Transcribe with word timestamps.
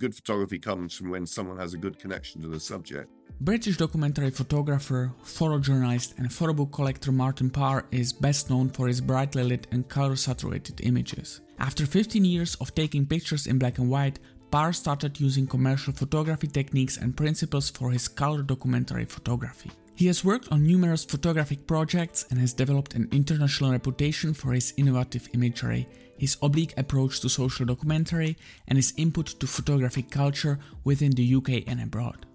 Good 0.00 0.14
photography 0.14 0.58
comes 0.58 0.94
from 0.94 1.10
when 1.10 1.26
someone 1.26 1.58
has 1.58 1.74
a 1.74 1.76
good 1.76 1.98
connection 1.98 2.40
to 2.40 2.48
the 2.48 2.58
subject. 2.58 3.10
British 3.42 3.76
documentary 3.76 4.30
photographer, 4.30 5.12
photojournalist, 5.22 6.16
and 6.16 6.30
photobook 6.30 6.72
collector 6.72 7.12
Martin 7.12 7.50
Parr 7.50 7.84
is 7.90 8.10
best 8.10 8.48
known 8.48 8.70
for 8.70 8.88
his 8.88 9.02
brightly 9.02 9.42
lit 9.42 9.66
and 9.72 9.86
color 9.90 10.16
saturated 10.16 10.80
images. 10.84 11.42
After 11.58 11.84
15 11.84 12.24
years 12.24 12.54
of 12.62 12.74
taking 12.74 13.04
pictures 13.04 13.46
in 13.46 13.58
black 13.58 13.76
and 13.76 13.90
white, 13.90 14.18
Parr 14.50 14.72
started 14.72 15.20
using 15.20 15.46
commercial 15.46 15.92
photography 15.92 16.46
techniques 16.46 16.96
and 16.96 17.14
principles 17.14 17.68
for 17.68 17.90
his 17.90 18.08
color 18.08 18.40
documentary 18.40 19.04
photography. 19.04 19.70
He 19.96 20.06
has 20.06 20.24
worked 20.24 20.50
on 20.50 20.66
numerous 20.66 21.04
photographic 21.04 21.66
projects 21.66 22.24
and 22.30 22.38
has 22.38 22.54
developed 22.54 22.94
an 22.94 23.06
international 23.12 23.72
reputation 23.72 24.32
for 24.32 24.52
his 24.52 24.72
innovative 24.78 25.28
imagery, 25.34 25.86
his 26.20 26.36
oblique 26.42 26.74
approach 26.76 27.20
to 27.20 27.30
social 27.30 27.64
documentary, 27.64 28.36
and 28.68 28.76
his 28.76 28.92
input 28.98 29.26
to 29.40 29.46
photographic 29.46 30.10
culture 30.10 30.58
within 30.84 31.12
the 31.12 31.34
UK 31.34 31.64
and 31.66 31.80
abroad. 31.80 32.26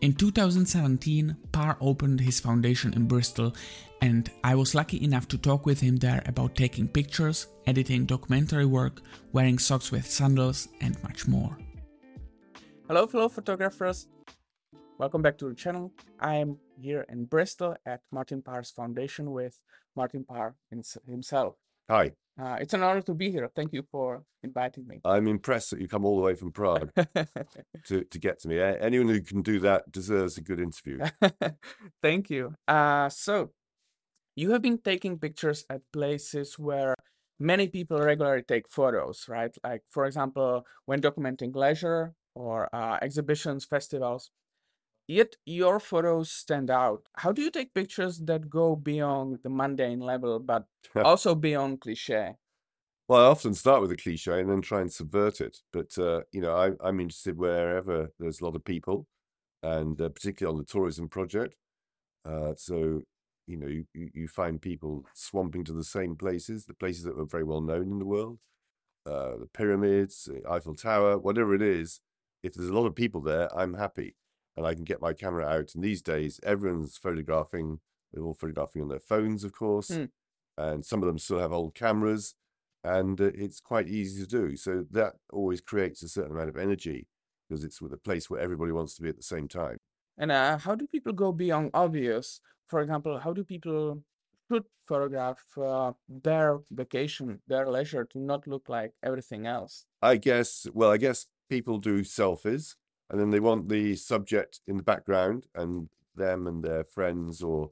In 0.00 0.14
2017, 0.14 1.36
Parr 1.52 1.76
opened 1.82 2.20
his 2.20 2.40
foundation 2.40 2.94
in 2.94 3.06
Bristol, 3.06 3.54
and 4.00 4.30
I 4.42 4.54
was 4.54 4.74
lucky 4.74 5.04
enough 5.04 5.28
to 5.28 5.36
talk 5.36 5.66
with 5.66 5.80
him 5.80 5.96
there 5.96 6.22
about 6.24 6.54
taking 6.54 6.88
pictures, 6.88 7.48
editing 7.66 8.06
documentary 8.06 8.64
work, 8.64 9.02
wearing 9.32 9.58
socks 9.58 9.92
with 9.92 10.06
sandals, 10.06 10.68
and 10.80 10.96
much 11.02 11.28
more. 11.28 11.58
Hello, 12.88 13.06
fellow 13.06 13.28
photographers. 13.28 14.08
Welcome 14.96 15.20
back 15.20 15.36
to 15.38 15.48
the 15.50 15.54
channel. 15.54 15.92
I 16.20 16.36
am 16.36 16.56
here 16.80 17.04
in 17.10 17.26
Bristol 17.26 17.76
at 17.84 18.00
Martin 18.10 18.40
Parr's 18.40 18.70
foundation 18.70 19.30
with 19.30 19.60
Martin 19.94 20.24
Parr 20.24 20.54
himself. 21.06 21.56
Hi. 21.90 22.12
Uh, 22.38 22.56
it's 22.60 22.74
an 22.74 22.82
honor 22.82 23.00
to 23.00 23.14
be 23.14 23.30
here. 23.30 23.48
Thank 23.54 23.72
you 23.72 23.82
for 23.90 24.22
inviting 24.42 24.86
me. 24.86 25.00
I'm 25.04 25.26
impressed 25.26 25.70
that 25.70 25.80
you 25.80 25.88
come 25.88 26.04
all 26.04 26.16
the 26.16 26.22
way 26.22 26.34
from 26.34 26.52
Prague 26.52 26.90
to, 27.86 28.04
to 28.04 28.18
get 28.18 28.40
to 28.40 28.48
me. 28.48 28.60
Anyone 28.60 29.08
who 29.08 29.20
can 29.22 29.42
do 29.42 29.58
that 29.60 29.90
deserves 29.90 30.36
a 30.36 30.42
good 30.42 30.60
interview. 30.60 30.98
Thank 32.02 32.28
you. 32.28 32.54
Uh, 32.68 33.08
so, 33.08 33.52
you 34.34 34.50
have 34.50 34.60
been 34.60 34.78
taking 34.78 35.18
pictures 35.18 35.64
at 35.70 35.80
places 35.94 36.58
where 36.58 36.94
many 37.40 37.68
people 37.68 37.98
regularly 37.98 38.42
take 38.42 38.68
photos, 38.68 39.24
right? 39.28 39.54
Like, 39.64 39.82
for 39.88 40.04
example, 40.04 40.66
when 40.84 41.00
documenting 41.00 41.56
leisure 41.56 42.12
or 42.34 42.68
uh, 42.74 42.98
exhibitions, 43.00 43.64
festivals. 43.64 44.30
Yet 45.08 45.36
your 45.44 45.78
photos 45.78 46.30
stand 46.32 46.68
out. 46.68 47.08
How 47.14 47.30
do 47.30 47.40
you 47.40 47.50
take 47.50 47.74
pictures 47.74 48.18
that 48.20 48.50
go 48.50 48.74
beyond 48.74 49.38
the 49.42 49.50
mundane 49.50 50.00
level, 50.00 50.40
but 50.40 50.66
also 50.96 51.34
beyond 51.34 51.80
cliche? 51.80 52.34
Well, 53.08 53.24
I 53.24 53.28
often 53.28 53.54
start 53.54 53.82
with 53.82 53.92
a 53.92 53.96
cliche 53.96 54.40
and 54.40 54.50
then 54.50 54.62
try 54.62 54.80
and 54.80 54.92
subvert 54.92 55.40
it. 55.40 55.58
But 55.72 55.96
uh, 55.96 56.22
you 56.32 56.40
know, 56.40 56.56
I, 56.56 56.88
am 56.88 56.98
interested 56.98 57.38
wherever 57.38 58.10
there's 58.18 58.40
a 58.40 58.44
lot 58.44 58.56
of 58.56 58.64
people, 58.64 59.06
and 59.62 60.00
uh, 60.00 60.08
particularly 60.08 60.56
on 60.56 60.58
the 60.58 60.66
tourism 60.66 61.08
project. 61.08 61.54
Uh, 62.24 62.54
so 62.56 63.02
you 63.46 63.56
know, 63.56 63.68
you, 63.68 63.84
you 63.94 64.26
find 64.26 64.60
people 64.60 65.04
swamping 65.14 65.62
to 65.62 65.72
the 65.72 65.84
same 65.84 66.16
places, 66.16 66.64
the 66.64 66.74
places 66.74 67.04
that 67.04 67.16
were 67.16 67.26
very 67.26 67.44
well 67.44 67.60
known 67.60 67.92
in 67.92 68.00
the 68.00 68.04
world, 68.04 68.40
uh, 69.06 69.36
the 69.36 69.48
pyramids, 69.54 70.24
the 70.24 70.42
Eiffel 70.50 70.74
Tower, 70.74 71.16
whatever 71.16 71.54
it 71.54 71.62
is. 71.62 72.00
If 72.42 72.54
there's 72.54 72.70
a 72.70 72.74
lot 72.74 72.86
of 72.86 72.96
people 72.96 73.20
there, 73.20 73.56
I'm 73.56 73.74
happy 73.74 74.16
and 74.56 74.66
I 74.66 74.74
can 74.74 74.84
get 74.84 75.02
my 75.02 75.12
camera 75.12 75.46
out. 75.46 75.74
And 75.74 75.84
these 75.84 76.02
days, 76.02 76.40
everyone's 76.42 76.96
photographing. 76.96 77.80
They're 78.12 78.24
all 78.24 78.34
photographing 78.34 78.82
on 78.82 78.88
their 78.88 79.00
phones, 79.00 79.44
of 79.44 79.52
course, 79.52 79.88
mm. 79.88 80.08
and 80.56 80.84
some 80.84 81.02
of 81.02 81.06
them 81.06 81.18
still 81.18 81.38
have 81.38 81.52
old 81.52 81.74
cameras, 81.74 82.34
and 82.84 83.20
uh, 83.20 83.30
it's 83.34 83.60
quite 83.60 83.88
easy 83.88 84.24
to 84.24 84.28
do. 84.28 84.56
So 84.56 84.86
that 84.92 85.14
always 85.32 85.60
creates 85.60 86.02
a 86.02 86.08
certain 86.08 86.32
amount 86.32 86.48
of 86.48 86.56
energy 86.56 87.08
because 87.48 87.64
it's 87.64 87.82
with 87.82 87.92
a 87.92 87.98
place 87.98 88.30
where 88.30 88.40
everybody 88.40 88.72
wants 88.72 88.94
to 88.96 89.02
be 89.02 89.08
at 89.08 89.16
the 89.16 89.22
same 89.22 89.48
time. 89.48 89.78
And 90.18 90.32
uh, 90.32 90.58
how 90.58 90.74
do 90.74 90.86
people 90.86 91.12
go 91.12 91.32
beyond 91.32 91.70
obvious? 91.74 92.40
For 92.68 92.80
example, 92.80 93.18
how 93.18 93.32
do 93.32 93.44
people 93.44 94.02
should 94.50 94.64
photograph 94.86 95.38
uh, 95.60 95.92
their 96.08 96.60
vacation, 96.70 97.40
their 97.46 97.68
leisure 97.68 98.04
to 98.12 98.18
not 98.18 98.46
look 98.46 98.68
like 98.68 98.92
everything 99.02 99.46
else? 99.46 99.84
I 100.00 100.16
guess, 100.16 100.66
well, 100.72 100.90
I 100.90 100.96
guess 100.96 101.26
people 101.50 101.78
do 101.78 102.00
selfies 102.00 102.76
and 103.10 103.20
then 103.20 103.30
they 103.30 103.40
want 103.40 103.68
the 103.68 103.94
subject 103.96 104.60
in 104.66 104.76
the 104.76 104.82
background 104.82 105.46
and 105.54 105.88
them 106.14 106.46
and 106.46 106.62
their 106.62 106.84
friends 106.84 107.42
or 107.42 107.70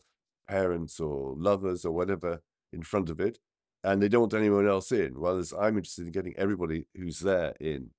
parents 0.48 1.00
or 1.00 1.34
lovers 1.36 1.84
or 1.84 1.92
whatever 1.92 2.40
in 2.72 2.82
front 2.82 3.10
of 3.10 3.20
it. 3.20 3.38
And 3.82 4.02
they 4.02 4.08
don't 4.08 4.22
want 4.22 4.34
anyone 4.34 4.66
else 4.66 4.92
in 4.92 5.12
whereas 5.14 5.52
i'm 5.52 5.76
interested 5.76 6.06
in 6.06 6.12
getting 6.12 6.34
everybody 6.38 6.86
who's 6.94 7.20
there 7.20 7.54
in. 7.60 7.90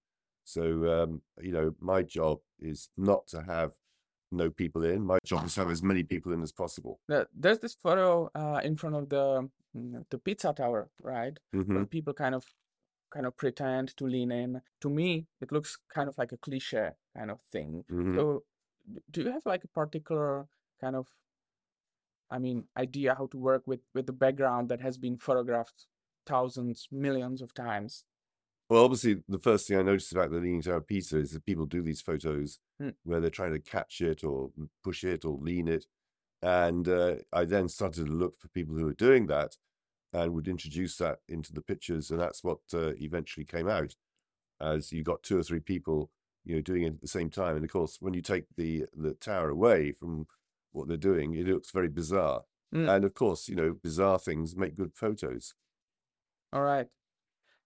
So 0.43 0.63
um, 1.03 1.21
you 1.41 1.51
know 1.51 1.73
my 1.79 2.01
job 2.03 2.39
is 2.59 2.89
not 2.97 3.27
to 3.27 3.41
have 3.43 3.71
no 4.31 4.49
people 4.49 4.83
in. 4.83 5.05
My 5.05 5.19
job 5.23 5.45
is 5.45 5.53
to 5.55 5.61
have 5.61 5.71
as 5.71 5.83
many 5.83 6.03
people 6.03 6.33
in 6.33 6.41
as 6.41 6.51
possible. 6.51 6.99
There's 7.07 7.59
this 7.59 7.75
photo 7.75 8.29
uh, 8.35 8.61
in 8.63 8.75
front 8.75 8.95
of 8.95 9.09
the 9.09 9.49
mm, 9.75 10.03
the 10.09 10.17
Pisa 10.17 10.53
tower 10.53 10.89
right? 11.01 11.37
Mm-hmm. 11.55 11.75
where 11.75 11.85
people 11.85 12.13
kind 12.13 12.35
of 12.35 12.45
kind 13.15 13.25
of 13.25 13.37
pretend 13.37 13.95
to 13.95 14.05
lean 14.05 14.31
in. 14.31 14.61
To 14.81 14.89
me, 14.89 15.25
it 15.41 15.51
looks 15.51 15.77
kind 15.93 16.09
of 16.09 16.17
like 16.17 16.33
a 16.33 16.37
cliche 16.37 16.89
kind 17.17 17.31
of 17.31 17.39
thing. 17.51 17.85
Mm-hmm. 17.89 18.17
So, 18.17 18.43
do 19.11 19.21
you 19.21 19.31
have 19.31 19.45
like 19.45 19.63
a 19.63 19.69
particular 19.69 20.47
kind 20.81 20.95
of, 20.95 21.07
I 22.29 22.39
mean, 22.39 22.65
idea 22.77 23.15
how 23.15 23.27
to 23.27 23.37
work 23.37 23.63
with 23.65 23.79
with 23.93 24.05
the 24.05 24.13
background 24.13 24.69
that 24.69 24.81
has 24.81 24.97
been 24.97 25.17
photographed 25.17 25.87
thousands, 26.27 26.87
millions 26.91 27.41
of 27.41 27.53
times? 27.53 28.03
Well, 28.69 28.83
obviously, 28.83 29.17
the 29.29 29.39
first 29.39 29.67
thing 29.67 29.77
I 29.77 29.83
noticed 29.83 30.11
about 30.11 30.31
the 30.31 30.37
Leaning 30.37 30.61
Tower 30.61 30.81
Pisa 30.81 31.19
is 31.19 31.31
that 31.31 31.45
people 31.45 31.67
do 31.67 31.83
these 31.83 32.01
photos 32.01 32.59
mm. 32.81 32.93
where 33.03 33.21
they're 33.21 33.29
trying 33.29 33.53
to 33.53 33.59
catch 33.59 34.01
it 34.01 34.23
or 34.23 34.49
push 34.83 35.03
it 35.03 35.23
or 35.23 35.37
lean 35.39 35.67
it. 35.67 35.85
And 36.41 36.87
uh, 36.87 37.15
I 37.31 37.45
then 37.45 37.69
started 37.69 38.07
to 38.07 38.11
look 38.11 38.35
for 38.39 38.47
people 38.49 38.75
who 38.75 38.87
are 38.87 38.93
doing 38.93 39.27
that 39.27 39.55
and 40.15 40.33
would 40.33 40.47
introduce 40.47 40.97
that 40.97 41.19
into 41.27 41.53
the 41.53 41.61
pictures, 41.61 42.11
and 42.11 42.19
that's 42.19 42.43
what 42.43 42.59
uh, 42.73 42.93
eventually 42.99 43.45
came 43.45 43.67
out. 43.67 43.95
As 44.61 44.91
you 44.91 45.03
got 45.03 45.23
two 45.23 45.37
or 45.37 45.43
three 45.43 45.59
people, 45.59 46.11
you 46.45 46.55
know, 46.55 46.61
doing 46.61 46.83
it 46.83 46.93
at 46.93 47.01
the 47.01 47.07
same 47.07 47.29
time, 47.29 47.55
and 47.55 47.65
of 47.65 47.71
course, 47.71 47.97
when 47.99 48.13
you 48.13 48.21
take 48.21 48.45
the 48.55 48.85
the 48.95 49.13
tower 49.13 49.49
away 49.49 49.91
from 49.91 50.27
what 50.71 50.87
they're 50.87 50.97
doing, 50.97 51.33
it 51.33 51.47
looks 51.47 51.71
very 51.71 51.89
bizarre. 51.89 52.43
Mm. 52.73 52.93
And 52.93 53.05
of 53.05 53.13
course, 53.13 53.47
you 53.47 53.55
know, 53.55 53.75
bizarre 53.81 54.19
things 54.19 54.55
make 54.55 54.75
good 54.75 54.93
photos. 54.93 55.53
All 56.53 56.61
right. 56.61 56.87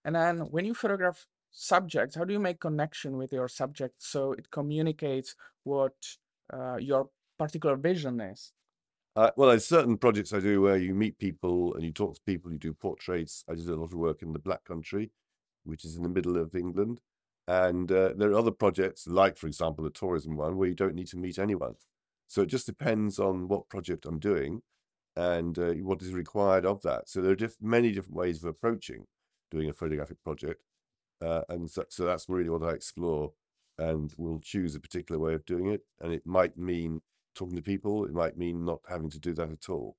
And 0.04 0.14
then 0.14 0.40
when 0.50 0.64
you 0.64 0.74
photograph 0.74 1.26
subjects, 1.50 2.16
how 2.16 2.24
do 2.24 2.32
you 2.32 2.38
make 2.38 2.60
connection 2.60 3.16
with 3.16 3.32
your 3.32 3.48
subject 3.48 3.94
so 3.98 4.32
it 4.32 4.50
communicates 4.50 5.34
what 5.64 5.94
uh, 6.52 6.76
your 6.76 7.10
particular 7.38 7.76
vision 7.76 8.20
is? 8.20 8.52
Uh, 9.16 9.30
well, 9.36 9.48
there's 9.48 9.66
certain 9.66 9.96
projects 9.96 10.32
I 10.32 10.40
do 10.40 10.62
where 10.62 10.76
you 10.76 10.94
meet 10.94 11.18
people 11.18 11.74
and 11.74 11.84
you 11.84 11.92
talk 11.92 12.14
to 12.14 12.20
people, 12.22 12.52
you 12.52 12.58
do 12.58 12.72
portraits. 12.72 13.44
I 13.48 13.54
did 13.54 13.68
a 13.68 13.74
lot 13.74 13.84
of 13.86 13.94
work 13.94 14.22
in 14.22 14.32
the 14.32 14.38
Black 14.38 14.64
Country, 14.64 15.10
which 15.64 15.84
is 15.84 15.96
in 15.96 16.02
the 16.02 16.08
middle 16.08 16.36
of 16.36 16.54
England. 16.54 17.00
And 17.48 17.90
uh, 17.90 18.12
there 18.16 18.30
are 18.30 18.38
other 18.38 18.52
projects, 18.52 19.08
like, 19.08 19.36
for 19.36 19.48
example, 19.48 19.82
the 19.82 19.90
tourism 19.90 20.36
one, 20.36 20.56
where 20.56 20.68
you 20.68 20.76
don't 20.76 20.94
need 20.94 21.08
to 21.08 21.16
meet 21.16 21.38
anyone. 21.38 21.74
So 22.28 22.42
it 22.42 22.46
just 22.46 22.66
depends 22.66 23.18
on 23.18 23.48
what 23.48 23.68
project 23.68 24.06
I'm 24.06 24.20
doing 24.20 24.62
and 25.16 25.58
uh, 25.58 25.72
what 25.72 26.00
is 26.02 26.12
required 26.12 26.64
of 26.64 26.80
that. 26.82 27.08
So 27.08 27.20
there 27.20 27.32
are 27.32 27.36
diff- 27.36 27.56
many 27.60 27.90
different 27.90 28.16
ways 28.16 28.44
of 28.44 28.48
approaching 28.48 29.06
doing 29.50 29.68
a 29.68 29.72
photographic 29.72 30.22
project. 30.22 30.62
Uh, 31.20 31.42
and 31.48 31.68
so, 31.68 31.84
so 31.88 32.04
that's 32.04 32.28
really 32.28 32.48
what 32.48 32.62
I 32.62 32.70
explore 32.70 33.32
and 33.78 34.14
will 34.16 34.38
choose 34.38 34.76
a 34.76 34.80
particular 34.80 35.20
way 35.20 35.34
of 35.34 35.44
doing 35.44 35.66
it. 35.66 35.80
And 36.00 36.12
it 36.12 36.24
might 36.24 36.56
mean 36.56 37.00
talking 37.40 37.56
to 37.56 37.62
people. 37.62 38.04
It 38.04 38.12
might 38.12 38.36
mean 38.36 38.64
not 38.64 38.80
having 38.86 39.10
to 39.10 39.18
do 39.18 39.32
that 39.34 39.50
at 39.50 39.68
all. 39.70 39.96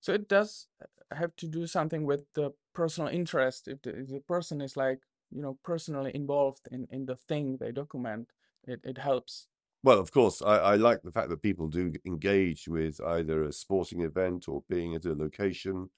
So 0.00 0.12
it 0.12 0.28
does 0.28 0.66
uh, 0.82 1.14
have 1.14 1.34
to 1.36 1.46
do 1.46 1.66
something 1.66 2.04
with 2.04 2.24
the 2.34 2.50
personal 2.74 3.08
interest. 3.08 3.68
If 3.68 3.82
the, 3.82 3.90
if 4.00 4.08
the 4.08 4.20
person 4.20 4.60
is 4.60 4.76
like, 4.76 5.00
you 5.30 5.42
know, 5.42 5.58
personally 5.62 6.10
involved 6.14 6.68
in, 6.70 6.88
in 6.90 7.06
the 7.06 7.16
thing 7.16 7.58
they 7.58 7.72
document, 7.72 8.30
it, 8.64 8.80
it 8.82 8.98
helps. 8.98 9.46
Well, 9.84 10.00
of 10.00 10.10
course, 10.10 10.42
I, 10.42 10.56
I 10.56 10.74
like 10.74 11.02
the 11.02 11.12
fact 11.12 11.28
that 11.28 11.42
people 11.42 11.68
do 11.68 11.92
engage 12.04 12.66
with 12.66 13.00
either 13.00 13.44
a 13.44 13.52
sporting 13.52 14.02
event 14.02 14.48
or 14.48 14.64
being 14.68 14.94
at 14.94 15.04
a 15.04 15.14
location. 15.14 15.90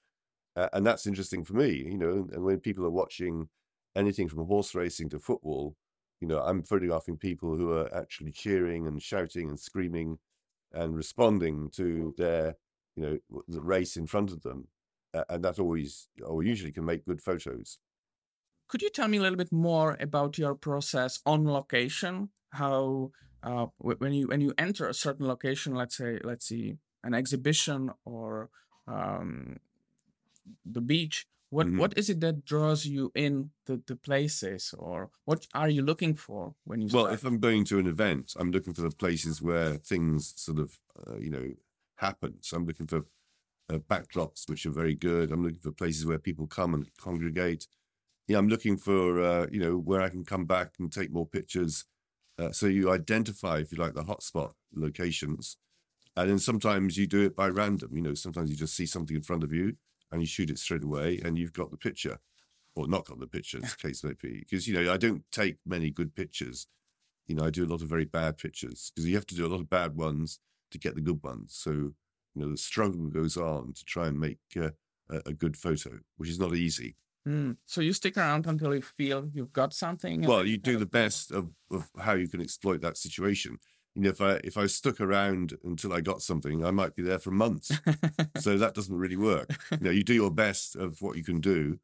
Uh, 0.55 0.69
and 0.73 0.85
that's 0.85 1.07
interesting 1.07 1.43
for 1.43 1.53
me, 1.53 1.71
you 1.71 1.97
know, 1.97 2.27
and 2.33 2.43
when 2.43 2.59
people 2.59 2.85
are 2.85 2.91
watching 2.91 3.49
anything 3.95 4.27
from 4.29 4.45
horse 4.45 4.75
racing 4.75 5.09
to 5.09 5.19
football, 5.19 5.75
you 6.19 6.27
know, 6.27 6.39
I'm 6.39 6.61
photographing 6.61 7.17
people 7.17 7.55
who 7.55 7.71
are 7.71 7.93
actually 7.95 8.31
cheering 8.31 8.85
and 8.85 9.01
shouting 9.01 9.49
and 9.49 9.59
screaming 9.59 10.19
and 10.73 10.95
responding 10.95 11.69
to 11.71 12.13
their, 12.17 12.55
you 12.95 13.03
know, 13.03 13.41
the 13.47 13.61
race 13.61 13.97
in 13.97 14.07
front 14.07 14.31
of 14.31 14.41
them. 14.41 14.67
Uh, 15.13 15.23
and 15.29 15.43
that 15.43 15.59
always, 15.59 16.07
or 16.23 16.43
usually 16.43 16.71
can 16.71 16.85
make 16.85 17.05
good 17.05 17.21
photos. 17.21 17.79
Could 18.69 18.81
you 18.81 18.89
tell 18.89 19.09
me 19.09 19.17
a 19.17 19.21
little 19.21 19.37
bit 19.37 19.51
more 19.51 19.97
about 19.99 20.37
your 20.37 20.55
process 20.55 21.19
on 21.25 21.45
location? 21.45 22.29
How, 22.51 23.11
uh, 23.43 23.67
when 23.79 24.13
you 24.13 24.27
when 24.27 24.39
you 24.39 24.53
enter 24.57 24.87
a 24.87 24.93
certain 24.93 25.27
location, 25.27 25.75
let's 25.75 25.97
say, 25.97 26.19
let's 26.23 26.45
see, 26.45 26.77
an 27.03 27.13
exhibition 27.13 27.91
or 28.05 28.49
um, 28.87 29.59
the 30.65 30.81
beach, 30.81 31.27
What 31.51 31.67
Mhm. 31.67 31.77
what 31.77 31.95
is 31.99 32.09
it 32.09 32.19
that 32.21 32.45
draws 32.45 32.87
you 32.87 33.11
in 33.15 33.51
the, 33.67 33.77
the 33.85 33.95
places, 33.95 34.73
or 34.77 35.11
what 35.25 35.47
are 35.53 35.69
you 35.69 35.83
looking 35.83 36.15
for 36.15 36.55
when 36.65 36.81
you 36.81 36.89
Well, 36.89 37.07
start? 37.07 37.13
if 37.13 37.23
I'm 37.23 37.39
going 37.39 37.65
to 37.65 37.79
an 37.79 37.87
event, 37.87 38.33
I'm 38.37 38.51
looking 38.51 38.73
for 38.73 38.81
the 38.81 38.91
places 38.91 39.41
where 39.41 39.75
things 39.77 40.33
sort 40.39 40.59
of, 40.59 40.79
uh, 41.07 41.17
you 41.17 41.29
know, 41.29 41.53
happen. 41.97 42.37
So 42.41 42.57
I'm 42.57 42.65
looking 42.65 42.87
for 42.87 43.05
uh, 43.69 43.79
backdrops 43.79 44.49
which 44.49 44.65
are 44.65 44.71
very 44.71 44.95
good. 44.95 45.31
I'm 45.31 45.43
looking 45.43 45.59
for 45.61 45.71
places 45.71 46.05
where 46.05 46.19
people 46.19 46.47
come 46.47 46.73
and 46.73 46.95
congregate. 46.97 47.67
Yeah, 48.27 48.39
I'm 48.39 48.49
looking 48.49 48.77
for, 48.77 49.21
uh, 49.23 49.47
you 49.51 49.59
know, 49.59 49.77
where 49.77 50.01
I 50.01 50.09
can 50.09 50.25
come 50.25 50.45
back 50.45 50.75
and 50.79 50.91
take 50.91 51.11
more 51.11 51.27
pictures. 51.27 51.85
Uh, 52.39 52.51
so 52.51 52.67
you 52.67 52.91
identify, 52.91 53.59
if 53.59 53.71
you 53.71 53.77
like, 53.79 53.93
the 53.95 54.03
hotspot 54.05 54.53
locations. 54.73 55.57
And 56.15 56.29
then 56.29 56.39
sometimes 56.39 56.97
you 56.97 57.07
do 57.07 57.25
it 57.25 57.35
by 57.35 57.47
random. 57.49 57.95
You 57.95 58.03
know, 58.03 58.13
sometimes 58.15 58.49
you 58.51 58.57
just 58.57 58.75
see 58.75 58.85
something 58.85 59.15
in 59.15 59.23
front 59.23 59.43
of 59.43 59.53
you 59.53 59.77
and 60.11 60.21
you 60.21 60.27
shoot 60.27 60.49
it 60.49 60.59
straight 60.59 60.83
away 60.83 61.19
and 61.23 61.37
you've 61.37 61.53
got 61.53 61.71
the 61.71 61.77
picture 61.77 62.17
or 62.75 62.87
not 62.87 63.05
got 63.05 63.19
the 63.19 63.27
picture, 63.27 63.59
as 63.63 63.71
the 63.71 63.77
case 63.87 64.03
may 64.03 64.13
be. 64.21 64.39
Because, 64.39 64.67
you 64.67 64.73
know, 64.73 64.93
I 64.93 64.97
don't 64.97 65.23
take 65.31 65.57
many 65.65 65.89
good 65.89 66.15
pictures. 66.15 66.67
You 67.27 67.35
know, 67.35 67.45
I 67.45 67.49
do 67.49 67.65
a 67.65 67.67
lot 67.67 67.81
of 67.81 67.89
very 67.89 68.05
bad 68.05 68.37
pictures 68.37 68.91
because 68.93 69.07
you 69.07 69.15
have 69.15 69.27
to 69.27 69.35
do 69.35 69.45
a 69.45 69.49
lot 69.49 69.59
of 69.59 69.69
bad 69.69 69.95
ones 69.95 70.39
to 70.71 70.77
get 70.77 70.95
the 70.95 71.01
good 71.01 71.21
ones. 71.23 71.53
So, 71.53 71.71
you 71.71 71.93
know, 72.35 72.49
the 72.49 72.57
struggle 72.57 73.07
goes 73.07 73.37
on 73.37 73.73
to 73.73 73.85
try 73.85 74.07
and 74.07 74.19
make 74.19 74.39
uh, 74.57 74.71
a, 75.09 75.21
a 75.27 75.33
good 75.33 75.57
photo, 75.57 75.99
which 76.17 76.29
is 76.29 76.39
not 76.39 76.55
easy. 76.55 76.95
Hmm. 77.25 77.51
So 77.67 77.81
you 77.81 77.93
stick 77.93 78.17
around 78.17 78.47
until 78.47 78.73
you 78.73 78.81
feel 78.81 79.29
you've 79.33 79.53
got 79.53 79.73
something. 79.73 80.21
Well, 80.21 80.45
you 80.45 80.57
do 80.57 80.77
the 80.77 80.87
best 80.87 81.31
of, 81.31 81.49
of 81.69 81.87
how 81.99 82.13
you 82.13 82.27
can 82.27 82.41
exploit 82.41 82.81
that 82.81 82.97
situation. 82.97 83.59
You 83.95 84.03
know, 84.03 84.09
if 84.09 84.21
I 84.21 84.35
if 84.43 84.57
I 84.57 84.67
stuck 84.67 85.01
around 85.01 85.57
until 85.63 85.93
I 85.93 86.01
got 86.01 86.21
something, 86.21 86.63
I 86.65 86.71
might 86.71 86.95
be 86.95 87.03
there 87.03 87.19
for 87.19 87.31
months. 87.31 87.81
so 88.35 88.57
that 88.57 88.73
doesn't 88.73 88.95
really 88.97 89.17
work. 89.17 89.59
You 89.79 89.85
know, 89.85 89.91
you 89.91 90.03
do 90.03 90.13
your 90.13 90.31
best 90.31 90.75
of 90.75 91.01
what 91.01 91.17
you 91.17 91.23
can 91.23 91.41
do, 91.41 91.79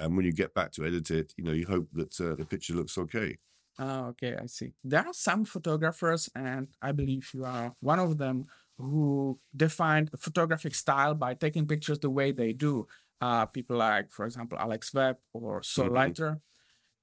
and 0.00 0.16
when 0.16 0.26
you 0.26 0.32
get 0.32 0.54
back 0.54 0.72
to 0.72 0.86
edit 0.86 1.10
it, 1.10 1.34
you 1.36 1.44
know, 1.44 1.52
you 1.52 1.66
hope 1.66 1.88
that 1.92 2.20
uh, 2.20 2.36
the 2.36 2.46
picture 2.46 2.74
looks 2.74 2.98
okay. 2.98 3.38
Oh, 3.78 4.06
okay, 4.08 4.36
I 4.36 4.46
see. 4.46 4.74
There 4.84 5.06
are 5.06 5.12
some 5.14 5.44
photographers, 5.44 6.28
and 6.34 6.68
I 6.82 6.92
believe 6.92 7.30
you 7.32 7.44
are 7.44 7.74
one 7.80 7.98
of 7.98 8.18
them, 8.18 8.44
who 8.76 9.40
defined 9.56 10.10
a 10.12 10.16
photographic 10.16 10.74
style 10.74 11.14
by 11.14 11.34
taking 11.34 11.66
pictures 11.66 11.98
the 11.98 12.10
way 12.10 12.32
they 12.32 12.52
do. 12.52 12.86
Uh, 13.20 13.46
people 13.46 13.76
like, 13.76 14.10
for 14.10 14.24
example, 14.24 14.58
Alex 14.58 14.92
Webb 14.92 15.18
or 15.32 15.62
Sol 15.62 15.88
Mhm. 15.88 15.94
Leiter. 15.94 16.40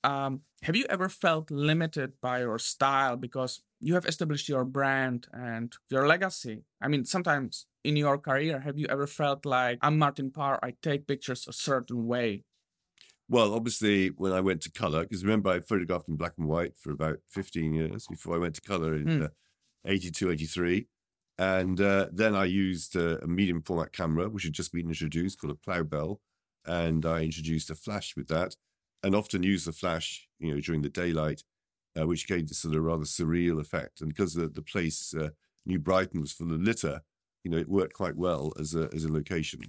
Um, 0.04 0.44
have 0.64 0.76
you 0.76 0.86
ever 0.90 1.10
felt 1.10 1.52
limited 1.52 2.20
by 2.22 2.40
your 2.42 2.60
style 2.60 3.18
because 3.18 3.62
you 3.80 3.94
have 3.94 4.06
established 4.06 4.50
your 4.50 4.66
brand 4.66 5.28
and 5.34 5.74
your 5.90 6.08
legacy? 6.08 6.64
I 6.82 6.88
mean, 6.88 7.06
sometimes 7.06 7.68
in 7.84 7.96
your 7.96 8.18
career, 8.18 8.60
have 8.60 8.78
you 8.78 8.88
ever 8.90 9.08
felt 9.08 9.46
like 9.46 9.80
I'm 9.82 9.98
Martin 9.98 10.32
Parr, 10.32 10.60
I 10.64 10.74
take 10.82 11.08
pictures 11.08 11.48
a 11.48 11.54
certain 11.54 12.08
way? 12.08 12.44
Well, 13.30 13.54
obviously, 13.54 14.08
when 14.10 14.32
I 14.32 14.40
went 14.40 14.62
to 14.62 14.72
color, 14.72 15.02
because 15.04 15.24
remember, 15.24 15.50
I 15.50 15.60
photographed 15.60 16.08
in 16.08 16.16
black 16.16 16.34
and 16.38 16.48
white 16.48 16.78
for 16.78 16.92
about 16.92 17.20
15 17.30 17.74
years 17.74 18.08
before 18.08 18.36
I 18.36 18.40
went 18.40 18.56
to 18.56 18.62
color 18.62 18.96
in 18.96 19.08
Hmm. 19.08 19.24
uh, 19.24 19.28
82, 19.86 20.32
83. 20.32 20.88
And 21.38 21.80
uh, 21.80 22.08
then 22.12 22.36
I 22.36 22.46
used 22.46 22.96
uh, 22.96 23.18
a 23.22 23.28
medium 23.28 23.62
format 23.62 23.92
camera, 23.94 24.30
which 24.30 24.44
had 24.44 24.54
just 24.54 24.72
been 24.74 24.88
introduced 24.88 25.40
called 25.40 25.54
a 25.54 25.70
Plaubel. 25.70 26.20
And 26.66 27.06
I 27.06 27.24
introduced 27.24 27.70
a 27.70 27.76
flash 27.76 28.16
with 28.16 28.28
that 28.30 28.56
and 29.04 29.14
often 29.14 29.44
used 29.44 29.68
the 29.68 29.72
flash, 29.72 30.28
you 30.40 30.54
know, 30.54 30.60
during 30.60 30.82
the 30.82 30.90
daylight, 30.90 31.44
uh, 32.00 32.06
which 32.06 32.28
gave 32.28 32.48
this 32.48 32.60
sort 32.60 32.76
of 32.76 32.84
rather 32.84 33.04
surreal 33.04 33.60
effect. 33.60 34.02
And 34.02 34.10
because 34.10 34.34
the, 34.34 34.48
the 34.48 34.62
place, 34.62 35.14
uh, 35.18 35.30
New 35.66 35.80
Brighton, 35.80 36.22
was 36.22 36.32
full 36.32 36.54
of 36.54 36.62
litter, 36.62 37.02
you 37.44 37.52
know, 37.52 37.58
it 37.58 37.70
worked 37.70 37.94
quite 37.94 38.16
well 38.16 38.54
as 38.60 38.76
a, 38.76 38.90
as 38.94 39.04
a 39.04 39.12
location. 39.12 39.62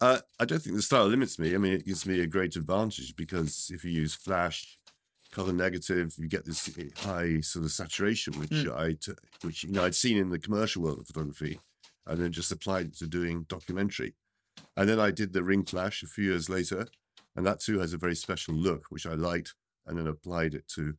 Uh, 0.00 0.18
I 0.38 0.44
don't 0.44 0.60
think 0.60 0.76
the 0.76 0.82
style 0.82 1.06
limits 1.06 1.38
me. 1.38 1.54
I 1.54 1.58
mean, 1.58 1.72
it 1.72 1.86
gives 1.86 2.04
me 2.06 2.20
a 2.20 2.26
great 2.26 2.56
advantage 2.56 3.16
because 3.16 3.70
if 3.72 3.84
you 3.84 3.90
use 3.90 4.14
flash, 4.14 4.78
color 5.32 5.52
negative, 5.52 6.14
you 6.18 6.28
get 6.28 6.44
this 6.44 6.70
high 6.98 7.40
sort 7.40 7.64
of 7.64 7.70
saturation, 7.70 8.34
which 8.34 8.66
I, 8.68 8.92
t- 8.92 9.12
which 9.42 9.64
you 9.64 9.72
know, 9.72 9.84
I'd 9.84 9.94
seen 9.94 10.18
in 10.18 10.30
the 10.30 10.38
commercial 10.38 10.82
world 10.82 11.00
of 11.00 11.06
photography, 11.06 11.60
and 12.06 12.20
then 12.20 12.32
just 12.32 12.52
applied 12.52 12.86
it 12.86 12.96
to 12.98 13.06
doing 13.06 13.46
documentary. 13.48 14.14
And 14.76 14.88
then 14.88 15.00
I 15.00 15.10
did 15.10 15.32
the 15.32 15.42
ring 15.42 15.64
flash 15.64 16.02
a 16.02 16.06
few 16.06 16.24
years 16.24 16.48
later, 16.48 16.86
and 17.34 17.46
that 17.46 17.60
too 17.60 17.78
has 17.80 17.92
a 17.92 17.98
very 17.98 18.16
special 18.16 18.54
look, 18.54 18.84
which 18.90 19.06
I 19.06 19.14
liked, 19.14 19.54
and 19.86 19.98
then 19.98 20.06
applied 20.06 20.54
it 20.54 20.68
to 20.74 20.94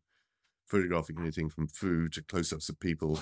photographing 0.68 1.18
anything 1.20 1.50
from 1.50 1.68
food 1.68 2.14
to 2.14 2.22
close-ups 2.22 2.70
of 2.70 2.80
people. 2.80 3.20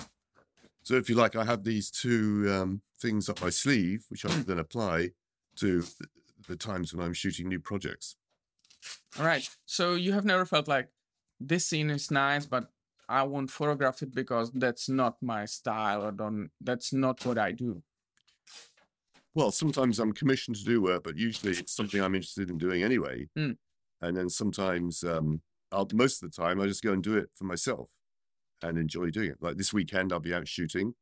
So 0.82 0.94
if 0.94 1.08
you 1.08 1.16
like, 1.16 1.36
I 1.36 1.44
have 1.44 1.64
these 1.64 1.90
two 1.90 2.46
um, 2.52 2.82
things 3.00 3.28
up 3.28 3.40
my 3.40 3.50
sleeve, 3.50 4.04
which 4.08 4.24
I 4.24 4.28
can 4.28 4.44
then 4.44 4.58
apply 4.58 5.10
to 5.56 5.82
th- 5.82 6.10
the 6.48 6.56
times 6.56 6.94
when 6.94 7.04
I'm 7.04 7.14
shooting 7.14 7.48
new 7.48 7.60
projects. 7.60 8.16
All 9.18 9.26
right. 9.26 9.48
So 9.64 9.94
you 9.94 10.12
have 10.12 10.24
never 10.24 10.44
felt 10.44 10.68
like 10.68 10.88
this 11.40 11.66
scene 11.66 11.90
is 11.90 12.10
nice, 12.10 12.46
but 12.46 12.70
I 13.08 13.22
won't 13.22 13.50
photograph 13.50 14.02
it 14.02 14.14
because 14.14 14.50
that's 14.52 14.88
not 14.88 15.16
my 15.22 15.44
style 15.44 16.04
or 16.04 16.12
don't 16.12 16.50
that's 16.60 16.92
not 16.92 17.24
what 17.24 17.38
I 17.38 17.52
do. 17.52 17.82
Well, 19.34 19.50
sometimes 19.50 19.98
I'm 19.98 20.12
commissioned 20.12 20.56
to 20.56 20.64
do 20.64 20.82
work, 20.82 21.04
but 21.04 21.16
usually 21.16 21.52
it's 21.52 21.76
something 21.76 22.00
I'm 22.00 22.14
interested 22.14 22.50
in 22.50 22.58
doing 22.58 22.82
anyway. 22.82 23.28
Mm. 23.38 23.56
And 24.00 24.16
then 24.16 24.28
sometimes, 24.28 25.04
um, 25.04 25.42
I'll 25.72 25.88
most 25.92 26.22
of 26.22 26.30
the 26.30 26.36
time, 26.36 26.60
I 26.60 26.66
just 26.66 26.82
go 26.82 26.92
and 26.92 27.02
do 27.02 27.16
it 27.16 27.30
for 27.34 27.44
myself 27.44 27.90
and 28.62 28.78
enjoy 28.78 29.10
doing 29.10 29.30
it. 29.30 29.38
Like 29.42 29.56
this 29.56 29.72
weekend, 29.72 30.12
I'll 30.12 30.20
be 30.20 30.34
out 30.34 30.48
shooting 30.48 30.94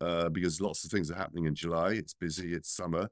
uh, 0.00 0.28
because 0.30 0.60
lots 0.60 0.84
of 0.84 0.90
things 0.90 1.10
are 1.10 1.16
happening 1.16 1.46
in 1.46 1.54
July. 1.54 1.92
It's 1.92 2.14
busy, 2.14 2.54
it's 2.54 2.70
summer, 2.70 3.10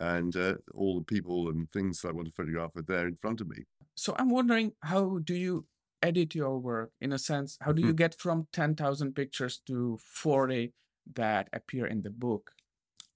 and 0.00 0.36
uh, 0.36 0.56
all 0.74 0.98
the 0.98 1.04
people 1.04 1.48
and 1.48 1.70
things 1.72 2.00
that 2.02 2.10
I 2.10 2.12
want 2.12 2.28
to 2.28 2.34
photograph 2.34 2.76
are 2.76 2.82
there 2.82 3.08
in 3.08 3.16
front 3.16 3.40
of 3.40 3.48
me. 3.48 3.64
So 3.96 4.14
I'm 4.18 4.30
wondering 4.30 4.74
how 4.82 5.18
do 5.18 5.34
you 5.34 5.66
edit 6.02 6.34
your 6.34 6.58
work 6.58 6.92
in 7.00 7.12
a 7.12 7.18
sense? 7.18 7.58
How 7.60 7.72
do 7.72 7.82
you 7.82 7.92
get 7.94 8.14
from 8.14 8.48
10,000 8.52 9.14
pictures 9.14 9.58
to 9.66 9.98
40 9.98 10.74
that 11.14 11.48
appear 11.52 11.86
in 11.86 12.02
the 12.02 12.10
book? 12.10 12.52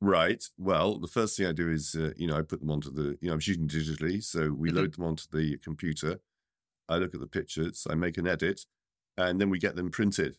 Right. 0.01 0.43
Well, 0.59 0.99
the 0.99 1.07
first 1.07 1.37
thing 1.37 1.47
I 1.47 1.53
do 1.53 1.71
is, 1.71 1.95
uh, 1.95 2.13
you 2.17 2.27
know, 2.27 2.37
I 2.37 2.43
put 2.43 2.59
them 2.61 2.71
onto 2.71 2.91
the, 2.91 3.17
you 3.21 3.29
know, 3.29 3.35
I'm 3.35 3.41
shooting 3.41 3.69
digitally. 3.69 4.23
So 4.23 4.51
we 4.51 4.71
Mhm. 4.71 4.75
load 4.75 4.95
them 4.95 5.05
onto 5.05 5.25
the 5.31 5.59
computer. 5.59 6.21
I 6.93 6.99
look 6.99 7.15
at 7.15 7.21
the 7.21 7.27
pictures, 7.27 7.87
I 7.89 7.95
make 7.95 8.19
an 8.19 8.27
edit, 8.27 8.67
and 9.17 9.41
then 9.41 9.51
we 9.51 9.59
get 9.59 9.77
them 9.77 9.91
printed 9.91 10.37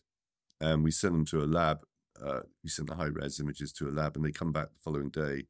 and 0.60 0.82
we 0.82 0.90
send 0.90 1.14
them 1.14 1.24
to 1.26 1.42
a 1.42 1.46
lab. 1.46 1.80
Uh, 2.22 2.40
we 2.62 2.70
send 2.70 2.88
the 2.88 2.94
high 2.94 3.06
res 3.06 3.40
images 3.40 3.72
to 3.72 3.88
a 3.88 3.90
lab 3.90 4.16
and 4.16 4.24
they 4.24 4.30
come 4.30 4.52
back 4.52 4.68
the 4.68 4.78
following 4.82 5.10
day 5.10 5.44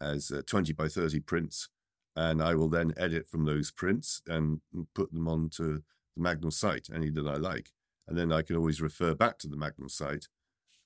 as 0.00 0.30
uh, 0.30 0.42
20 0.46 0.72
by 0.72 0.88
30 0.88 1.20
prints. 1.20 1.68
And 2.16 2.42
I 2.42 2.54
will 2.54 2.68
then 2.68 2.94
edit 2.96 3.28
from 3.28 3.44
those 3.44 3.70
prints 3.70 4.22
and 4.26 4.60
put 4.94 5.12
them 5.12 5.28
onto 5.28 5.80
the 6.16 6.22
Magnum 6.22 6.50
site, 6.50 6.88
any 6.92 7.10
that 7.10 7.28
I 7.28 7.36
like. 7.36 7.70
And 8.08 8.18
then 8.18 8.32
I 8.32 8.42
can 8.42 8.56
always 8.56 8.80
refer 8.80 9.14
back 9.14 9.38
to 9.38 9.48
the 9.48 9.56
Magnum 9.56 9.88
site 9.88 10.26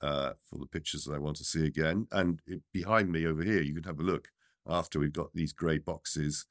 uh, 0.02 0.32
for 0.42 0.58
the 0.58 0.66
pictures 0.66 1.04
that 1.04 1.14
I 1.14 1.18
want 1.18 1.36
to 1.36 1.44
see 1.44 1.64
again. 1.64 2.06
And 2.12 2.40
it, 2.46 2.60
behind 2.72 3.10
me 3.10 3.26
over 3.26 3.42
here, 3.42 3.62
you 3.62 3.74
can 3.74 3.84
have 3.84 4.00
a 4.00 4.02
look 4.02 4.28
after 4.66 4.98
we've 4.98 5.12
got 5.12 5.32
these 5.32 5.52
grey 5.52 5.78
boxes 5.78 6.44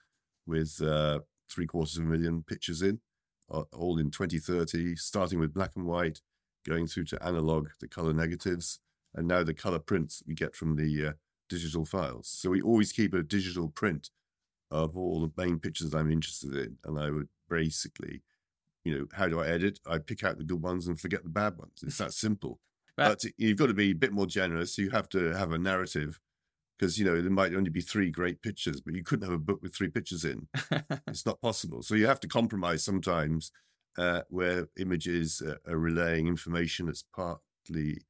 with 0.47 0.81
uh, 0.81 1.19
three 1.49 1.67
quarters 1.67 1.97
of 1.97 2.05
a 2.05 2.07
million 2.07 2.43
pictures 2.43 2.81
in, 2.81 2.99
uh, 3.51 3.63
all 3.73 3.99
in 3.99 4.09
2030, 4.11 4.95
starting 4.95 5.39
with 5.39 5.53
black 5.53 5.71
and 5.75 5.85
white, 5.85 6.21
going 6.65 6.87
through 6.87 7.05
to 7.05 7.23
analog, 7.25 7.69
the 7.79 7.87
color 7.87 8.13
negatives, 8.13 8.79
and 9.15 9.27
now 9.27 9.43
the 9.43 9.53
color 9.53 9.79
prints 9.79 10.23
we 10.27 10.33
get 10.33 10.55
from 10.55 10.75
the 10.75 11.07
uh, 11.07 11.11
digital 11.49 11.85
files. 11.85 12.27
So 12.27 12.49
we 12.51 12.61
always 12.61 12.91
keep 12.91 13.13
a 13.13 13.23
digital 13.23 13.67
print 13.69 14.09
of 14.69 14.95
all 14.95 15.19
the 15.21 15.43
main 15.43 15.59
pictures 15.59 15.93
I'm 15.93 16.11
interested 16.11 16.55
in. 16.55 16.77
And 16.85 16.97
I 16.97 17.09
would 17.09 17.27
basically, 17.49 18.21
you 18.85 18.97
know, 18.97 19.05
how 19.13 19.27
do 19.27 19.41
I 19.41 19.47
edit? 19.47 19.79
I 19.85 19.97
pick 19.97 20.23
out 20.23 20.37
the 20.37 20.45
good 20.45 20.61
ones 20.61 20.87
and 20.87 20.99
forget 20.99 21.23
the 21.23 21.29
bad 21.29 21.57
ones. 21.57 21.83
It's 21.83 21.97
that 21.97 22.13
simple. 22.13 22.59
But- 22.97 23.21
But 23.23 23.31
you've 23.37 23.57
got 23.57 23.67
to 23.67 23.73
be 23.73 23.91
a 23.91 23.95
bit 23.95 24.11
more 24.11 24.27
generous. 24.27 24.77
You 24.77 24.89
have 24.91 25.07
to 25.09 25.31
have 25.35 25.51
a 25.53 25.57
narrative 25.57 26.19
because, 26.81 26.97
you 26.97 27.05
know, 27.05 27.21
there 27.21 27.29
might 27.29 27.53
only 27.53 27.69
be 27.69 27.79
three 27.79 28.09
great 28.09 28.41
pictures, 28.41 28.81
but 28.81 28.95
you 28.95 29.03
couldn't 29.03 29.29
have 29.29 29.35
a 29.35 29.37
book 29.37 29.61
with 29.61 29.75
three 29.75 29.89
pictures 29.89 30.25
in. 30.25 30.47
It's 31.07 31.27
not 31.27 31.39
possible. 31.39 31.83
So 31.83 31.93
you 31.93 32.07
have 32.07 32.19
to 32.21 32.27
compromise 32.27 32.83
sometimes 32.83 33.51
uh, 33.99 34.21
where 34.29 34.67
images 34.79 35.43
uh, 35.45 35.71
are 35.71 35.77
relaying 35.77 36.27
information 36.27 36.87
that's 36.87 37.03
partly 37.15 38.01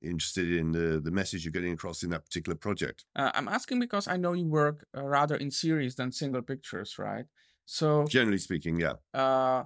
interested 0.00 0.50
in 0.50 0.72
the, 0.72 0.98
the 0.98 1.10
message 1.10 1.44
you're 1.44 1.52
getting 1.52 1.74
across 1.74 2.02
in 2.02 2.08
that 2.10 2.24
particular 2.24 2.56
project. 2.56 3.04
Uh, 3.14 3.32
I'm 3.34 3.48
asking 3.48 3.80
because 3.80 4.08
I 4.08 4.16
know 4.16 4.32
you 4.32 4.46
work 4.46 4.86
uh, 4.96 5.04
rather 5.04 5.36
in 5.36 5.50
series 5.50 5.96
than 5.96 6.10
single 6.10 6.42
pictures, 6.42 6.98
right? 6.98 7.26
So 7.66 8.06
Generally 8.06 8.38
speaking, 8.38 8.80
yeah. 8.80 8.94
uh 9.12 9.64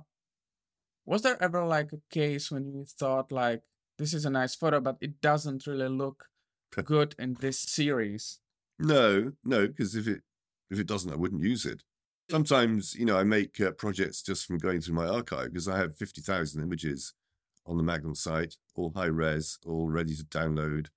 was 1.07 1.23
there 1.23 1.41
ever 1.41 1.65
like 1.65 1.93
a 1.93 2.01
case 2.11 2.51
when 2.51 2.65
you 2.65 2.85
thought 2.99 3.31
like 3.31 3.63
this 3.99 4.15
is 4.15 4.25
a 4.25 4.31
nice 4.31 4.55
photo 4.55 4.81
but 4.81 4.97
it 5.03 5.21
doesn't 5.21 5.67
really 5.67 5.89
look 5.89 6.25
good 6.85 7.15
in 7.19 7.35
this 7.35 7.59
series 7.59 8.41
No, 8.79 9.33
no, 9.45 9.67
because 9.67 9.95
if 9.95 10.07
it 10.09 10.23
if 10.71 10.79
it 10.79 10.87
doesn't, 10.87 11.13
I 11.13 11.17
wouldn't 11.17 11.43
use 11.43 11.67
it. 11.67 11.83
Sometimes, 12.31 12.95
you 12.95 13.05
know, 13.05 13.19
I 13.19 13.23
make 13.23 13.61
uh, 13.61 13.71
projects 13.73 14.23
just 14.23 14.47
from 14.47 14.59
going 14.59 14.81
through 14.81 14.95
my 14.95 15.07
archive 15.07 15.53
because 15.53 15.69
I 15.69 15.79
have 15.79 15.97
fifty 15.97 16.21
thousand 16.21 16.63
images 16.63 17.13
on 17.67 17.77
the 17.77 17.83
Magnum 17.83 18.15
site, 18.15 18.57
all 18.75 18.93
high 18.95 19.07
res, 19.07 19.59
all 19.67 19.89
ready 19.89 20.15
to 20.17 20.25
download. 20.25 20.89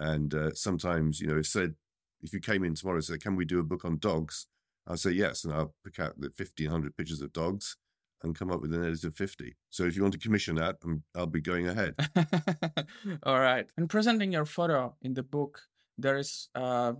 And 0.00 0.34
uh, 0.34 0.54
sometimes, 0.54 1.20
you 1.20 1.26
know, 1.26 1.38
if 1.38 1.46
said 1.46 1.74
if 2.22 2.32
you 2.32 2.40
came 2.40 2.64
in 2.64 2.74
tomorrow 2.74 2.98
and 2.98 3.04
said, 3.04 3.22
"Can 3.22 3.36
we 3.36 3.44
do 3.44 3.58
a 3.60 3.64
book 3.64 3.84
on 3.84 3.98
dogs?" 3.98 4.46
I'll 4.86 4.96
say 4.96 5.10
yes, 5.10 5.44
and 5.44 5.52
I'll 5.52 5.74
pick 5.84 5.98
out 5.98 6.18
the 6.18 6.28
1500 6.28 6.96
pictures 6.96 7.20
of 7.20 7.32
dogs 7.32 7.76
and 8.22 8.38
come 8.38 8.50
up 8.50 8.60
with 8.60 8.74
an 8.74 8.84
edit 8.84 9.04
of 9.04 9.14
50. 9.14 9.56
So 9.70 9.84
if 9.84 9.96
you 9.96 10.02
want 10.02 10.12
to 10.14 10.18
commission 10.18 10.56
that, 10.56 10.76
I'll 11.14 11.26
be 11.26 11.40
going 11.40 11.68
ahead. 11.68 11.94
All 13.22 13.38
right. 13.38 13.66
And 13.76 13.88
presenting 13.88 14.32
your 14.32 14.44
photo 14.44 14.96
in 15.02 15.14
the 15.14 15.22
book, 15.22 15.62
there 15.96 16.16
is 16.16 16.48
uh, 16.54 16.94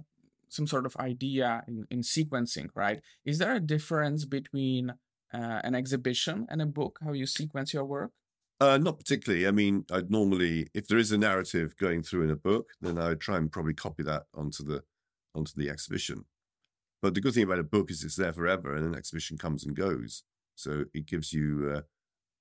some 0.48 0.66
sort 0.66 0.86
of 0.86 0.96
idea 0.96 1.64
in, 1.66 1.86
in 1.90 2.00
sequencing, 2.00 2.68
right? 2.74 3.00
Is 3.24 3.38
there 3.38 3.54
a 3.54 3.60
difference 3.60 4.24
between 4.24 4.90
uh, 5.32 5.60
an 5.64 5.74
exhibition 5.74 6.46
and 6.48 6.62
a 6.62 6.66
book, 6.66 6.98
how 7.04 7.12
you 7.12 7.26
sequence 7.26 7.74
your 7.74 7.84
work? 7.84 8.12
Uh, 8.60 8.76
not 8.76 8.98
particularly. 8.98 9.46
I 9.46 9.52
mean, 9.52 9.84
I'd 9.90 10.10
normally, 10.10 10.66
if 10.74 10.88
there 10.88 10.98
is 10.98 11.12
a 11.12 11.18
narrative 11.18 11.76
going 11.76 12.02
through 12.02 12.24
in 12.24 12.30
a 12.30 12.36
book, 12.36 12.70
then 12.80 12.98
I 12.98 13.08
would 13.08 13.20
try 13.20 13.36
and 13.36 13.52
probably 13.52 13.74
copy 13.74 14.02
that 14.02 14.24
onto 14.34 14.64
the 14.64 14.82
onto 15.34 15.52
the 15.54 15.70
exhibition. 15.70 16.24
But 17.00 17.14
the 17.14 17.20
good 17.20 17.34
thing 17.34 17.44
about 17.44 17.60
a 17.60 17.64
book 17.64 17.90
is 17.90 18.02
it's 18.02 18.16
there 18.16 18.32
forever, 18.32 18.74
and 18.74 18.84
an 18.84 18.96
exhibition 18.96 19.38
comes 19.38 19.64
and 19.64 19.76
goes. 19.76 20.24
So 20.58 20.84
it 20.92 21.06
gives 21.06 21.32
you, 21.32 21.72
uh, 21.76 21.82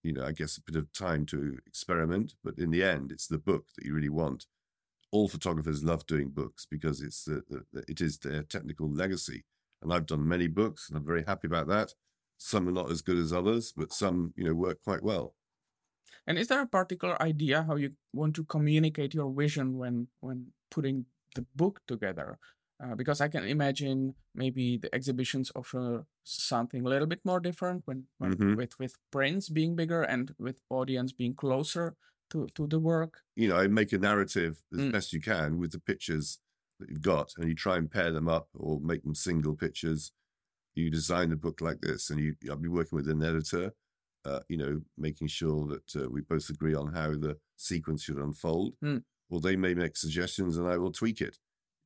you 0.02 0.12
know, 0.12 0.26
I 0.26 0.32
guess 0.32 0.58
a 0.58 0.62
bit 0.62 0.76
of 0.76 0.92
time 0.92 1.24
to 1.28 1.60
experiment. 1.68 2.34
But 2.44 2.58
in 2.58 2.72
the 2.72 2.84
end, 2.84 3.12
it's 3.12 3.28
the 3.28 3.38
book 3.38 3.66
that 3.76 3.86
you 3.86 3.94
really 3.94 4.10
want. 4.10 4.48
All 5.12 5.28
photographers 5.28 5.84
love 5.84 6.06
doing 6.08 6.30
books 6.30 6.66
because 6.70 7.02
it's 7.02 7.24
the, 7.26 7.44
the, 7.48 7.64
the 7.72 7.84
it 7.88 8.02
is 8.02 8.18
their 8.18 8.42
technical 8.42 8.92
legacy. 8.92 9.46
And 9.84 9.94
I've 9.94 10.08
done 10.08 10.28
many 10.28 10.48
books, 10.48 10.90
and 10.90 10.98
I'm 10.98 11.06
very 11.06 11.24
happy 11.24 11.46
about 11.48 11.68
that. 11.68 11.94
Some 12.40 12.68
are 12.68 12.72
not 12.72 12.90
as 12.90 13.04
good 13.04 13.18
as 13.18 13.32
others, 13.32 13.72
but 13.78 13.94
some, 13.94 14.34
you 14.36 14.44
know, 14.44 14.56
work 14.56 14.82
quite 14.84 15.04
well. 15.04 15.36
And 16.26 16.40
is 16.40 16.48
there 16.48 16.62
a 16.62 16.68
particular 16.68 17.22
idea 17.22 17.64
how 17.64 17.76
you 17.76 17.92
want 18.14 18.36
to 18.38 18.46
communicate 18.46 19.14
your 19.14 19.32
vision 19.32 19.78
when 19.78 20.08
when 20.22 20.48
putting 20.72 21.06
the 21.36 21.46
book 21.56 21.82
together? 21.88 22.40
Uh, 22.84 22.94
because 22.94 23.22
I 23.22 23.28
can 23.28 23.44
imagine 23.44 24.14
maybe 24.36 24.78
the 24.78 24.94
exhibitions 24.94 25.52
offer 25.56 26.06
something 26.24 26.86
a 26.86 26.90
little 26.90 27.08
bit 27.08 27.22
more 27.26 27.40
different 27.40 27.82
when, 27.86 28.04
when 28.20 28.36
mm-hmm. 28.36 28.56
with 28.56 28.78
with 28.78 28.96
prints 29.12 29.50
being 29.50 29.76
bigger 29.76 30.04
and 30.04 30.36
with 30.38 30.62
audience 30.70 31.12
being 31.12 31.34
closer 31.34 31.96
to 32.30 32.48
to 32.54 32.68
the 32.68 32.80
work. 32.80 33.22
You 33.36 33.50
know, 33.50 33.58
I 33.58 33.68
make 33.68 33.94
a 33.94 33.98
narrative 33.98 34.62
as 34.72 34.80
mm. 34.80 34.92
best 34.92 35.12
you 35.12 35.22
can 35.22 35.58
with 35.58 35.72
the 35.72 35.80
pictures 35.80 36.40
that 36.80 36.90
you've 36.90 37.02
got, 37.02 37.34
and 37.38 37.50
you 37.50 37.56
try 37.56 37.78
and 37.78 37.90
pair 37.90 38.12
them 38.12 38.28
up 38.28 38.48
or 38.54 38.80
make 38.80 39.04
them 39.04 39.16
single 39.16 39.56
pictures. 39.56 40.12
You 40.76 40.92
design 40.92 41.32
the 41.32 41.36
book 41.36 41.62
like 41.62 41.82
this, 41.82 42.12
and 42.12 42.20
you 42.20 42.36
I'll 42.48 42.58
be 42.58 42.70
working 42.70 42.96
with 42.96 43.10
an 43.10 43.24
editor. 43.24 43.74
Uh, 44.24 44.42
you 44.50 44.58
know, 44.58 44.82
making 44.98 45.28
sure 45.28 45.68
that 45.68 46.04
uh, 46.04 46.10
we 46.10 46.22
both 46.22 46.50
agree 46.50 46.76
on 46.76 46.94
how 46.94 47.12
the 47.12 47.38
sequence 47.56 48.04
should 48.04 48.18
unfold. 48.18 48.74
Mm. 48.84 49.04
Or 49.30 49.42
they 49.42 49.56
may 49.56 49.74
make 49.74 49.98
suggestions, 49.98 50.58
and 50.58 50.68
I 50.68 50.78
will 50.78 50.92
tweak 50.92 51.22
it 51.22 51.38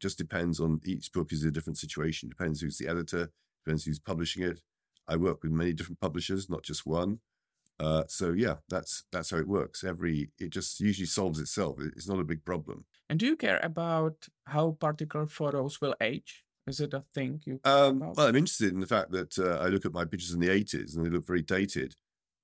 just 0.01 0.17
depends 0.17 0.59
on 0.59 0.81
each 0.85 1.11
book 1.13 1.31
is 1.31 1.43
a 1.43 1.51
different 1.51 1.77
situation. 1.77 2.29
Depends 2.29 2.61
who's 2.61 2.77
the 2.77 2.87
editor, 2.87 3.31
depends 3.63 3.85
who's 3.85 3.99
publishing 3.99 4.43
it. 4.43 4.59
I 5.07 5.15
work 5.15 5.43
with 5.43 5.51
many 5.51 5.73
different 5.73 5.99
publishers, 5.99 6.49
not 6.49 6.63
just 6.63 6.85
one. 6.85 7.19
Uh, 7.79 8.03
so 8.07 8.31
yeah, 8.31 8.55
that's 8.69 9.05
that's 9.11 9.31
how 9.31 9.37
it 9.37 9.47
works. 9.47 9.83
Every 9.83 10.29
it 10.37 10.51
just 10.51 10.79
usually 10.79 11.07
solves 11.07 11.39
itself. 11.39 11.79
It's 11.79 12.07
not 12.07 12.19
a 12.19 12.23
big 12.23 12.45
problem. 12.45 12.85
And 13.09 13.19
do 13.19 13.25
you 13.25 13.35
care 13.35 13.59
about 13.63 14.27
how 14.45 14.77
particular 14.79 15.25
photos 15.25 15.81
will 15.81 15.95
age? 15.99 16.43
Is 16.67 16.79
it 16.79 16.93
a 16.93 17.03
thing 17.13 17.41
you? 17.45 17.59
Um, 17.63 17.99
well, 17.99 18.27
I'm 18.27 18.35
interested 18.35 18.71
in 18.71 18.79
the 18.79 18.87
fact 18.87 19.11
that 19.11 19.37
uh, 19.39 19.57
I 19.63 19.67
look 19.67 19.85
at 19.85 19.93
my 19.93 20.05
pictures 20.05 20.31
in 20.31 20.39
the 20.39 20.49
80s 20.49 20.95
and 20.95 21.03
they 21.03 21.09
look 21.09 21.25
very 21.25 21.41
dated, 21.41 21.95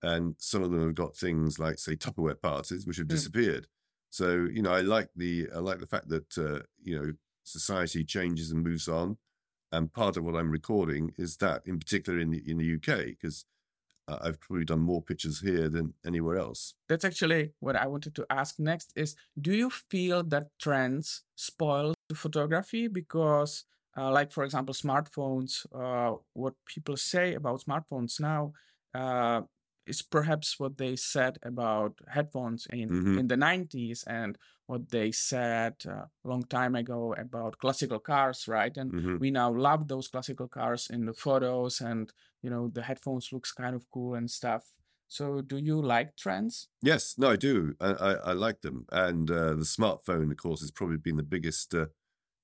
and 0.02 0.36
some 0.40 0.64
of 0.64 0.72
them 0.72 0.82
have 0.82 0.96
got 0.96 1.16
things 1.16 1.60
like 1.60 1.78
say 1.78 1.96
Tupperware 1.96 2.42
parties 2.42 2.88
which 2.88 2.98
have 2.98 3.06
mm. 3.06 3.12
disappeared. 3.12 3.68
So 4.10 4.48
you 4.52 4.64
know, 4.64 4.72
I 4.72 4.82
like 4.82 5.10
the 5.16 5.50
I 5.56 5.60
like 5.60 5.80
the 5.80 5.86
fact 5.86 6.10
that 6.10 6.38
uh, 6.38 6.64
you 6.82 7.00
know 7.00 7.14
society 7.48 8.04
changes 8.04 8.52
and 8.52 8.64
moves 8.64 8.88
on. 8.88 9.18
And 9.72 9.92
part 9.92 10.18
of 10.18 10.24
what 10.24 10.36
I'm 10.36 10.52
recording 10.52 11.12
is 11.18 11.38
that, 11.38 11.62
in 11.66 11.80
particular 11.80 12.20
in 12.20 12.32
the 12.32 12.42
in 12.50 12.58
the 12.58 12.76
UK, 12.76 13.08
because 13.08 13.46
uh, 14.08 14.18
I've 14.22 14.40
probably 14.40 14.66
done 14.66 14.80
more 14.80 15.02
pictures 15.02 15.42
here 15.42 15.68
than 15.70 15.94
anywhere 16.06 16.38
else. 16.38 16.74
That's 16.88 17.04
actually 17.04 17.52
what 17.60 17.76
I 17.76 17.88
wanted 17.88 18.16
to 18.16 18.26
ask 18.30 18.60
next. 18.60 18.94
Is 18.96 19.16
do 19.40 19.54
you 19.54 19.70
feel 19.70 20.24
that 20.24 20.48
trends 20.60 21.24
spoil 21.36 21.94
photography 22.14 22.88
because, 22.88 23.66
uh, 23.98 24.12
like 24.12 24.32
for 24.32 24.46
example, 24.46 24.74
smartphones? 24.74 25.66
Uh, 25.74 26.18
what 26.34 26.54
people 26.66 26.96
say 26.96 27.34
about 27.34 27.64
smartphones 27.64 28.22
now 28.22 28.54
uh, 28.94 29.42
is 29.86 30.02
perhaps 30.02 30.60
what 30.60 30.78
they 30.78 30.96
said 30.96 31.38
about 31.44 32.00
headphones 32.08 32.68
in 32.72 32.90
mm-hmm. 32.90 33.20
in 33.20 33.28
the 33.28 33.36
90s 33.36 34.04
and 34.08 34.38
what 34.68 34.90
they 34.90 35.12
said 35.12 35.74
uh, 35.88 35.92
a 35.92 36.10
long 36.24 36.44
time 36.44 36.76
ago 36.76 37.16
about 37.18 37.58
classical 37.58 38.00
cars 38.00 38.48
right? 38.48 38.76
And 38.78 38.92
mm-hmm. 38.92 39.18
we 39.18 39.32
now 39.32 39.52
love 39.52 39.88
those 39.88 40.08
classical 40.08 40.48
cars 40.48 40.90
in 40.92 41.06
the 41.06 41.14
photos 41.14 41.82
and 41.82 42.12
you 42.44 42.50
know 42.50 42.68
the 42.68 42.84
headphones 42.84 43.30
looks 43.32 43.52
kind 43.52 43.76
of 43.76 43.90
cool 43.92 44.14
and 44.14 44.30
stuff. 44.30 44.64
So 45.10 45.42
do 45.42 45.58
you 45.58 45.82
like 45.82 46.18
trends? 46.18 46.68
Yes. 46.82 47.16
No 47.18 47.32
i 47.32 47.36
do. 47.38 47.76
I 47.80 47.92
i, 47.92 48.12
I 48.14 48.34
like 48.34 48.62
them. 48.62 48.86
And 48.92 49.32
uh, 49.32 49.56
the 49.56 49.68
smartphone 49.78 50.32
of 50.32 50.38
course 50.38 50.62
has 50.62 50.72
probably 50.72 50.98
been 50.98 51.18
the 51.18 51.24
biggest 51.24 51.74
uh, 51.74 51.88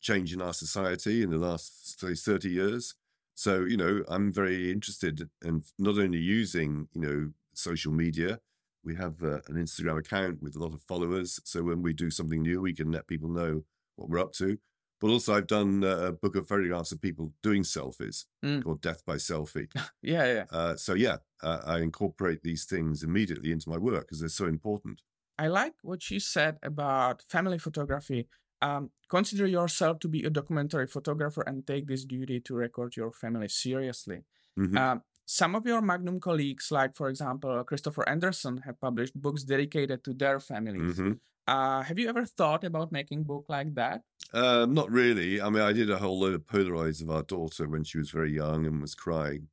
change 0.01 0.33
in 0.33 0.41
our 0.41 0.53
society 0.53 1.23
in 1.23 1.29
the 1.29 1.37
last 1.37 1.99
say 1.99 2.15
30 2.15 2.49
years. 2.49 2.95
So, 3.35 3.61
you 3.65 3.77
know, 3.77 4.03
I'm 4.07 4.31
very 4.31 4.71
interested 4.71 5.29
in 5.43 5.63
not 5.79 5.97
only 5.97 6.19
using, 6.19 6.87
you 6.93 7.01
know, 7.01 7.31
social 7.53 7.91
media. 7.91 8.39
We 8.83 8.95
have 8.95 9.21
uh, 9.23 9.39
an 9.47 9.55
Instagram 9.55 9.99
account 9.99 10.41
with 10.41 10.55
a 10.55 10.59
lot 10.59 10.73
of 10.73 10.81
followers. 10.81 11.39
So 11.43 11.63
when 11.63 11.81
we 11.81 11.93
do 11.93 12.09
something 12.09 12.41
new, 12.41 12.61
we 12.61 12.73
can 12.73 12.91
let 12.91 13.07
people 13.07 13.29
know 13.29 13.63
what 13.95 14.09
we're 14.09 14.19
up 14.19 14.33
to. 14.33 14.57
But 14.99 15.09
also, 15.09 15.33
I've 15.33 15.47
done 15.47 15.83
uh, 15.83 15.97
a 15.97 16.11
book 16.13 16.37
of 16.37 16.47
photographs 16.47 16.93
of 16.93 17.01
people 17.01 17.33
doing 17.43 17.63
selfies 17.63 18.23
mm. 18.43 18.63
called 18.63 18.81
Death 18.81 19.05
by 19.05 19.15
Selfie. 19.15 19.67
yeah, 20.01 20.25
yeah. 20.25 20.45
Uh, 20.49 20.75
so, 20.77 20.93
yeah, 20.93 21.17
uh, 21.41 21.59
I 21.65 21.79
incorporate 21.79 22.41
these 22.41 22.63
things 22.63 23.03
immediately 23.03 23.51
into 23.51 23.69
my 23.69 23.77
work 23.77 24.03
because 24.03 24.21
they're 24.21 24.29
so 24.29 24.45
important. 24.45 25.01
I 25.37 25.47
like 25.47 25.73
what 25.81 26.09
you 26.09 26.21
said 26.21 26.57
about 26.63 27.23
family 27.27 27.57
photography 27.57 28.29
um, 28.63 28.91
consider 29.09 29.45
yourself 29.45 29.99
to 29.99 30.07
be 30.07 30.23
a 30.23 30.29
documentary 30.29 30.87
photographer 30.87 31.43
and 31.45 31.67
take 31.67 31.85
this 31.87 32.05
duty 32.05 32.39
to 32.39 32.55
record 32.55 32.95
your 32.95 33.11
family 33.11 33.49
seriously. 33.49 34.23
Mm-hmm. 34.57 34.77
Um, 34.77 35.01
some 35.25 35.55
of 35.55 35.65
your 35.65 35.81
Magnum 35.81 36.19
colleagues, 36.19 36.71
like 36.71 36.95
for 36.95 37.09
example 37.09 37.63
Christopher 37.63 38.07
Anderson, 38.07 38.57
have 38.57 38.79
published 38.79 39.19
books 39.19 39.43
dedicated 39.43 40.03
to 40.03 40.13
their 40.13 40.39
families. 40.39 40.97
Mm-hmm. 40.97 41.13
Uh, 41.45 41.81
have 41.81 41.99
you 41.99 42.07
ever 42.07 42.25
thought 42.25 42.63
about 42.63 42.91
making 42.91 43.21
a 43.21 43.23
book 43.23 43.45
like 43.49 43.73
that? 43.75 44.01
Uh, 44.33 44.65
not 44.65 44.89
really. 44.89 45.41
I 45.41 45.49
mean, 45.49 45.61
I 45.61 45.73
did 45.73 45.89
a 45.89 45.97
whole 45.97 46.19
load 46.19 46.33
of 46.33 46.47
Polaroids 46.47 47.01
of 47.01 47.09
our 47.09 47.23
daughter 47.23 47.67
when 47.67 47.83
she 47.83 47.97
was 47.97 48.09
very 48.09 48.33
young 48.33 48.65
and 48.65 48.81
was 48.81 48.95
crying. 48.95 49.49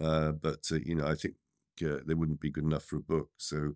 Uh, 0.00 0.32
but 0.32 0.60
uh, 0.70 0.76
you 0.84 0.94
know, 0.94 1.06
I 1.06 1.14
think 1.14 1.34
uh, 1.84 1.98
they 2.06 2.14
wouldn't 2.14 2.40
be 2.40 2.50
good 2.50 2.64
enough 2.64 2.84
for 2.84 2.96
a 2.96 3.00
book. 3.00 3.30
So, 3.38 3.74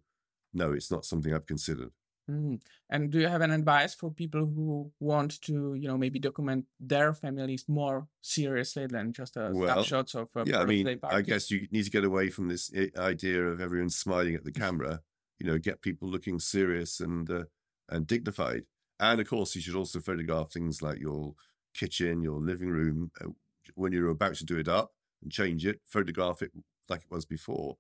no, 0.52 0.73
it's 0.73 0.90
not 0.90 1.05
something 1.05 1.33
I've 1.33 1.47
considered. 1.47 1.93
Mm. 2.30 2.61
And 2.90 3.11
do 3.11 3.21
you 3.21 3.28
have 3.28 3.40
an 3.40 3.52
advice 3.52 3.95
for 3.95 4.11
people 4.11 4.40
who 4.40 4.90
want 4.99 5.40
to, 5.42 5.75
you 5.75 5.87
know, 5.87 5.97
maybe 5.97 6.18
document 6.18 6.66
their 6.80 7.14
families 7.14 7.64
more 7.68 8.09
seriously 8.21 8.87
than 8.87 9.12
just 9.12 9.37
a 9.37 9.50
well, 9.52 9.73
snapshots 9.75 10.14
of 10.14 10.28
a 10.35 10.45
yeah? 10.45 10.61
I 10.61 10.66
mean, 10.66 10.99
party? 10.99 11.16
I 11.16 11.23
guess 11.23 11.50
you 11.50 11.68
need 11.71 11.85
to 11.85 11.90
get 11.90 12.04
away 12.04 12.30
from 12.30 12.49
this 12.49 12.71
idea 12.99 13.45
of 13.45 13.61
everyone 13.61 13.90
smiling 13.90 14.35
at 14.35 14.45
the 14.45 14.52
camera. 14.64 15.00
You 15.38 15.47
know, 15.47 15.59
get 15.59 15.83
people 15.83 16.09
looking 16.09 16.40
serious 16.40 16.99
and 17.00 17.30
uh, 17.30 17.45
and 17.88 18.06
dignified. 18.06 18.62
And 18.99 19.21
of 19.21 19.28
course, 19.28 19.54
you 19.54 19.61
should 19.61 19.76
also 19.76 20.00
photograph 20.00 20.50
things 20.50 20.83
like 20.83 20.99
your 20.99 21.35
kitchen, 21.75 22.23
your 22.23 22.40
living 22.40 22.71
room 22.71 23.11
uh, 23.21 23.28
when 23.75 23.92
you're 23.92 24.09
about 24.09 24.35
to 24.37 24.45
do 24.45 24.59
it 24.59 24.68
up 24.68 24.92
and 25.23 25.30
change 25.30 25.66
it. 25.66 25.80
Photograph 25.85 26.42
it 26.42 26.52
like 26.88 27.02
it 27.02 27.11
was 27.11 27.26
before, 27.26 27.76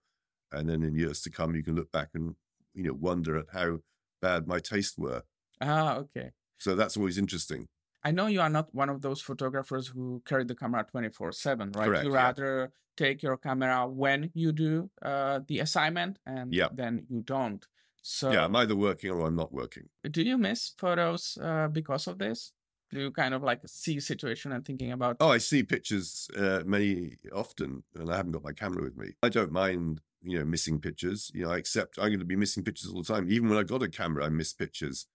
and 0.52 0.68
then 0.68 0.82
in 0.82 0.94
years 0.94 1.20
to 1.22 1.30
come, 1.30 1.56
you 1.56 1.64
can 1.64 1.74
look 1.74 1.90
back 1.90 2.10
and 2.14 2.36
you 2.74 2.84
know 2.84 2.94
wonder 2.94 3.38
at 3.38 3.46
how 3.52 3.78
bad 4.20 4.46
my 4.46 4.58
tastes 4.58 4.96
were. 4.98 5.22
Ah, 5.60 5.96
okay. 5.96 6.32
So 6.58 6.74
that's 6.74 6.96
always 6.96 7.18
interesting. 7.18 7.68
I 8.02 8.12
know 8.12 8.26
you 8.28 8.40
are 8.40 8.48
not 8.48 8.72
one 8.72 8.88
of 8.88 9.02
those 9.02 9.20
photographers 9.20 9.88
who 9.88 10.22
carry 10.24 10.44
the 10.44 10.54
camera 10.54 10.86
24 10.88 11.32
7, 11.32 11.72
right? 11.72 11.86
Correct, 11.86 12.04
you 12.04 12.12
rather 12.12 12.60
yeah. 12.60 12.66
take 12.96 13.22
your 13.22 13.36
camera 13.36 13.88
when 13.88 14.30
you 14.32 14.52
do 14.52 14.90
uh, 15.02 15.40
the 15.48 15.58
assignment 15.58 16.18
and 16.24 16.54
yeah. 16.54 16.68
then 16.72 17.06
you 17.08 17.22
don't. 17.22 17.66
So 18.02 18.30
Yeah, 18.30 18.44
I'm 18.44 18.54
either 18.54 18.76
working 18.76 19.10
or 19.10 19.26
I'm 19.26 19.34
not 19.34 19.52
working. 19.52 19.88
Do 20.08 20.22
you 20.22 20.38
miss 20.38 20.72
photos 20.78 21.36
uh, 21.42 21.66
because 21.66 22.06
of 22.06 22.18
this? 22.18 22.52
Do 22.92 23.00
you 23.00 23.10
kind 23.10 23.34
of 23.34 23.42
like 23.42 23.62
see 23.66 23.96
a 23.96 24.00
situation 24.00 24.52
and 24.52 24.64
thinking 24.64 24.92
about? 24.92 25.16
Oh, 25.18 25.30
I 25.30 25.38
see 25.38 25.64
pictures 25.64 26.28
uh, 26.38 26.62
many 26.64 27.16
often, 27.34 27.82
and 27.96 28.08
I 28.12 28.16
haven't 28.16 28.30
got 28.30 28.44
my 28.44 28.52
camera 28.52 28.84
with 28.84 28.96
me. 28.96 29.14
I 29.24 29.28
don't 29.28 29.50
mind 29.50 30.00
you 30.26 30.38
know, 30.38 30.44
missing 30.44 30.80
pictures. 30.80 31.30
You 31.34 31.44
know, 31.44 31.52
I 31.52 31.58
accept 31.58 31.98
I'm 31.98 32.08
going 32.08 32.18
to 32.18 32.24
be 32.24 32.36
missing 32.36 32.64
pictures 32.64 32.90
all 32.90 33.02
the 33.02 33.12
time. 33.12 33.30
Even 33.30 33.48
when 33.48 33.58
I 33.58 33.62
got 33.62 33.82
a 33.82 33.88
camera, 33.88 34.24
I 34.24 34.28
miss 34.28 34.52
pictures. 34.52 35.06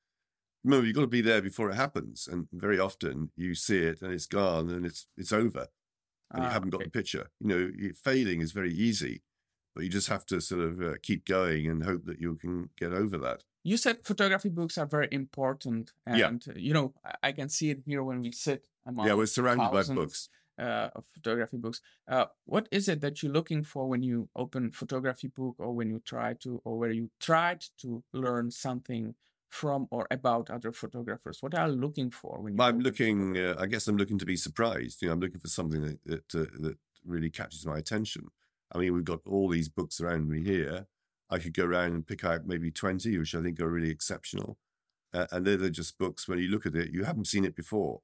Remember, 0.64 0.86
you've 0.86 0.96
got 0.96 1.02
to 1.02 1.08
be 1.08 1.22
there 1.22 1.42
before 1.42 1.70
it 1.70 1.76
happens. 1.76 2.28
And 2.32 2.48
very 2.54 2.80
often 2.80 3.32
you 3.36 3.56
see 3.56 3.80
it 3.80 4.02
and 4.02 4.14
it's 4.14 4.28
gone 4.28 4.70
and 4.70 4.86
it's 4.86 5.08
it's 5.18 5.32
over. 5.32 5.68
And 6.32 6.44
ah, 6.44 6.48
you 6.48 6.52
haven't 6.52 6.74
okay. 6.74 6.84
got 6.84 6.94
the 6.94 7.00
picture. 7.00 7.28
You 7.40 7.48
know, 7.48 7.72
failing 8.04 8.42
is 8.42 8.52
very 8.52 8.74
easy, 8.74 9.24
but 9.76 9.84
you 9.84 9.90
just 9.90 10.08
have 10.08 10.26
to 10.28 10.40
sort 10.40 10.62
of 10.62 10.82
uh, 10.82 10.94
keep 11.02 11.26
going 11.26 11.68
and 11.68 11.84
hope 11.84 12.06
that 12.06 12.20
you 12.20 12.36
can 12.36 12.70
get 12.78 12.94
over 12.94 13.18
that. 13.18 13.44
You 13.64 13.78
said 13.78 14.00
photography 14.04 14.50
books 14.50 14.78
are 14.78 14.88
very 14.88 15.10
important. 15.12 15.92
And, 16.06 16.44
yeah. 16.48 16.54
you 16.56 16.74
know, 16.74 16.94
I 17.22 17.32
can 17.32 17.50
see 17.50 17.70
it 17.70 17.82
here 17.86 18.04
when 18.04 18.22
we 18.22 18.32
sit 18.32 18.68
among 18.86 19.08
Yeah, 19.08 19.14
we're 19.14 19.28
surrounded 19.28 19.72
by 19.72 19.84
books 19.94 20.30
uh, 20.62 20.90
of 20.96 21.04
photography 21.14 21.58
books. 21.58 21.82
Uh, 22.08 22.26
what 22.46 22.68
is 22.72 22.88
it 22.88 23.02
that 23.02 23.22
you're 23.22 23.32
looking 23.32 23.64
for 23.64 23.88
when 23.88 24.04
you 24.04 24.30
open 24.36 24.72
photography 24.72 25.28
book, 25.28 25.56
or 25.58 25.74
when 25.74 25.90
you 25.90 26.02
try 26.06 26.34
to, 26.44 26.62
or 26.64 26.78
where 26.78 26.92
you 26.92 27.10
tried 27.20 27.64
to 27.80 28.04
learn 28.14 28.52
something 28.52 29.16
from 29.50 29.88
or 29.92 30.08
about 30.12 30.50
other 30.50 30.72
photographers? 30.72 31.40
What 31.42 31.56
are 31.56 31.68
you 31.68 31.76
looking 31.76 32.12
for 32.12 32.40
when? 32.40 32.60
I'm 32.62 32.80
looking. 32.80 33.38
Uh, 33.38 33.56
I 33.58 33.66
guess 33.66 33.88
I'm 33.88 33.98
looking 33.98 34.20
to 34.20 34.26
be 34.26 34.38
surprised. 34.38 35.02
You 35.02 35.08
know, 35.08 35.16
I'm 35.16 35.20
looking 35.20 35.42
for 35.42 35.50
something 35.50 35.82
that 35.82 36.00
that, 36.06 36.36
uh, 36.36 36.46
that 36.60 36.78
really 37.04 37.30
catches 37.30 37.66
my 37.66 37.78
attention. 37.78 38.28
I 38.74 38.78
mean, 38.78 38.94
we've 38.94 39.04
got 39.04 39.20
all 39.28 39.50
these 39.50 39.68
books 39.68 40.00
around 40.00 40.30
me 40.30 40.44
here. 40.44 40.88
I 41.30 41.40
could 41.40 41.54
go 41.54 41.66
around 41.66 41.94
and 41.94 42.08
pick 42.08 42.24
out 42.24 42.46
maybe 42.46 42.72
20, 42.72 43.18
which 43.18 43.36
I 43.36 43.42
think 43.42 43.60
are 43.60 43.70
really 43.70 43.90
exceptional. 43.90 44.58
Uh, 45.14 45.28
and 45.32 45.46
they're, 45.46 45.58
they're 45.58 45.70
just 45.70 45.98
books, 45.98 46.28
when 46.28 46.40
you 46.40 46.50
look 46.50 46.66
at 46.66 46.76
it, 46.76 46.92
you 46.92 47.04
haven't 47.04 47.28
seen 47.28 47.46
it 47.46 47.56
before. 47.56 48.02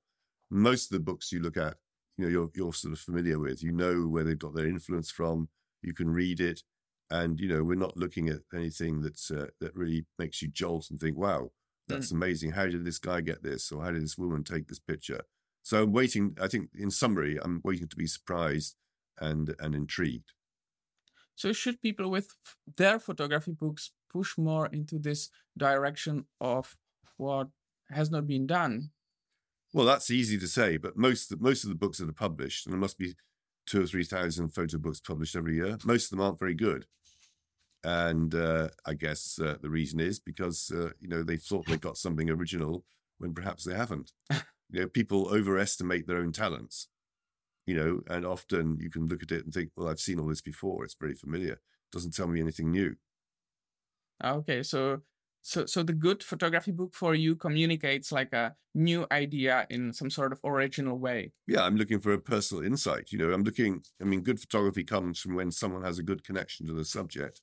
Most 0.50 0.92
of 0.92 0.98
the 0.98 1.04
books 1.04 1.32
you 1.32 1.42
look 1.42 1.58
at, 1.58 1.76
you 2.18 2.26
know, 2.26 2.32
you're, 2.32 2.50
you're 2.56 2.74
sort 2.74 2.94
of 2.94 3.00
familiar 3.00 3.40
with. 3.40 3.64
You 3.64 3.72
know 3.72 4.08
where 4.08 4.24
they've 4.24 4.38
got 4.38 4.56
their 4.56 4.68
influence 4.68 5.12
from. 5.12 5.50
You 5.82 5.94
can 5.94 6.10
read 6.10 6.40
it. 6.40 6.64
And, 7.10 7.40
you 7.40 7.48
know, 7.48 7.64
we're 7.64 7.76
not 7.76 7.96
looking 7.96 8.28
at 8.28 8.42
anything 8.54 9.02
that's 9.02 9.32
uh, 9.32 9.48
that 9.62 9.76
really 9.76 10.06
makes 10.20 10.42
you 10.42 10.50
jolt 10.50 10.88
and 10.90 11.00
think, 11.00 11.18
wow, 11.18 11.52
that's 11.88 12.10
mm. 12.10 12.16
amazing. 12.16 12.52
How 12.52 12.66
did 12.66 12.84
this 12.84 13.00
guy 13.00 13.22
get 13.22 13.44
this? 13.44 13.72
Or 13.72 13.84
how 13.84 13.92
did 13.92 14.04
this 14.04 14.18
woman 14.18 14.44
take 14.44 14.68
this 14.68 14.80
picture? 14.80 15.22
So 15.64 15.84
I'm 15.84 15.94
waiting, 15.94 16.36
I 16.42 16.48
think, 16.48 16.70
in 16.74 16.92
summary, 16.92 17.38
I'm 17.42 17.62
waiting 17.64 17.88
to 17.88 17.96
be 17.96 18.08
surprised 18.08 18.76
and 19.20 19.56
and 19.60 19.76
intrigued. 19.76 20.32
So 21.36 21.54
should 21.54 21.82
people 21.82 22.10
with 22.10 22.36
their 22.78 23.00
photography 23.00 23.52
books 23.52 23.92
push 24.12 24.38
more 24.38 24.68
into 24.68 24.98
this 24.98 25.30
direction 25.58 26.26
of 26.42 26.76
what 27.18 27.48
has 27.90 28.10
not 28.10 28.28
been 28.28 28.48
done? 28.48 28.90
Well, 29.78 29.86
that's 29.86 30.10
easy 30.10 30.40
to 30.40 30.48
say, 30.48 30.78
but 30.78 30.98
most 30.98 31.40
most 31.40 31.64
of 31.64 31.70
the 31.70 31.76
books 31.76 32.00
that 32.00 32.10
are 32.10 32.14
published, 32.14 32.66
and 32.66 32.74
there 32.74 32.80
must 32.80 32.98
be 32.98 33.14
two 33.68 33.84
or 33.84 33.86
three 33.86 34.04
thousand 34.04 34.50
photo 34.50 34.80
books 34.80 35.00
published 35.00 35.36
every 35.36 35.54
year. 35.54 35.78
Most 35.86 36.06
of 36.06 36.10
them 36.18 36.22
aren't 36.26 36.40
very 36.40 36.56
good, 36.56 36.88
and 37.84 38.34
uh, 38.34 38.70
I 38.88 38.96
guess 38.96 39.40
uh, 39.40 39.58
the 39.62 39.70
reason 39.70 40.00
is 40.00 40.20
because 40.20 40.72
uh, 40.74 40.90
you 41.00 41.08
know 41.08 41.22
they 41.22 41.38
thought 41.38 41.68
they 41.68 41.78
got 41.78 41.96
something 41.96 42.28
original 42.28 42.86
when 43.20 43.36
perhaps 43.36 43.66
they 43.66 43.76
haven't. 43.76 44.14
you 44.32 44.82
know, 44.82 44.88
people 44.88 45.28
overestimate 45.30 46.08
their 46.08 46.18
own 46.18 46.32
talents 46.32 46.88
you 47.68 47.76
know, 47.76 48.00
and 48.08 48.26
often 48.26 48.78
you 48.80 48.90
can 48.90 49.08
look 49.08 49.22
at 49.22 49.32
it 49.32 49.44
and 49.44 49.54
think, 49.54 49.72
well, 49.76 49.90
I've 49.90 50.00
seen 50.00 50.22
all 50.22 50.28
this 50.28 50.40
before. 50.40 50.86
It's 50.86 50.96
very 50.98 51.14
familiar. 51.14 51.52
It 51.52 51.60
doesn't 51.92 52.16
tell 52.16 52.28
me 52.28 52.40
anything 52.40 52.72
new. 52.72 52.96
Okay, 54.24 54.64
so 54.64 55.02
so 55.42 55.66
so 55.66 55.84
the 55.84 55.94
good 55.94 56.24
photography 56.24 56.72
book 56.72 56.94
for 56.94 57.16
you 57.16 57.36
communicates 57.36 58.12
like 58.12 58.34
a 58.34 58.56
new 58.74 59.08
idea 59.12 59.66
in 59.70 59.94
some 59.94 60.10
sort 60.10 60.32
of 60.32 60.40
original 60.44 60.98
way. 60.98 61.32
Yeah, 61.48 61.64
I'm 61.64 61.78
looking 61.78 62.00
for 62.00 62.14
a 62.14 62.20
personal 62.20 62.64
insight. 62.64 63.12
You 63.12 63.20
know, 63.20 63.32
I'm 63.32 63.44
looking. 63.44 63.84
I 64.02 64.06
mean, 64.06 64.22
good 64.22 64.40
photography 64.40 64.84
comes 64.84 65.20
from 65.20 65.36
when 65.36 65.52
someone 65.52 65.84
has 65.84 66.00
a 66.00 66.04
good 66.04 66.24
connection 66.24 66.68
to 66.68 66.74
the 66.74 66.86
subject, 66.86 67.42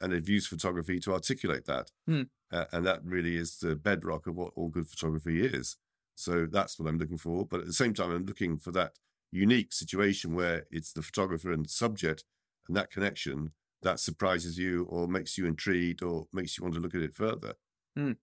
and 0.00 0.12
they've 0.12 0.28
used 0.28 0.48
photography 0.48 1.00
to 1.00 1.12
articulate 1.12 1.64
that. 1.66 1.90
Hmm. 2.06 2.22
Uh, 2.50 2.64
and 2.72 2.86
that 2.86 3.04
really 3.04 3.36
is 3.36 3.58
the 3.58 3.76
bedrock 3.76 4.26
of 4.26 4.34
what 4.34 4.52
all 4.56 4.68
good 4.68 4.88
photography 4.88 5.44
is. 5.44 5.76
So 6.14 6.46
that's 6.50 6.78
what 6.78 6.88
I'm 6.88 6.98
looking 6.98 7.18
for. 7.18 7.46
But 7.46 7.60
at 7.60 7.66
the 7.66 7.72
same 7.72 7.94
time, 7.94 8.10
I'm 8.10 8.24
looking 8.24 8.58
for 8.58 8.72
that 8.72 8.92
unique 9.30 9.72
situation 9.72 10.34
where 10.34 10.66
it's 10.70 10.92
the 10.92 11.02
photographer 11.02 11.52
and 11.52 11.64
the 11.64 11.68
subject 11.68 12.24
and 12.66 12.76
that 12.76 12.90
connection 12.90 13.52
that 13.82 14.00
surprises 14.00 14.58
you 14.58 14.84
or 14.90 15.06
makes 15.06 15.38
you 15.38 15.46
intrigued 15.46 16.02
or 16.02 16.26
makes 16.32 16.56
you 16.56 16.64
want 16.64 16.74
to 16.74 16.80
look 16.80 16.94
at 16.94 17.02
it 17.02 17.14
further. 17.14 17.54
Mm. 17.98 18.16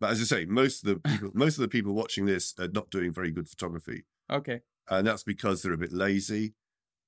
But 0.00 0.10
as 0.10 0.20
I 0.20 0.24
say, 0.24 0.44
most 0.44 0.84
of 0.84 0.88
the 0.88 1.08
people, 1.10 1.30
most 1.34 1.56
of 1.56 1.62
the 1.62 1.68
people 1.68 1.94
watching 1.94 2.26
this 2.26 2.54
are 2.58 2.68
not 2.68 2.90
doing 2.90 3.12
very 3.12 3.30
good 3.30 3.48
photography. 3.48 4.04
Okay, 4.30 4.60
and 4.88 5.06
that's 5.06 5.22
because 5.22 5.62
they're 5.62 5.72
a 5.72 5.78
bit 5.78 5.92
lazy. 5.92 6.54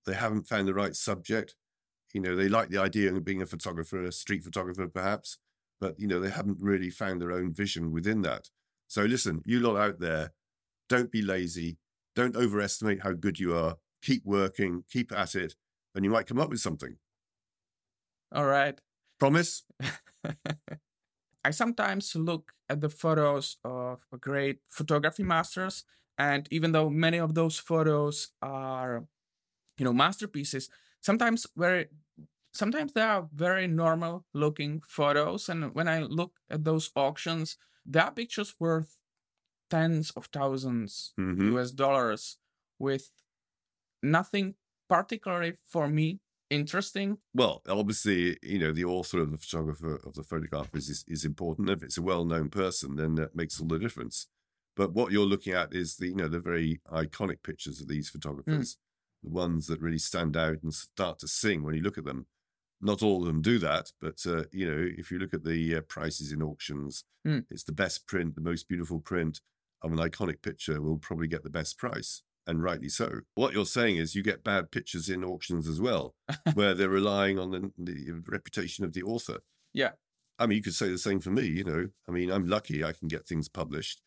They 0.05 0.15
haven't 0.15 0.47
found 0.47 0.69
the 0.69 0.75
right 0.75 0.95
subject. 0.95 1.57
You 2.15 2.21
know, 2.21 2.37
they 2.37 2.49
like 2.49 2.69
the 2.69 2.79
idea 2.79 3.13
of 3.13 3.25
being 3.25 3.43
a 3.43 3.47
photographer, 3.47 4.03
a 4.03 4.13
street 4.13 4.45
photographer, 4.45 4.87
perhaps, 4.87 5.39
but 5.81 5.99
you 5.99 6.07
know, 6.07 6.21
they 6.21 6.31
haven't 6.31 6.59
really 6.61 6.91
found 6.91 7.21
their 7.21 7.33
own 7.33 7.53
vision 7.53 7.91
within 7.91 8.23
that. 8.23 8.49
So 8.87 9.03
listen, 9.03 9.43
you 9.45 9.61
lot 9.61 9.77
out 9.77 9.99
there, 9.99 10.33
don't 10.89 11.11
be 11.11 11.23
lazy. 11.23 11.79
Don't 12.15 12.37
overestimate 12.37 13.03
how 13.03 13.13
good 13.13 13.39
you 13.39 13.55
are. 13.55 13.77
Keep 14.03 14.25
working, 14.25 14.85
keep 14.91 15.13
at 15.13 15.35
it, 15.35 15.55
and 15.95 16.05
you 16.05 16.11
might 16.11 16.27
come 16.27 16.39
up 16.39 16.51
with 16.51 16.61
something. 16.61 16.97
All 18.33 18.47
right. 18.47 18.79
Promise? 19.19 19.65
I 21.45 21.51
sometimes 21.51 22.15
look 22.17 22.53
at 22.69 22.81
the 22.81 22.89
photos 22.89 23.57
of 23.65 24.05
great 24.21 24.59
photography 24.69 25.23
masters, 25.23 25.85
and 26.19 26.49
even 26.51 26.73
though 26.73 26.91
many 26.91 27.19
of 27.19 27.35
those 27.35 27.59
photos 27.59 28.33
are, 28.43 29.05
you 29.79 29.85
know, 29.85 29.93
masterpieces, 29.93 30.69
sometimes 31.01 31.47
very 31.57 31.87
sometimes 32.53 32.93
they 32.93 33.03
are 33.03 33.29
very 33.35 33.67
normal 33.67 34.25
looking 34.33 34.81
photos 34.89 35.49
and 35.49 35.75
when 35.75 35.87
i 35.87 36.01
look 36.01 36.33
at 36.51 36.65
those 36.65 36.91
auctions 36.97 37.57
there 37.85 38.03
are 38.03 38.11
pictures 38.11 38.55
worth 38.59 38.99
tens 39.71 40.11
of 40.17 40.31
1000s 40.31 41.13
mm-hmm. 41.21 41.57
US 41.57 41.71
dollars 41.71 42.39
with 42.79 43.11
nothing 44.03 44.55
particularly 44.89 45.55
for 45.65 45.89
me 45.89 46.21
interesting. 46.51 47.19
Well, 47.35 47.63
obviously, 47.69 48.37
you 48.43 48.59
know, 48.59 48.73
the 48.73 48.85
author 48.85 49.21
of 49.21 49.31
the 49.31 49.37
photographer 49.39 50.01
of 50.05 50.15
the 50.15 50.23
photograph 50.23 50.75
is, 50.75 51.05
is 51.09 51.25
important. 51.25 51.71
If 51.71 51.83
it's 51.83 51.99
a 51.99 52.03
well-known 52.03 52.51
person, 52.51 52.97
then 52.97 53.15
that 53.17 53.37
makes 53.37 53.61
all 53.61 53.67
the 53.67 53.79
difference. 53.79 54.29
But 54.77 54.93
what 54.93 55.11
you're 55.11 55.25
looking 55.25 55.55
at 55.55 55.75
is 55.75 55.97
the, 55.97 56.09
you 56.09 56.15
know, 56.15 56.29
the 56.29 56.41
very 56.41 56.81
iconic 56.93 57.43
pictures 57.43 57.81
of 57.81 57.89
these 57.89 58.09
mm. 58.11 58.13
photographers, 58.13 58.75
mm. 58.75 58.77
the 59.25 59.31
ones 59.31 59.67
that 59.67 59.81
really 59.81 59.99
stand 59.99 60.37
out 60.37 60.63
and 60.63 60.73
start 60.73 61.19
to 61.21 61.29
sing 61.29 61.63
when 61.63 61.75
you 61.75 61.83
look 61.83 61.99
at 61.99 62.05
them. 62.05 62.27
Not 62.83 63.03
all 63.03 63.23
of 63.23 63.27
them 63.27 63.41
do 63.41 63.59
that, 63.61 63.91
but 64.03 64.23
uh, 64.27 64.45
you 64.53 64.71
know, 64.71 64.87
if 64.99 65.11
you 65.11 65.19
look 65.19 65.33
at 65.33 65.45
the 65.45 65.77
uh, 65.77 65.81
prices 65.89 66.31
in 66.31 66.43
auctions, 66.43 67.05
mm. 67.27 67.43
it's 67.51 67.65
the 67.65 67.73
best 67.73 68.07
print, 68.07 68.35
the 68.35 68.43
most 68.43 68.69
beautiful 68.69 69.01
print, 69.01 69.41
of 69.83 69.93
an 69.93 69.99
iconic 69.99 70.43
picture 70.43 70.81
will 70.81 70.99
probably 70.99 71.27
get 71.27 71.43
the 71.43 71.51
best 71.51 71.79
price, 71.79 72.23
and 72.47 72.63
rightly 72.63 72.89
so. 72.89 73.21
What 73.35 73.53
you're 73.53 73.67
saying 73.67 73.97
is 73.97 74.15
you 74.15 74.23
get 74.23 74.45
bad 74.45 74.71
pictures 74.71 75.09
in 75.09 75.25
auctions 75.25 75.69
as 75.69 75.81
well, 75.81 76.15
where 76.55 76.75
they're 76.75 76.89
relying 76.89 77.39
on 77.39 77.51
the, 77.51 77.73
the 77.79 78.23
reputation 78.27 78.85
of 78.85 78.93
the 78.93 79.03
author. 79.03 79.39
Yeah. 79.73 79.93
I 80.39 80.47
mean, 80.47 80.57
you 80.57 80.63
could 80.63 80.75
say 80.75 80.89
the 80.89 80.99
same 80.99 81.21
for 81.21 81.31
me, 81.31 81.47
you 81.47 81.65
know. 81.65 81.89
I 82.09 82.13
mean, 82.13 82.31
I'm 82.31 82.47
lucky 82.47 82.85
I 82.85 82.93
can 82.93 83.09
get 83.09 83.27
things 83.27 83.49
published. 83.49 84.03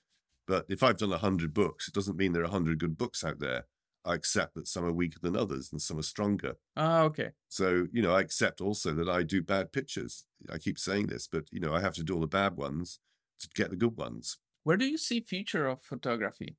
But 0.48 0.66
if 0.70 0.82
I've 0.82 0.98
done 0.98 1.10
100 1.10 1.54
books, 1.54 1.88
it 1.88 1.94
doesn't 1.94 2.18
mean 2.18 2.34
there 2.34 2.42
are 2.42 2.46
100 2.46 2.80
good 2.80 2.98
books 2.98 3.24
out 3.24 3.40
there. 3.40 3.66
I 4.06 4.16
accept 4.16 4.56
that 4.56 4.68
some 4.68 4.86
are 4.86 4.92
weaker 4.92 5.20
than 5.22 5.36
others 5.36 5.70
and 5.72 5.82
some 5.82 6.00
are 6.00 6.04
stronger. 6.04 6.56
Ah, 6.78 7.02
okay. 7.02 7.32
So, 7.50 7.88
you 7.92 8.02
know, 8.02 8.14
I 8.14 8.22
accept 8.22 8.62
also 8.62 8.94
that 8.94 9.10
I 9.10 9.24
do 9.24 9.42
bad 9.42 9.72
pictures. 9.72 10.26
I 10.52 10.58
keep 10.58 10.80
saying 10.80 11.08
this, 11.08 11.28
but, 11.28 11.44
you 11.52 11.60
know, 11.60 11.76
I 11.76 11.82
have 11.82 11.94
to 11.96 12.04
do 12.04 12.16
all 12.16 12.22
the 12.22 12.28
bad 12.28 12.56
ones 12.56 13.00
to 13.42 13.50
get 13.54 13.70
the 13.70 13.76
good 13.76 13.98
ones. 13.98 14.38
Where 14.64 14.78
do 14.78 14.86
you 14.86 14.98
see 14.98 15.22
future 15.22 15.68
of 15.68 15.84
photography? 15.84 16.56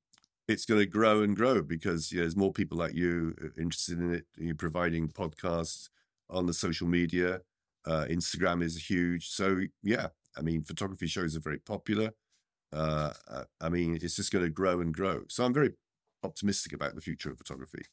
It's 0.51 0.65
going 0.65 0.81
to 0.81 0.85
grow 0.85 1.21
and 1.21 1.35
grow 1.35 1.61
because 1.61 2.11
you 2.11 2.17
know, 2.17 2.23
there's 2.23 2.35
more 2.35 2.51
people 2.51 2.77
like 2.77 2.93
you 2.93 3.35
uh, 3.41 3.61
interested 3.61 3.99
in 3.99 4.13
it. 4.13 4.25
You're 4.37 4.55
providing 4.55 5.07
podcasts 5.07 5.89
on 6.29 6.45
the 6.45 6.53
social 6.53 6.87
media. 6.87 7.39
Uh, 7.85 8.05
Instagram 8.09 8.61
is 8.61 8.89
huge. 8.89 9.29
So 9.29 9.61
yeah, 9.83 10.07
I 10.37 10.41
mean, 10.41 10.63
photography 10.63 11.07
shows 11.07 11.35
are 11.35 11.41
very 11.41 11.59
popular. 11.59 12.11
Uh, 12.73 13.11
I 13.59 13.69
mean, 13.69 13.97
it's 14.01 14.15
just 14.15 14.31
going 14.31 14.45
to 14.45 14.51
grow 14.51 14.79
and 14.81 14.93
grow. 14.93 15.23
So 15.29 15.43
I'm 15.45 15.53
very 15.53 15.71
optimistic 16.23 16.73
about 16.73 16.95
the 16.95 17.01
future 17.01 17.31
of 17.31 17.37
photography. 17.37 17.83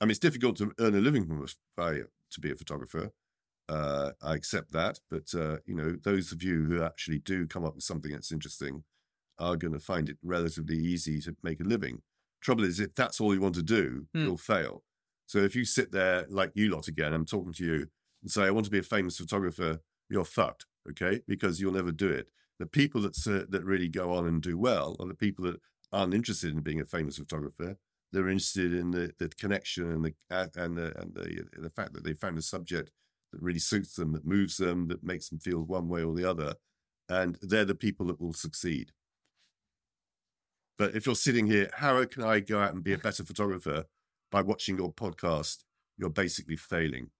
I 0.00 0.04
mean, 0.04 0.10
it's 0.10 0.18
difficult 0.18 0.56
to 0.58 0.72
earn 0.80 0.94
a 0.94 1.00
living 1.00 1.26
from 1.26 1.46
by 1.76 2.00
to 2.32 2.40
be 2.40 2.50
a 2.50 2.56
photographer. 2.56 3.10
Uh, 3.68 4.10
I 4.22 4.34
accept 4.34 4.72
that, 4.72 4.98
but 5.10 5.32
uh, 5.34 5.58
you 5.66 5.74
know, 5.74 5.96
those 6.02 6.32
of 6.32 6.42
you 6.42 6.64
who 6.64 6.82
actually 6.82 7.20
do 7.20 7.46
come 7.46 7.64
up 7.64 7.74
with 7.74 7.84
something 7.84 8.12
that's 8.12 8.32
interesting 8.32 8.84
are 9.38 9.56
going 9.56 9.72
to 9.72 9.80
find 9.80 10.08
it 10.08 10.16
relatively 10.22 10.76
easy 10.76 11.20
to 11.20 11.36
make 11.42 11.60
a 11.60 11.64
living. 11.64 12.02
Trouble 12.42 12.64
is, 12.64 12.80
if 12.80 12.94
that's 12.94 13.20
all 13.20 13.34
you 13.34 13.40
want 13.40 13.54
to 13.56 13.62
do, 13.62 14.06
mm. 14.16 14.24
you'll 14.24 14.36
fail. 14.36 14.82
So 15.26 15.38
if 15.38 15.56
you 15.56 15.64
sit 15.64 15.92
there 15.92 16.26
like 16.28 16.52
you 16.54 16.70
lot 16.70 16.88
again, 16.88 17.12
I'm 17.12 17.24
talking 17.24 17.52
to 17.54 17.64
you 17.64 17.86
and 18.22 18.30
say, 18.30 18.44
"I 18.44 18.50
want 18.50 18.66
to 18.66 18.70
be 18.70 18.78
a 18.78 18.82
famous 18.82 19.16
photographer," 19.16 19.80
you're 20.10 20.24
fucked, 20.24 20.66
okay? 20.90 21.20
Because 21.26 21.60
you'll 21.60 21.72
never 21.72 21.92
do 21.92 22.10
it. 22.10 22.28
The 22.58 22.66
people 22.66 23.00
that 23.02 23.16
uh, 23.26 23.46
that 23.48 23.64
really 23.64 23.88
go 23.88 24.12
on 24.12 24.26
and 24.26 24.42
do 24.42 24.58
well 24.58 24.96
are 25.00 25.08
the 25.08 25.14
people 25.14 25.44
that 25.46 25.60
aren't 25.92 26.14
interested 26.14 26.52
in 26.52 26.60
being 26.60 26.80
a 26.80 26.84
famous 26.84 27.16
photographer. 27.16 27.76
They're 28.12 28.28
interested 28.28 28.72
in 28.74 28.90
the, 28.90 29.12
the 29.18 29.28
connection 29.28 29.90
and 29.90 30.04
the 30.04 30.14
and 30.30 30.76
the 30.76 31.00
and 31.00 31.14
the 31.14 31.44
the 31.58 31.70
fact 31.70 31.94
that 31.94 32.04
they 32.04 32.12
found 32.12 32.38
a 32.38 32.42
subject 32.42 32.90
that 33.32 33.42
really 33.42 33.58
suits 33.58 33.94
them, 33.94 34.12
that 34.12 34.26
moves 34.26 34.56
them, 34.56 34.88
that 34.88 35.02
makes 35.02 35.28
them 35.28 35.40
feel 35.40 35.62
one 35.62 35.88
way 35.88 36.04
or 36.04 36.14
the 36.14 36.28
other. 36.28 36.54
And 37.08 37.36
they're 37.42 37.64
the 37.64 37.74
people 37.74 38.06
that 38.06 38.20
will 38.20 38.32
succeed. 38.32 38.92
But 40.78 40.94
if 40.96 41.06
you're 41.06 41.14
sitting 41.14 41.46
here, 41.46 41.70
how 41.74 42.04
can 42.04 42.22
I 42.22 42.40
go 42.40 42.60
out 42.60 42.74
and 42.74 42.82
be 42.82 42.92
a 42.92 42.98
better 42.98 43.24
photographer 43.24 43.84
by 44.30 44.42
watching 44.42 44.76
your 44.76 44.92
podcast? 44.92 45.64
You're 45.96 46.10
basically 46.10 46.56
failing. 46.56 47.10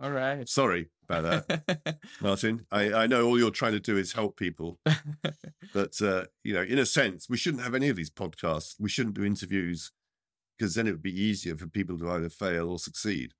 All 0.00 0.10
right. 0.10 0.48
Sorry 0.48 0.88
about 1.08 1.46
that, 1.46 1.98
Martin. 2.20 2.66
I, 2.72 2.92
I 2.92 3.06
know 3.06 3.26
all 3.26 3.38
you're 3.38 3.50
trying 3.50 3.72
to 3.72 3.80
do 3.80 3.96
is 3.96 4.12
help 4.12 4.36
people. 4.36 4.80
but, 5.72 6.00
uh, 6.02 6.24
you 6.42 6.54
know, 6.54 6.62
in 6.62 6.78
a 6.78 6.86
sense, 6.86 7.28
we 7.28 7.36
shouldn't 7.36 7.62
have 7.62 7.74
any 7.74 7.88
of 7.88 7.96
these 7.96 8.10
podcasts. 8.10 8.74
We 8.80 8.88
shouldn't 8.88 9.14
do 9.14 9.24
interviews 9.24 9.92
because 10.58 10.74
then 10.74 10.86
it 10.86 10.92
would 10.92 11.02
be 11.02 11.20
easier 11.20 11.56
for 11.56 11.66
people 11.66 11.98
to 11.98 12.10
either 12.10 12.28
fail 12.28 12.70
or 12.70 12.78
succeed. 12.78 13.32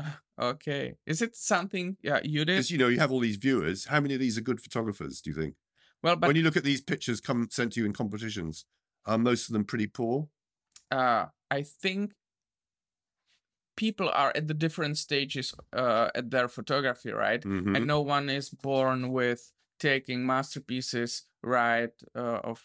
Okay. 0.36 0.96
Is 1.06 1.22
it 1.22 1.36
something 1.36 1.96
yeah, 2.02 2.18
you 2.24 2.40
did? 2.40 2.54
Because 2.54 2.68
you 2.68 2.76
know 2.76 2.88
you 2.88 2.98
have 2.98 3.12
all 3.12 3.20
these 3.20 3.36
viewers. 3.36 3.84
How 3.84 4.00
many 4.00 4.14
of 4.14 4.20
these 4.20 4.36
are 4.36 4.40
good 4.40 4.60
photographers? 4.60 5.20
Do 5.20 5.30
you 5.30 5.36
think? 5.36 5.54
Well, 6.02 6.16
but 6.16 6.26
when 6.26 6.34
you 6.34 6.42
look 6.42 6.56
at 6.56 6.64
these 6.64 6.80
pictures 6.80 7.20
come 7.20 7.46
sent 7.52 7.74
to 7.74 7.80
you 7.80 7.86
in 7.86 7.92
competitions, 7.92 8.64
are 9.06 9.18
most 9.18 9.48
of 9.48 9.52
them 9.52 9.64
pretty 9.64 9.86
poor? 9.86 10.28
uh 10.90 11.26
I 11.50 11.62
think 11.62 12.12
people 13.76 14.08
are 14.08 14.32
at 14.34 14.46
the 14.48 14.54
different 14.54 14.98
stages 14.98 15.54
uh 15.72 16.10
at 16.14 16.30
their 16.30 16.48
photography, 16.48 17.10
right? 17.10 17.42
Mhm. 17.42 17.76
And 17.76 17.86
no 17.86 18.00
one 18.00 18.28
is 18.28 18.50
born 18.50 19.10
with 19.12 19.52
taking 19.78 20.24
masterpieces 20.24 21.26
right 21.42 21.92
uh, 22.14 22.40
of 22.44 22.62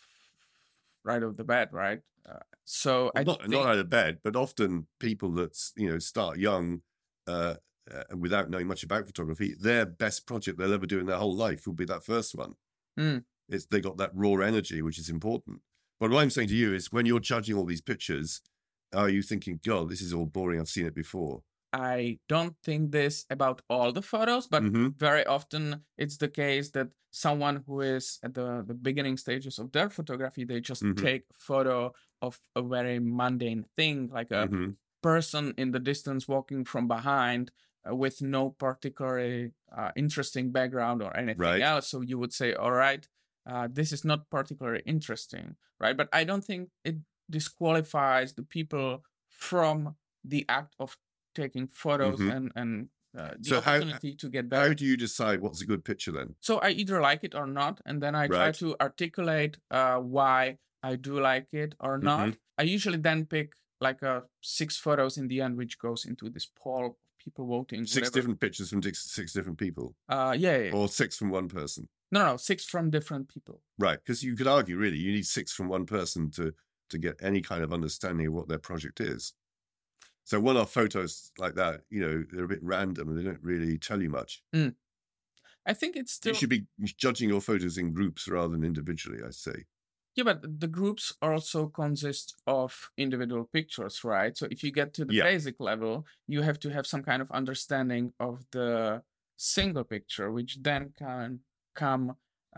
right 1.04 1.24
off 1.24 1.36
the 1.36 1.44
bat, 1.44 1.70
right? 1.74 2.02
Uh, 2.28 2.40
so 2.66 3.12
I 3.16 3.24
not 3.24 3.40
think, 3.42 3.52
not 3.52 3.66
out 3.66 3.80
of 3.80 3.90
bed, 3.90 4.20
but 4.24 4.36
often 4.36 4.88
people 5.00 5.32
that 5.34 5.58
you 5.76 5.90
know 5.90 6.00
start 6.00 6.38
young 6.38 6.82
uh, 7.28 7.56
uh, 7.92 8.04
without 8.18 8.50
knowing 8.50 8.68
much 8.68 8.84
about 8.84 9.08
photography, 9.08 9.56
their 9.60 9.86
best 9.86 10.28
project 10.28 10.58
they'll 10.58 10.74
ever 10.74 10.86
do 10.86 11.00
in 11.00 11.08
their 11.08 11.18
whole 11.18 11.36
life 11.36 11.66
will 11.66 11.74
be 11.74 11.86
that 11.86 12.04
first 12.04 12.36
one. 12.36 12.54
Mm. 13.00 13.24
It's 13.48 13.66
they 13.66 13.82
got 13.82 13.98
that 13.98 14.12
raw 14.14 14.36
energy, 14.46 14.82
which 14.82 15.00
is 15.00 15.10
important. 15.10 15.62
But 16.00 16.12
what 16.12 16.22
I'm 16.22 16.30
saying 16.30 16.48
to 16.50 16.56
you 16.56 16.74
is, 16.74 16.92
when 16.92 17.06
you're 17.06 17.20
judging 17.20 17.56
all 17.56 17.66
these 17.66 17.82
pictures, 17.82 18.42
are 18.94 19.10
you 19.10 19.22
thinking, 19.22 19.60
"God, 19.64 19.90
this 19.90 20.02
is 20.02 20.14
all 20.14 20.26
boring. 20.26 20.60
I've 20.60 20.70
seen 20.70 20.86
it 20.86 20.96
before." 20.96 21.44
I 21.72 22.20
don't 22.28 22.56
think 22.64 22.92
this 22.92 23.26
about 23.30 23.62
all 23.70 23.92
the 23.92 24.02
photos, 24.02 24.48
but 24.48 24.70
Mhm. 24.70 24.96
very 24.98 25.26
often 25.26 25.86
it's 25.98 26.18
the 26.18 26.28
case 26.30 26.72
that 26.72 26.90
someone 27.12 27.64
who 27.68 27.82
is 27.82 28.20
at 28.24 28.34
the, 28.34 28.64
the 28.66 28.74
beginning 28.74 29.18
stages 29.18 29.60
of 29.60 29.72
their 29.72 29.90
photography, 29.90 30.44
they 30.46 30.62
just 30.62 30.86
Mhm. 30.86 30.96
take 30.96 31.24
a 31.30 31.34
photo 31.38 31.94
of 32.22 32.40
a 32.56 32.62
very 32.64 33.00
mundane 33.00 33.66
thing, 33.78 34.08
like 34.10 34.32
a 34.32 34.52
Mhm. 34.52 34.78
person 35.02 35.54
in 35.58 35.72
the 35.72 35.80
distance 35.80 36.28
walking 36.28 36.66
from 36.66 36.88
behind 36.88 37.52
uh, 37.90 37.96
with 37.96 38.22
no 38.22 38.50
particularly 38.50 39.54
uh, 39.72 39.92
interesting 39.96 40.52
background 40.52 41.02
or 41.04 41.16
anything 41.16 41.40
Right. 41.40 41.62
else. 41.62 41.88
So 41.88 42.02
you 42.02 42.18
would 42.20 42.34
say, 42.34 42.54
all 42.54 42.72
right, 42.72 43.08
uh, 43.46 43.68
this 43.72 43.92
is 43.92 44.04
not 44.06 44.30
particularly 44.30 44.82
interesting, 44.86 45.56
right? 45.80 45.96
But 45.98 46.10
I 46.14 46.24
don't 46.24 46.44
think 46.44 46.70
it 46.84 46.98
disqualifies 47.30 48.34
the 48.34 48.44
people 48.44 49.04
from 49.28 49.96
the 50.24 50.46
act 50.50 50.76
of 50.80 50.98
taking 51.36 51.68
photos 51.68 52.20
Mhm. 52.20 52.36
and 52.36 52.52
and 52.56 52.90
uh, 53.18 53.34
the 53.40 53.50
So 53.50 53.62
how- 53.62 53.76
opportunity 53.78 54.16
to 54.16 54.30
get 54.30 54.50
better. 54.50 54.68
How 54.68 54.74
do 54.74 54.86
you 54.86 54.96
decide 54.96 55.42
what's 55.42 55.62
a 55.62 55.66
good 55.66 55.84
picture 55.84 56.12
then? 56.12 56.36
So 56.42 56.60
I 56.60 56.70
either 56.70 57.02
like 57.02 57.24
it 57.24 57.34
or 57.34 57.48
not, 57.48 57.82
and 57.86 58.04
then 58.04 58.14
I 58.16 58.28
try 58.28 58.52
to 58.52 58.76
articulate 58.80 59.58
uh, 59.72 59.98
why 59.98 60.60
I 60.84 60.96
do 60.96 61.20
like 61.20 61.48
it 61.52 61.74
or 61.80 61.98
not. 61.98 62.20
Mm-hmm. 62.28 62.62
I 62.62 62.64
usually 62.64 63.00
then 63.00 63.26
pick 63.26 63.54
like 63.82 64.04
uh, 64.04 64.22
six 64.42 64.78
photos 64.78 65.18
in 65.18 65.28
the 65.28 65.42
end, 65.42 65.58
which 65.58 65.80
goes 65.80 66.06
into 66.06 66.30
this 66.30 66.46
poll 66.46 66.86
of 66.86 66.94
people 67.18 67.48
voting. 67.48 67.86
Six 67.86 67.96
whatever. 67.96 68.14
different 68.16 68.40
pictures 68.42 68.70
from 68.70 68.84
six, 68.84 69.00
six 69.12 69.34
different 69.34 69.58
people, 69.58 69.96
Uh, 70.08 70.36
yeah, 70.38 70.58
yeah. 70.58 70.72
or 70.78 70.88
six 70.88 71.18
from 71.18 71.30
one 71.32 71.48
person. 71.48 71.88
No, 72.12 72.26
no, 72.26 72.38
six 72.38 72.66
from 72.66 72.90
different 72.90 73.30
people. 73.30 73.62
Right, 73.78 73.98
because 74.00 74.24
you 74.24 74.36
could 74.36 74.48
argue 74.48 74.78
really 74.78 74.98
you 74.98 75.12
need 75.14 75.26
six 75.26 75.54
from 75.54 75.70
one 75.70 75.86
person 75.86 76.32
to 76.32 76.54
to 76.90 76.98
get 76.98 77.22
any 77.22 77.42
kind 77.42 77.64
of 77.64 77.72
understanding 77.72 78.28
of 78.28 78.34
what 78.34 78.48
their 78.48 78.58
project 78.60 79.00
is. 79.00 79.34
So 80.26 80.40
one 80.40 80.58
off 80.58 80.74
photos 80.74 81.32
like 81.38 81.56
that, 81.56 81.84
you 81.90 82.02
know, 82.02 82.24
they're 82.32 82.46
a 82.46 82.50
bit 82.50 82.64
random 82.64 83.10
and 83.10 83.18
they 83.18 83.24
don't 83.24 83.44
really 83.44 83.78
tell 83.80 84.02
you 84.02 84.10
much. 84.10 84.44
Mm. 84.56 84.76
I 85.66 85.74
think 85.74 85.96
it's 85.96 86.14
still 86.14 86.34
You 86.34 86.34
should 86.36 86.50
be 86.50 86.66
judging 86.82 87.28
your 87.28 87.42
photos 87.42 87.78
in 87.78 87.92
groups 87.92 88.28
rather 88.30 88.54
than 88.54 88.64
individually, 88.64 89.22
I 89.22 89.32
say. 89.32 89.66
yeah, 90.16 90.24
but 90.24 90.60
the 90.60 90.68
groups 90.68 91.16
also 91.22 91.68
consist 91.68 92.42
of 92.46 92.90
individual 92.98 93.46
pictures, 93.46 94.04
right? 94.04 94.36
So 94.38 94.48
if 94.52 94.64
you 94.64 94.72
get 94.72 94.94
to 94.96 95.06
the 95.06 95.14
Yeah. 95.14 95.24
basic 95.24 95.60
level, 95.60 96.06
you 96.28 96.42
have 96.42 96.60
to 96.60 96.70
have 96.72 96.86
some 96.88 97.04
kind 97.04 97.22
of 97.22 97.32
understanding 97.32 98.14
of 98.20 98.46
the 98.52 99.04
single 99.38 99.84
picture, 99.86 100.32
which 100.32 100.58
then 100.62 100.94
can 100.98 101.42
come. 101.84 102.04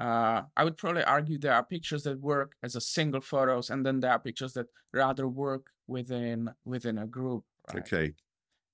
Uh, 0.06 0.40
I 0.60 0.64
would 0.66 0.78
probably 0.78 1.04
argue 1.04 1.38
there 1.38 1.54
are 1.60 1.64
pictures 1.76 2.04
that 2.04 2.20
work 2.34 2.50
as 2.64 2.76
a 2.76 2.82
single 2.82 3.22
photos, 3.22 3.70
and 3.72 3.86
then 3.86 4.00
there 4.02 4.12
are 4.16 4.20
pictures 4.28 4.54
that 4.54 4.68
rather 4.94 5.28
work 5.28 5.66
within 5.88 6.50
within 6.74 6.98
a 6.98 7.08
group. 7.18 7.44
Right? 7.74 7.84
Okay. 7.84 8.08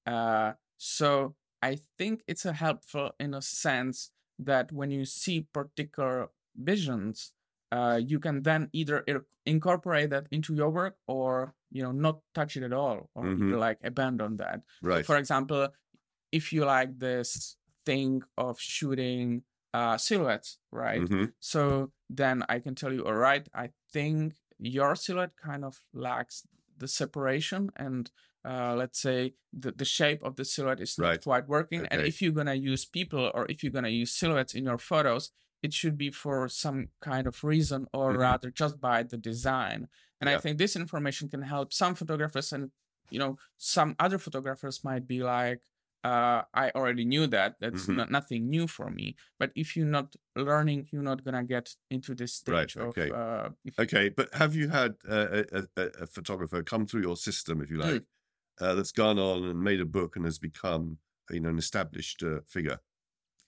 Uh, 0.06 0.54
so 0.78 1.36
I 1.62 1.78
think 1.98 2.22
it's 2.28 2.46
a 2.46 2.54
helpful 2.54 3.12
in 3.20 3.34
a 3.34 3.42
sense 3.42 4.12
that 4.40 4.72
when 4.72 4.92
you 4.92 5.06
see 5.06 5.48
particular 5.60 6.30
visions, 6.56 7.34
uh, 7.72 8.00
you 8.12 8.20
can 8.20 8.44
then 8.44 8.70
either 8.74 9.04
ir- 9.08 9.26
incorporate 9.46 10.10
that 10.12 10.28
into 10.32 10.54
your 10.56 10.70
work 10.70 10.96
or 11.08 11.54
you 11.72 11.82
know 11.84 11.92
not 11.92 12.20
touch 12.34 12.56
it 12.58 12.64
at 12.64 12.74
all 12.74 13.10
or 13.16 13.24
Mhm. 13.26 13.58
like 13.60 13.80
abandon 13.84 14.38
that. 14.38 14.62
Right. 14.82 15.06
For 15.06 15.18
example, 15.18 15.68
if 16.32 16.54
you 16.54 16.66
like 16.66 16.92
this 17.00 17.58
thing 17.86 18.22
of 18.38 18.60
shooting 18.60 19.44
uh, 19.78 19.98
silhouettes, 20.08 20.50
right? 20.84 21.02
Mhm. 21.02 21.26
So 21.40 21.62
then 22.22 22.38
I 22.54 22.58
can 22.66 22.74
tell 22.82 22.94
you, 22.98 23.04
all 23.08 23.20
right, 23.30 23.46
I 23.64 23.66
think 23.96 24.22
your 24.78 24.92
silhouette 24.96 25.36
kind 25.50 25.64
of 25.70 25.74
lacks 26.08 26.36
the 26.82 26.88
separation 27.02 27.62
and 27.86 28.04
uh, 28.52 28.74
let's 28.82 29.00
say 29.08 29.20
the, 29.64 29.72
the 29.82 29.90
shape 29.98 30.22
of 30.28 30.34
the 30.38 30.46
silhouette 30.54 30.80
is 30.88 30.94
not 30.98 31.22
quite 31.30 31.48
working. 31.58 31.82
And 31.92 32.00
if 32.12 32.16
you're 32.22 32.38
gonna 32.40 32.60
use 32.72 32.84
people 33.00 33.24
or 33.36 33.44
if 33.54 33.58
you're 33.62 33.78
gonna 33.78 33.96
use 34.04 34.12
silhouettes 34.22 34.54
in 34.60 34.64
your 34.70 34.78
photos, 34.92 35.24
it 35.66 35.74
should 35.80 35.98
be 36.06 36.12
for 36.24 36.48
some 36.64 36.80
kind 37.10 37.26
of 37.28 37.36
reason 37.54 37.82
or 37.98 38.08
Mhm. 38.14 38.20
rather 38.28 38.50
just 38.62 38.76
by 38.90 38.98
the 39.12 39.18
design. 39.32 39.80
And 40.22 40.30
I 40.30 40.38
think 40.44 40.58
this 40.58 40.76
information 40.84 41.26
can 41.34 41.42
help 41.54 41.68
some 41.82 41.94
photographers 42.02 42.54
and 42.56 42.72
you 43.14 43.20
know 43.24 43.34
some 43.58 43.90
other 44.06 44.20
photographers 44.26 44.84
might 44.90 45.06
be 45.14 45.20
like 45.36 45.62
uh, 46.04 46.44
I 46.54 46.70
already 46.76 47.06
knew 47.06 47.28
that. 47.28 47.56
That's 47.60 47.88
Mhm. 47.88 47.96
not, 47.98 48.12
nothing 48.12 48.50
new 48.50 48.68
for 48.68 48.90
me. 48.90 49.16
But 49.40 49.52
if 49.56 49.76
you're 49.76 49.86
not 49.86 50.16
learning, 50.36 50.90
you're 50.92 51.04
not 51.04 51.24
gonna 51.24 51.44
get 51.44 51.76
into 51.90 52.16
this 52.16 52.34
stage 52.34 52.76
Right, 52.76 52.76
of. 52.76 52.88
okay. 52.90 53.12
Uh, 53.12 53.50
if- 53.66 53.80
Okay, 53.80 54.10
but 54.10 54.34
have 54.34 54.56
you 54.56 54.70
had 54.70 54.96
uh, 55.08 55.44
a, 55.52 55.68
a, 55.76 55.84
a 56.04 56.08
photographer 56.08 56.64
come 56.64 56.86
through 56.88 57.02
your 57.02 57.18
system, 57.18 57.62
if 57.62 57.70
you 57.72 57.78
Mm. 57.78 57.92
like, 57.94 58.04
uh, 58.62 58.74
that's 58.76 58.92
gone 58.92 59.20
on 59.20 59.44
and 59.44 59.60
made 59.62 59.82
a 59.82 59.86
book 59.86 60.16
and 60.16 60.26
has 60.26 60.40
become, 60.40 61.00
you 61.30 61.40
know, 61.40 61.50
an 61.50 61.58
established 61.58 62.24
uh, 62.24 62.42
figure? 62.48 62.80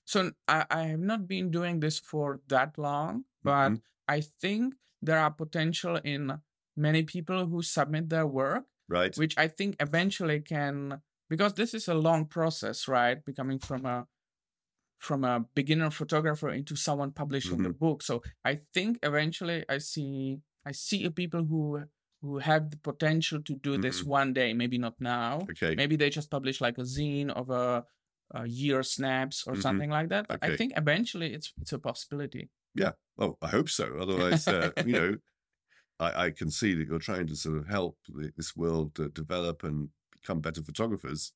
So 0.06 0.32
I, 0.48 0.66
I 0.70 0.82
have 0.88 1.00
not 1.00 1.28
been 1.28 1.52
doing 1.52 1.80
this 1.80 2.00
for 2.00 2.42
that 2.48 2.78
long, 2.78 3.26
but 3.44 3.72
Mhm. 3.74 3.82
I 4.08 4.22
think 4.22 4.76
there 5.02 5.20
are 5.20 5.32
potential 5.32 5.96
in 5.98 6.42
many 6.76 7.04
people 7.04 7.46
who 7.48 7.62
submit 7.62 8.10
their 8.10 8.26
work, 8.28 8.66
Right. 8.88 9.16
which 9.18 9.38
I 9.38 9.48
think 9.48 9.76
eventually 9.80 10.42
can 10.42 11.02
because 11.30 11.54
this 11.54 11.74
is 11.74 11.88
a 11.88 11.94
long 11.94 12.26
process, 12.26 12.88
right? 12.88 13.24
Becoming 13.26 13.60
from 13.60 13.86
a 13.86 14.08
from 15.00 15.24
a 15.24 15.46
beginner 15.56 15.89
photographer 15.92 16.50
into 16.50 16.76
someone 16.76 17.12
publishing 17.12 17.54
Mm-hmm. 17.60 17.63
the 17.63 17.70
book. 17.74 18.04
So 18.04 18.22
I 18.44 18.60
think 18.74 19.00
eventually 19.04 19.63
I 19.70 19.78
see 19.80 20.39
I 20.65 20.74
see 20.74 21.10
people 21.10 21.46
who 21.46 21.84
who 22.22 22.39
have 22.39 22.70
the 22.72 22.78
potential 22.78 23.42
to 23.44 23.56
do 23.56 23.78
this 23.78 24.02
Mhm. 24.04 24.08
one 24.08 24.34
day, 24.34 24.54
maybe 24.54 24.78
not 24.78 24.96
now. 25.00 25.48
Okay. 25.52 25.74
Maybe 25.76 25.96
they 25.96 26.10
just 26.10 26.30
publish 26.30 26.60
like 26.60 26.78
a 26.78 26.82
zine 26.84 27.30
of 27.30 27.50
a, 27.50 27.86
a 28.32 28.46
year 28.46 28.84
snaps 28.84 29.48
or 29.48 29.54
Mhm. 29.56 29.62
something 29.62 29.89
like 29.89 30.10
that. 30.10 30.28
But 30.28 30.44
I 30.44 30.58
think 30.58 30.74
eventually 30.76 31.34
it's 31.34 31.54
it's 31.62 31.72
a 31.72 31.80
possibility. 31.80 32.50
Yeah. 32.76 32.94
Oh, 33.18 33.38
I 33.42 33.48
hope 33.48 33.70
so. 33.70 33.86
Otherwise, 33.98 34.48
uh, 34.50 34.72
you 34.86 34.94
know, 35.00 35.18
I, 36.00 36.26
I 36.26 36.32
can 36.32 36.52
see 36.52 36.74
that 36.76 36.88
you're 36.88 37.00
trying 37.00 37.28
to 37.28 37.36
sort 37.36 37.58
of 37.58 37.68
help 37.68 37.98
the, 38.10 38.32
this 38.36 38.56
world 38.56 38.96
to 38.96 39.08
develop 39.10 39.63
and 39.63 39.89
become 40.21 40.41
better 40.41 40.62
photographers. 40.63 41.34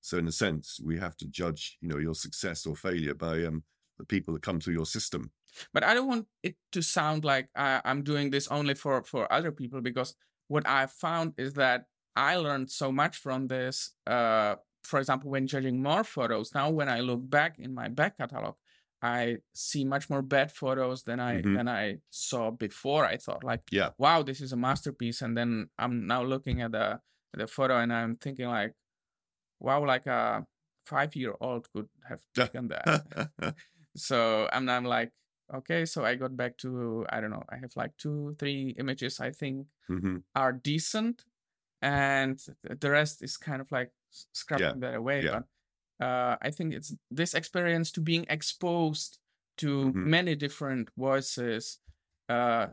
So, 0.00 0.18
in 0.18 0.26
a 0.28 0.32
sense, 0.32 0.80
we 0.82 0.98
have 0.98 1.16
to 1.18 1.26
judge, 1.28 1.76
you 1.80 1.88
know, 1.88 1.98
your 1.98 2.14
success 2.14 2.66
or 2.66 2.74
failure 2.74 3.14
by 3.14 3.44
um, 3.44 3.64
the 3.98 4.04
people 4.04 4.34
that 4.34 4.42
come 4.42 4.60
through 4.60 4.74
your 4.74 4.86
system. 4.86 5.32
But 5.72 5.84
I 5.84 5.94
don't 5.94 6.08
want 6.08 6.26
it 6.42 6.56
to 6.72 6.82
sound 6.82 7.24
like 7.24 7.48
I, 7.54 7.80
I'm 7.84 8.02
doing 8.02 8.30
this 8.30 8.48
only 8.48 8.74
for 8.74 9.02
for 9.04 9.30
other 9.32 9.52
people 9.52 9.80
because 9.80 10.14
what 10.48 10.66
I 10.66 10.86
found 10.86 11.34
is 11.36 11.54
that 11.54 11.86
I 12.16 12.36
learned 12.36 12.70
so 12.70 12.90
much 12.92 13.16
from 13.18 13.48
this. 13.48 13.94
Uh, 14.06 14.56
for 14.84 14.98
example, 14.98 15.30
when 15.30 15.46
judging 15.46 15.82
more 15.82 16.04
photos, 16.04 16.54
now 16.54 16.70
when 16.70 16.88
I 16.88 17.00
look 17.00 17.28
back 17.28 17.58
in 17.58 17.74
my 17.74 17.88
back 17.88 18.16
catalog, 18.16 18.54
I 19.02 19.38
see 19.54 19.84
much 19.84 20.08
more 20.08 20.22
bad 20.22 20.52
photos 20.52 21.02
than 21.04 21.20
I 21.20 21.42
Mhm. 21.42 21.54
than 21.54 21.68
I 21.68 21.98
saw 22.10 22.50
before. 22.50 23.04
I 23.04 23.16
thought 23.18 23.44
like, 23.44 23.62
Yeah. 23.70 23.90
wow, 23.98 24.22
this 24.22 24.40
is 24.40 24.52
a 24.52 24.56
masterpiece, 24.56 25.20
and 25.22 25.36
then 25.36 25.70
I'm 25.78 26.06
now 26.06 26.22
looking 26.22 26.62
at 26.62 26.72
the 26.72 27.00
the 27.32 27.46
photo 27.46 27.78
and 27.78 27.92
I'm 27.92 28.16
thinking 28.16 28.48
like, 28.48 28.74
wow, 29.60 29.84
like 29.86 30.06
a 30.06 30.46
five 30.86 31.16
year 31.16 31.34
old 31.40 31.70
could 31.72 31.88
have 32.08 32.22
taken 32.34 32.68
that. 32.68 32.96
so 33.96 34.48
I'm 34.52 34.68
I'm 34.68 34.84
like, 34.84 35.12
okay, 35.52 35.84
so 35.86 36.04
I 36.04 36.14
got 36.16 36.36
back 36.36 36.56
to 36.58 37.06
I 37.10 37.20
don't 37.20 37.30
know, 37.30 37.44
I 37.48 37.56
have 37.56 37.72
like 37.76 37.96
two, 37.96 38.36
three 38.38 38.74
images 38.78 39.20
I 39.20 39.30
think 39.32 39.66
hmm 39.88 40.22
are 40.34 40.52
decent, 40.52 41.24
and 41.82 42.40
the 42.62 42.90
rest 42.90 43.22
is 43.22 43.36
kind 43.36 43.60
of 43.62 43.72
like 43.72 43.92
s- 44.12 44.28
scrapping 44.32 44.80
that 44.80 44.94
away. 44.94 45.22
yeah. 45.22 45.30
But 45.30 45.44
uh, 46.00 46.36
I 46.42 46.50
think 46.50 46.74
it's 46.74 46.94
this 47.10 47.34
experience 47.34 47.92
to 47.92 48.00
being 48.00 48.26
exposed 48.28 49.18
to 49.58 49.94
Mhm. 49.94 50.04
many 50.04 50.34
different 50.36 50.90
voices. 50.98 51.80
Uh, 52.28 52.68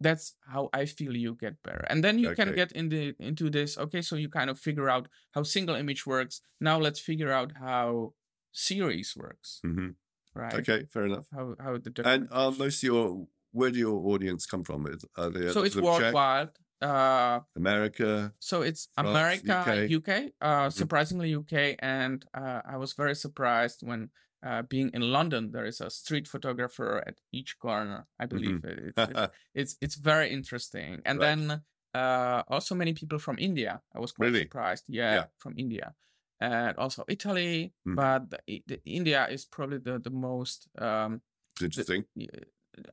that's 0.00 0.34
how 0.46 0.70
I 0.72 0.86
feel 0.86 1.16
you 1.16 1.34
get 1.34 1.62
better. 1.62 1.84
And 1.90 2.02
then 2.04 2.18
you 2.18 2.30
can 2.32 2.52
get 2.52 2.72
in 2.72 2.88
the 2.88 3.14
into 3.18 3.50
this. 3.50 3.78
Okay, 3.78 4.02
so 4.02 4.16
you 4.16 4.28
kind 4.28 4.50
of 4.50 4.58
figure 4.58 4.88
out 4.88 5.08
how 5.32 5.42
single 5.42 5.76
image 5.76 6.06
works. 6.06 6.40
Now 6.60 6.78
let's 6.78 7.00
figure 7.00 7.32
out 7.32 7.52
how 7.56 8.14
series 8.52 9.14
works, 9.16 9.62
hmm 9.64 9.90
right? 10.34 10.54
Okay, 10.60 10.86
fair 10.92 11.06
enough. 11.06 11.28
How 11.32 11.54
how 11.60 11.78
the 11.78 11.90
And 12.04 12.28
are 12.32 12.52
most 12.52 12.78
of 12.82 12.84
your 12.84 13.28
where 13.52 13.70
do 13.70 13.78
your 13.78 13.98
audience 14.14 14.46
come 14.46 14.64
from? 14.64 14.86
Are 15.16 15.30
they 15.30 15.46
so 15.46 15.62
it's 15.64 15.76
worldwide. 15.76 16.50
Uh, 16.80 17.40
America? 17.56 18.34
so 18.38 18.62
it's 18.62 18.88
France, 18.98 19.42
America, 19.42 19.44
UK. 19.44 19.86
UK, 19.86 20.32
uh, 20.40 20.70
Mhm. 20.70 20.70
surprisingly 20.70 21.30
UK, 21.30 21.76
and 21.80 22.24
uh, 22.34 22.62
I 22.64 22.76
was 22.78 22.94
very 22.94 23.14
surprised 23.14 23.82
when 23.82 24.10
uh, 24.42 24.62
being 24.62 24.90
in 24.94 25.02
London, 25.02 25.50
there 25.52 25.66
is 25.66 25.80
a 25.80 25.90
street 25.90 26.28
photographer 26.28 27.02
at 27.06 27.20
each 27.32 27.58
corner. 27.58 28.06
I 28.18 28.26
believe 28.26 28.64
it, 28.64 28.78
it's, 28.78 29.06
it's 29.06 29.26
it's 29.54 29.76
it's 29.80 29.94
very 29.96 30.30
interesting. 30.30 31.02
And 31.04 31.20
Right. 31.20 31.38
then 31.38 31.62
uh, 31.94 32.42
also 32.48 32.74
many 32.74 32.92
people 32.94 33.18
from 33.18 33.38
India. 33.38 33.82
I 33.94 34.00
was 34.00 34.12
quite 34.12 34.28
Really? 34.28 34.44
surprised. 34.44 34.84
Yeah, 34.88 35.14
Yeah. 35.14 35.26
from 35.38 35.54
India, 35.58 35.94
and 36.40 36.76
also 36.78 37.04
Italy. 37.08 37.74
Mhm. 37.86 37.96
But 37.96 38.30
the, 38.30 38.62
the 38.66 38.80
India 38.84 39.26
is 39.28 39.44
probably 39.44 39.78
the 39.78 39.98
the 39.98 40.10
most. 40.10 40.68
Um, 40.78 41.22
It's 41.54 41.62
interesting. 41.62 42.06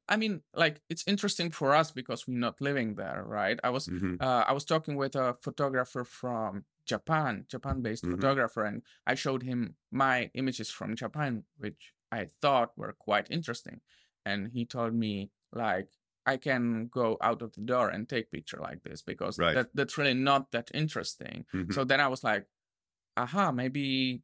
I 0.08 0.18
mean, 0.18 0.42
like 0.54 0.82
it's 0.90 1.04
interesting 1.08 1.52
for 1.52 1.74
us 1.76 1.92
because 1.92 2.28
we're 2.28 2.38
not 2.40 2.62
living 2.62 2.96
there, 2.96 3.24
right? 3.26 3.60
I 3.64 3.70
was 3.70 3.90
hmm 3.90 4.16
uh, 4.20 4.44
I 4.48 4.54
was 4.54 4.66
talking 4.66 4.96
with 4.96 5.16
a 5.16 5.38
photographer 5.42 6.04
from 6.04 6.66
Japan, 6.88 7.46
Japan-based 7.50 8.08
Mhm. 8.08 8.08
photographer, 8.08 8.64
and 8.66 8.84
I 9.06 9.16
showed 9.16 9.44
him 9.44 9.78
my 9.92 10.32
images 10.34 10.72
from 10.72 10.96
Japan, 10.96 11.46
which 11.58 11.94
I 12.12 12.26
thought 12.42 12.78
were 12.78 12.94
quite 12.94 13.30
interesting. 13.32 13.82
And 14.26 14.50
he 14.52 14.66
told 14.66 14.94
me 14.96 15.32
like 15.54 15.90
I 16.26 16.38
can 16.38 16.88
go 16.88 17.18
out 17.22 17.42
of 17.42 17.54
the 17.54 17.62
door 17.62 17.90
and 17.90 18.10
take 18.10 18.32
picture 18.32 18.60
like 18.60 18.84
this 18.84 19.02
because 19.02 19.40
Right. 19.40 19.54
that 19.54 19.72
that's 19.76 19.98
really 19.98 20.14
not 20.16 20.52
that 20.52 20.72
interesting. 20.74 21.46
hmm 21.54 21.72
So 21.72 21.84
then 21.86 22.02
I 22.02 22.08
was 22.08 22.24
like, 22.24 22.48
aha, 23.16 23.52
maybe 23.52 24.24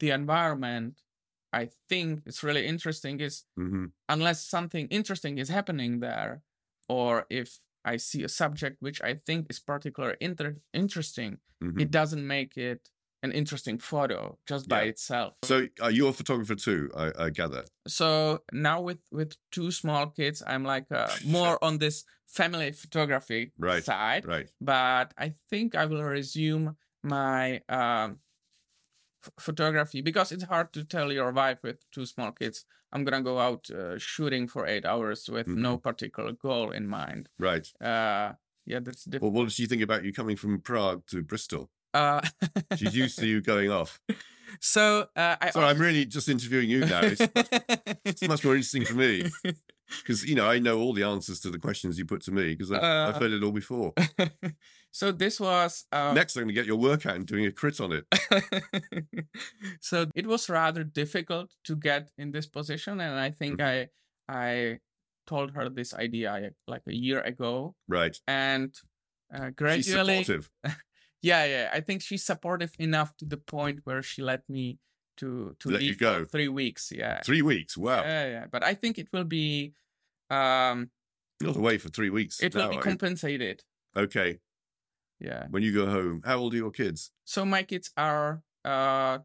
the 0.00 0.10
environment 0.10 1.02
I 1.52 1.70
think 1.88 2.22
is 2.26 2.42
really 2.44 2.66
interesting 2.66 3.20
is 3.20 3.44
hmm 3.56 3.92
unless 4.08 4.44
something 4.44 4.88
interesting 4.88 5.38
is 5.38 5.48
happening 5.48 6.00
there, 6.00 6.42
or 6.88 7.26
if 7.30 7.60
I 7.84 7.96
see 7.96 8.22
a 8.24 8.28
subject 8.28 8.76
which 8.80 9.00
I 9.02 9.14
think 9.26 9.46
is 9.50 9.58
particularly 9.58 10.16
inter- 10.20 10.56
interesting, 10.72 11.38
hmm 11.60 11.80
it 11.80 11.90
doesn't 11.90 12.26
make 12.26 12.56
it 12.56 12.88
an 13.22 13.32
interesting 13.32 13.78
photo 13.78 14.38
just 14.46 14.68
by 14.68 14.82
itself. 14.82 15.34
So 15.44 15.66
are 15.80 15.90
you 15.90 16.08
a 16.08 16.12
photographer 16.12 16.54
too? 16.54 16.90
I, 16.96 17.12
I 17.18 17.30
gather. 17.30 17.64
So 17.86 18.42
now 18.52 18.80
with 18.80 18.98
with 19.10 19.36
two 19.50 19.70
small 19.70 20.06
kids, 20.06 20.42
I'm 20.46 20.64
like 20.64 20.86
uh, 20.90 21.08
more 21.26 21.62
on 21.62 21.78
this 21.78 22.04
family 22.26 22.72
photography 22.72 23.52
Right, 23.58 23.84
side. 23.84 24.26
Right. 24.26 24.48
But 24.60 25.12
I 25.18 25.34
think 25.50 25.74
I 25.74 25.86
will 25.86 26.02
resume 26.04 26.76
my 27.02 27.60
um, 27.68 28.18
ph- 29.22 29.32
photography 29.38 30.00
because 30.00 30.32
it's 30.32 30.44
hard 30.44 30.72
to 30.72 30.84
tell 30.84 31.12
your 31.12 31.32
wife 31.32 31.58
with 31.62 31.84
two 31.90 32.06
small 32.06 32.32
kids. 32.32 32.64
I'm 32.92 33.04
gonna 33.04 33.22
go 33.22 33.38
out 33.38 33.70
uh, 33.70 33.98
shooting 33.98 34.48
for 34.48 34.66
eight 34.66 34.84
hours 34.84 35.28
with 35.30 35.46
no 35.46 35.78
particular 35.78 36.32
goal 36.32 36.72
in 36.72 36.88
mind. 36.88 37.28
Right. 37.38 37.66
Uh, 37.80 38.32
yeah, 38.66 38.80
that's 38.80 39.04
different 39.04 39.22
Well, 39.22 39.40
what 39.40 39.44
does 39.44 39.54
she 39.54 39.66
think 39.66 39.82
about 39.82 40.04
you 40.04 40.12
coming 40.12 40.36
from 40.36 40.60
Prague 40.60 41.06
to 41.08 41.22
Bristol? 41.22 41.70
Uh, 41.94 42.20
She's 42.76 42.94
used 42.96 43.18
to 43.18 43.26
you 43.26 43.40
going 43.40 43.70
off. 43.70 44.00
so 44.60 45.06
uh, 45.16 45.36
I. 45.40 45.50
Sorry, 45.50 45.66
I'm 45.66 45.78
really 45.78 46.04
just 46.04 46.28
interviewing 46.28 46.68
you 46.68 46.80
now. 46.80 47.00
It's, 47.02 47.20
it's 48.04 48.28
much 48.28 48.44
more 48.44 48.54
interesting 48.54 48.84
for 48.84 48.94
me 48.94 49.30
because 50.02 50.24
you 50.24 50.34
know 50.34 50.48
I 50.48 50.58
know 50.58 50.78
all 50.80 50.92
the 50.92 51.02
answers 51.02 51.40
to 51.40 51.50
the 51.50 51.58
questions 51.58 51.98
you 51.98 52.04
put 52.06 52.22
to 52.22 52.32
me 52.32 52.50
because 52.54 52.70
I've, 52.72 52.82
I've 52.82 53.16
Uh, 53.16 53.20
heard 53.20 53.32
it 53.32 53.42
all 53.42 53.52
before. 53.52 53.92
so 54.92 55.12
this 55.12 55.38
was 55.40 55.84
um, 55.92 56.14
Next, 56.14 56.36
I'm 56.36 56.42
going 56.44 56.48
to 56.54 56.60
get 56.60 56.66
your 56.66 56.76
work 56.78 57.06
out 57.06 57.16
and 57.16 57.26
doing 57.26 57.46
a 57.46 57.52
crit 57.52 57.80
on 57.80 57.92
it. 57.92 58.04
so 59.80 60.06
it 60.14 60.26
was 60.26 60.48
rather 60.48 60.84
difficult 60.84 61.50
to 61.64 61.76
get 61.76 62.10
in 62.18 62.30
this 62.32 62.46
position 62.46 63.00
and 63.00 63.18
i 63.18 63.30
think 63.30 63.60
i 63.60 63.88
i 64.28 64.78
told 65.26 65.52
her 65.52 65.68
this 65.68 65.94
idea 65.94 66.32
uh, 66.32 66.48
like 66.66 66.82
a 66.88 66.94
year 66.94 67.20
ago 67.20 67.74
Right. 67.88 68.16
and 68.26 68.74
uh, 69.34 69.50
gradually 69.50 70.24
supportive. 70.24 70.50
yeah 71.22 71.44
yeah 71.44 71.70
i 71.72 71.80
think 71.80 72.02
she's 72.02 72.24
supportive 72.24 72.72
enough 72.78 73.16
to 73.18 73.24
the 73.24 73.36
point 73.36 73.80
where 73.84 74.02
she 74.02 74.22
let 74.22 74.42
me 74.48 74.78
to 75.20 75.54
to 75.60 75.70
Let 75.70 75.82
you 75.82 75.88
leave 75.90 75.98
go. 75.98 76.24
for 76.24 76.30
three 76.30 76.48
weeks 76.48 76.92
yeah 76.94 77.20
Three 77.24 77.42
weeks. 77.42 77.76
Wow. 77.76 78.02
yeah 78.02 78.26
yeah 78.36 78.44
but 78.50 78.62
i 78.64 78.74
think 78.74 78.98
it 78.98 79.08
will 79.12 79.24
be 79.40 79.74
um 80.30 80.90
Not 81.40 81.56
away 81.56 81.78
for 81.78 81.88
three 81.90 82.10
weeks. 82.10 82.42
it 82.42 82.54
will 82.54 82.68
be 82.70 82.78
compensated 82.78 83.62
okay. 83.96 84.38
yeah 85.20 85.46
When 85.50 85.62
you 85.62 85.72
go 85.74 85.86
home, 85.86 86.22
how 86.24 86.36
old 86.38 86.52
are 86.54 86.62
your 86.64 86.70
kids? 86.82 87.10
so 87.24 87.44
my 87.44 87.62
kids 87.62 87.90
are 87.96 88.42
uh 88.64 89.18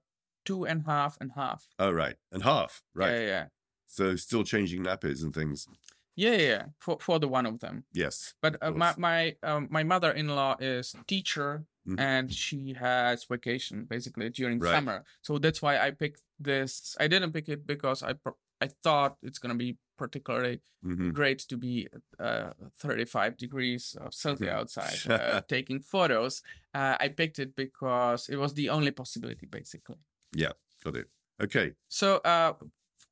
two 0.46 0.66
and 0.66 0.84
half 0.86 1.18
and 1.22 1.32
half 1.34 1.62
Oh, 1.80 1.92
right. 1.92 2.16
And 2.32 2.44
half. 2.44 2.82
Right. 2.94 3.12
yeah 3.14 3.26
yeah 3.34 3.46
So 3.88 4.16
still 4.16 4.44
changing 4.44 4.84
nappies 4.84 5.24
and 5.24 5.34
things. 5.34 5.68
Yeah 6.16 6.32
yeah, 6.32 6.48
yeah 6.48 6.66
for 6.80 6.98
for 7.00 7.20
the 7.20 7.28
one 7.28 7.46
of 7.46 7.60
them 7.60 7.84
Yes. 7.94 8.34
But 8.42 8.58
uh, 8.62 8.72
my 8.72 8.94
my 8.98 9.36
um, 9.44 9.68
my 9.72 9.84
mother-in-law 9.84 10.56
is 10.60 10.96
teacher 11.08 11.66
Mhm. 11.88 12.00
and 12.00 12.34
she 12.34 12.74
has 12.74 13.26
vacation 13.30 13.86
basically 13.86 14.30
during 14.30 14.60
Right. 14.60 14.74
summer. 14.74 15.04
So 15.22 15.38
that's 15.40 15.62
why 15.62 15.78
I 15.88 15.92
picked 15.92 16.22
this. 16.40 16.96
I 17.00 17.08
didn't 17.08 17.32
pick 17.34 17.48
it 17.50 17.66
because 17.68 18.02
I 18.10 18.14
pro- 18.14 18.38
I 18.66 18.68
thought 18.84 19.18
it's 19.22 19.40
gonna 19.40 19.56
be 19.58 19.78
particularly 19.98 20.62
hmm 20.82 21.12
great 21.14 21.40
to 21.50 21.58
be 21.58 21.88
uh, 22.20 22.52
35 22.82 23.38
degrees 23.38 23.96
of 24.02 24.14
Celsius 24.14 24.50
outside 24.60 25.00
uh, 25.12 25.42
taking 25.48 25.80
photos. 25.84 26.42
Uh, 26.74 26.96
I 27.00 27.10
picked 27.10 27.40
it 27.40 27.56
because 27.56 28.30
it 28.34 28.38
was 28.38 28.54
the 28.54 28.70
only 28.70 28.92
possibility 28.92 29.46
basically. 29.46 29.98
Yeah, 30.36 30.54
got 30.84 30.96
it. 30.96 31.08
Okay. 31.40 31.74
So 31.88 32.18
uh, 32.26 32.54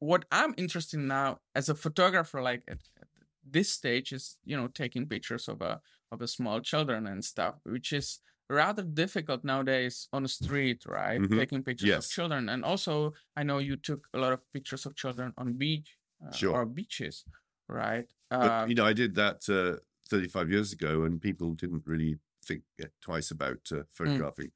what 0.03 0.25
I'm 0.31 0.53
interested 0.57 0.99
in 0.99 1.07
now 1.07 1.39
as 1.55 1.69
a 1.69 1.75
photographer, 1.75 2.41
like 2.41 2.63
at, 2.67 2.79
at 3.01 3.07
this 3.43 3.69
stage, 3.71 4.11
is 4.13 4.37
you 4.43 4.57
know 4.57 4.67
taking 4.67 5.07
pictures 5.07 5.47
of 5.47 5.61
a 5.61 5.81
of 6.11 6.21
a 6.21 6.27
small 6.27 6.61
children 6.61 7.07
and 7.07 7.23
stuff, 7.23 7.55
which 7.63 7.93
is 7.93 8.19
rather 8.49 8.83
difficult 8.83 9.43
nowadays 9.43 10.07
on 10.13 10.23
the 10.23 10.29
street, 10.29 10.85
right? 10.85 11.21
Mhm. 11.21 11.39
Taking 11.39 11.63
pictures 11.63 11.87
Yes. 11.87 12.05
of 12.05 12.09
children, 12.09 12.49
and 12.49 12.63
also 12.65 13.13
I 13.35 13.43
know 13.43 13.59
you 13.59 13.77
took 13.77 14.07
a 14.13 14.19
lot 14.19 14.33
of 14.33 14.41
pictures 14.53 14.85
of 14.85 14.95
children 14.95 15.33
on 15.37 15.53
beach 15.57 15.97
uh, 16.25 16.37
Sure. 16.37 16.53
or 16.53 16.65
beaches, 16.65 17.25
right? 17.67 18.07
But, 18.41 18.55
Uh, 18.55 18.67
you 18.67 18.75
know, 18.75 18.85
I 18.85 18.93
did 18.93 19.15
that 19.15 19.47
uh, 19.49 19.79
35 20.09 20.49
years 20.51 20.73
ago 20.73 21.03
and 21.03 21.21
people 21.21 21.53
didn't 21.53 21.87
really 21.87 22.19
think 22.45 22.63
uh, 22.81 22.87
twice 23.01 23.31
about 23.31 23.69
Mm. 23.71 23.79
uh, 23.79 23.83
photographing. 23.89 24.51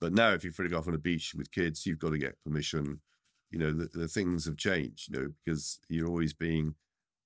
But 0.00 0.12
now, 0.12 0.32
if 0.32 0.44
you 0.44 0.52
photograph 0.52 0.88
on 0.88 0.94
a 0.94 0.98
beach 0.98 1.34
with 1.34 1.50
kids, 1.50 1.86
you've 1.86 1.98
got 1.98 2.10
to 2.10 2.18
get 2.18 2.42
permission. 2.44 3.00
You 3.50 3.58
know, 3.58 3.72
the, 3.72 3.86
the 3.92 4.08
things 4.08 4.44
have 4.44 4.56
changed, 4.56 5.12
you 5.12 5.18
know, 5.18 5.32
because 5.44 5.80
you're 5.88 6.08
always 6.08 6.32
being, 6.32 6.74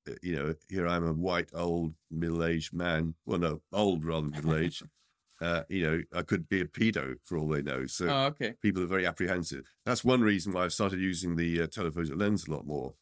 uh, 0.09 0.15
you 0.23 0.37
know, 0.37 0.55
here 0.69 0.87
I'm 0.87 1.07
a 1.07 1.13
white, 1.13 1.51
old, 1.55 1.95
middle 2.11 2.45
aged 2.45 2.73
man. 2.73 3.15
Well, 3.27 3.39
no, 3.39 3.61
old 3.73 4.05
rather 4.05 4.29
than 4.29 4.31
middle 4.31 4.57
aged. 4.57 4.85
uh, 5.41 5.63
you 5.69 5.83
know, 5.83 6.03
I 6.19 6.23
could 6.23 6.49
be 6.49 6.61
a 6.61 6.65
pedo 6.65 7.17
for 7.25 7.37
all 7.39 7.49
they 7.49 7.63
know. 7.63 7.87
So 7.87 8.09
oh, 8.09 8.25
okay. 8.27 8.55
people 8.63 8.83
are 8.83 8.87
very 8.87 9.07
apprehensive. 9.07 9.65
That's 9.85 10.05
one 10.05 10.21
reason 10.21 10.53
why 10.53 10.65
I've 10.65 10.73
started 10.73 11.01
using 11.01 11.37
the 11.37 11.63
uh, 11.63 11.67
telephoto 11.67 12.15
lens 12.15 12.47
a 12.47 12.53
lot 12.53 12.67
more, 12.67 12.95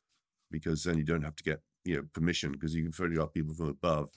because 0.51 0.85
then 0.85 0.99
you 0.99 1.05
don't 1.05 1.23
have 1.23 1.37
to 1.37 1.45
get 1.45 1.61
you 1.85 1.97
know 1.97 2.03
permission 2.13 2.53
because 2.53 2.75
you 2.75 2.83
can 2.83 2.93
photograph 2.93 3.33
people 3.33 3.55
from 3.55 3.69
above, 3.69 4.11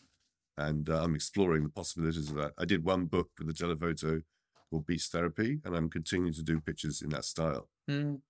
and 0.58 0.90
uh, 0.90 1.04
I'm 1.04 1.16
exploring 1.16 1.64
the 1.64 1.70
possibilities 1.70 2.30
of 2.30 2.38
that. 2.38 2.54
I 2.58 2.66
did 2.66 2.84
one 2.84 3.06
book 3.06 3.30
with 3.38 3.48
the 3.48 3.54
telephoto 3.54 4.22
called 4.70 4.86
Beach 4.86 5.06
Therapy, 5.06 5.60
and 5.64 5.76
I'm 5.76 5.90
continuing 5.90 6.34
to 6.34 6.44
do 6.44 6.60
pictures 6.60 7.02
in 7.02 7.10
that 7.10 7.26
style. 7.26 7.70
Mm. 7.90 8.22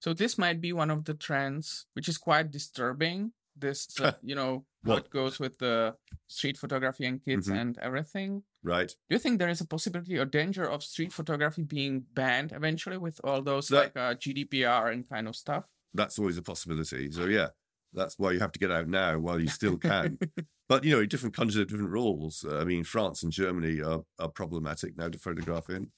So 0.00 0.12
this 0.14 0.38
might 0.38 0.60
be 0.60 0.72
one 0.72 0.90
of 0.90 1.04
the 1.04 1.14
trends, 1.14 1.86
which 1.94 2.08
is 2.08 2.18
quite 2.18 2.50
disturbing. 2.50 3.32
This, 3.56 3.88
uh, 4.00 4.12
you 4.22 4.34
know, 4.36 4.64
What? 4.84 5.10
goes 5.10 5.40
with 5.40 5.58
the 5.58 5.96
street 6.28 6.56
photography 6.56 7.04
and 7.04 7.22
kids 7.24 7.48
Mhm. 7.48 7.60
and 7.60 7.78
everything. 7.78 8.44
Right? 8.62 8.88
Do 9.08 9.14
you 9.16 9.18
think 9.18 9.38
there 9.38 9.48
is 9.48 9.60
a 9.60 9.66
possibility 9.66 10.16
or 10.18 10.24
danger 10.24 10.64
of 10.64 10.82
street 10.84 11.12
photography 11.12 11.64
being 11.64 12.04
banned 12.14 12.52
eventually 12.52 12.98
with 12.98 13.20
all 13.24 13.42
those 13.42 13.68
That- 13.68 13.94
like 13.94 13.96
uh, 13.96 14.14
GDPR 14.14 14.92
and 14.92 15.08
kind 15.08 15.26
of 15.28 15.34
stuff? 15.34 15.64
That's 15.94 16.18
always 16.18 16.38
a 16.38 16.42
possibility. 16.42 17.10
So 17.10 17.24
yeah, 17.26 17.48
that's 17.92 18.18
why 18.18 18.32
you 18.32 18.38
have 18.40 18.52
to 18.52 18.58
get 18.60 18.70
out 18.70 18.86
now 18.88 19.18
while 19.18 19.40
you 19.40 19.48
still 19.48 19.76
can. 19.78 20.18
but 20.68 20.84
you 20.84 20.92
know, 20.94 21.04
different 21.06 21.34
countries 21.34 21.56
have 21.58 21.68
different 21.68 21.90
rules. 21.90 22.44
Uh, 22.48 22.58
I 22.60 22.64
mean, 22.64 22.84
France 22.84 23.24
and 23.24 23.32
Germany 23.32 23.80
are, 23.82 24.02
are 24.20 24.28
problematic 24.28 24.96
now 24.96 25.08
to 25.08 25.18
photograph 25.18 25.68
in, 25.70 25.90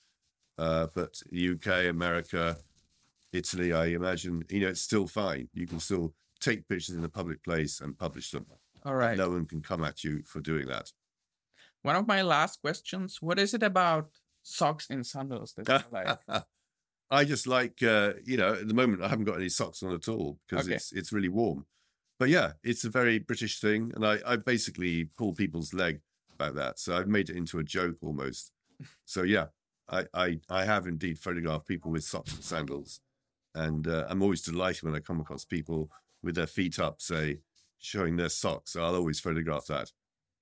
uh, 0.56 0.86
but 0.94 1.20
UK, 1.32 1.88
America, 1.88 2.56
Italy, 3.32 3.72
I 3.72 3.86
imagine, 3.86 4.44
you 4.50 4.60
know, 4.60 4.68
it's 4.68 4.80
still 4.80 5.06
fine. 5.06 5.48
You 5.54 5.66
can 5.66 5.80
still 5.80 6.14
take 6.40 6.66
pictures 6.68 6.94
in 6.96 7.04
a 7.04 7.08
public 7.08 7.42
place 7.44 7.80
and 7.80 7.96
publish 7.98 8.30
them. 8.30 8.46
All 8.84 8.94
right. 8.94 9.16
No 9.16 9.30
one 9.30 9.46
can 9.46 9.60
come 9.62 9.84
at 9.84 10.02
you 10.04 10.22
for 10.24 10.40
doing 10.40 10.66
that. 10.68 10.90
One 11.82 11.96
of 11.96 12.06
my 12.06 12.22
last 12.22 12.60
questions: 12.60 13.18
What 13.20 13.38
is 13.38 13.54
it 13.54 13.62
about 13.62 14.10
socks 14.42 14.88
and 14.90 15.06
sandals 15.06 15.54
that 15.54 15.68
you 15.68 15.84
like? 15.92 16.18
I 17.10 17.24
just 17.24 17.46
like, 17.46 17.82
uh, 17.82 18.14
you 18.24 18.36
know, 18.36 18.54
at 18.54 18.68
the 18.68 18.74
moment 18.74 19.02
I 19.02 19.08
haven't 19.08 19.24
got 19.24 19.36
any 19.36 19.48
socks 19.48 19.82
on 19.82 19.92
at 19.94 20.08
all 20.08 20.38
because 20.48 20.66
Okay. 20.66 20.76
it's 20.76 20.92
it's 20.92 21.12
really 21.12 21.28
warm. 21.28 21.66
but 22.18 22.28
yeah, 22.28 22.52
it's 22.62 22.84
a 22.84 22.90
very 22.90 23.18
British 23.18 23.60
thing, 23.60 23.92
and 23.94 24.04
I, 24.06 24.18
I 24.26 24.36
basically 24.36 25.04
pull 25.16 25.32
people's 25.34 25.72
leg 25.72 26.00
about 26.34 26.54
that. 26.56 26.78
So 26.78 26.96
I've 26.96 27.08
made 27.08 27.30
it 27.30 27.36
into 27.36 27.58
a 27.58 27.64
joke 27.64 27.96
almost. 28.02 28.52
So 29.04 29.22
yeah, 29.24 29.46
I 29.90 30.06
I, 30.14 30.40
I 30.48 30.64
have 30.64 30.86
indeed 30.86 31.18
photographed 31.18 31.66
people 31.66 31.90
with 31.90 32.04
socks 32.04 32.32
and 32.34 32.42
sandals, 32.44 33.00
and 33.54 33.86
uh, 33.86 34.06
I'm 34.08 34.22
always 34.22 34.42
delighted 34.42 34.82
when 34.82 34.94
I 34.94 35.00
come 35.00 35.20
across 35.20 35.44
people 35.44 35.90
with 36.22 36.34
their 36.34 36.46
feet 36.46 36.78
up, 36.78 37.00
say, 37.00 37.40
showing 37.78 38.16
their 38.16 38.28
socks. 38.28 38.76
I'll 38.76 38.94
always 38.94 39.20
photograph 39.20 39.66
that. 39.66 39.92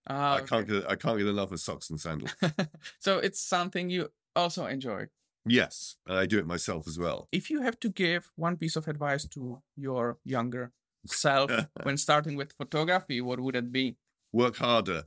Ah, 0.09 0.37
I 0.37 0.41
can't 0.41 0.67
get 0.67 0.89
I 0.89 0.97
can't 0.97 1.19
get 1.19 1.27
enough 1.27 1.53
of 1.53 1.61
socks 1.61 1.91
and 1.91 2.01
sandals. 2.01 2.35
so 2.99 3.19
it's 3.19 3.41
something 3.41 3.91
you 3.91 4.09
also 4.35 4.67
enjoy. 4.67 5.07
yes, 5.47 5.97
and 6.07 6.19
I 6.19 6.27
do 6.27 6.39
it 6.39 6.47
myself 6.47 6.87
as 6.87 6.99
well. 6.99 7.29
If 7.33 7.51
you 7.51 7.63
have 7.63 7.79
to 7.81 7.89
give 7.89 8.31
one 8.37 8.57
piece 8.57 8.77
of 8.77 8.89
advice 8.89 9.27
to 9.29 9.63
your 9.77 10.19
younger 10.25 10.73
self 11.07 11.51
when 11.83 11.97
starting 11.97 12.37
with 12.37 12.53
photography, 12.53 13.21
what 13.21 13.41
would 13.41 13.57
it 13.57 13.71
be? 13.71 13.97
Work 14.33 14.57
harder 14.57 15.05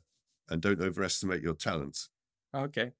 and 0.49 0.61
don't 0.61 0.81
overestimate 0.81 1.41
your 1.41 1.53
talents. 1.53 2.09
Okay. 2.53 2.91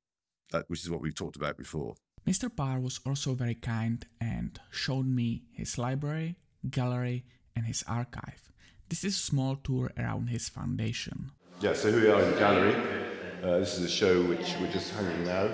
That 0.52 0.66
which 0.68 0.84
is 0.84 0.90
what 0.90 1.02
we've 1.02 1.16
talked 1.16 1.36
about 1.36 1.58
before. 1.58 1.96
Mr. 2.28 2.56
Parr 2.56 2.80
was 2.80 3.00
also 3.06 3.34
very 3.34 3.56
kind 3.56 4.06
and 4.20 4.60
showed 4.70 5.08
me 5.08 5.44
his 5.54 5.78
library, 5.78 6.36
gallery, 6.70 7.26
and 7.56 7.66
his 7.66 7.84
archive. 7.88 8.52
This 8.90 9.04
is 9.04 9.16
a 9.16 9.20
small 9.20 9.56
tour 9.56 9.92
around 9.98 10.28
his 10.28 10.48
foundation. 10.48 11.32
Yeah, 11.62 11.74
so 11.74 11.92
here 11.92 12.02
we 12.02 12.10
are 12.10 12.22
in 12.22 12.32
the 12.32 12.38
gallery. 12.38 12.76
Uh, 13.44 13.58
this 13.60 13.78
is 13.78 13.86
a 13.86 13.90
show 13.90 14.22
which 14.24 14.56
we're 14.60 14.72
just 14.72 14.94
hanging 14.94 15.26
now 15.26 15.50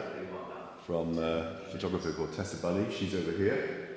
from 0.86 1.18
uh, 1.18 1.22
a 1.22 1.66
photographer 1.72 2.12
called 2.12 2.34
Tessa 2.34 2.58
Bunney. 2.58 2.92
She's 2.92 3.16
over 3.16 3.32
here. 3.32 3.88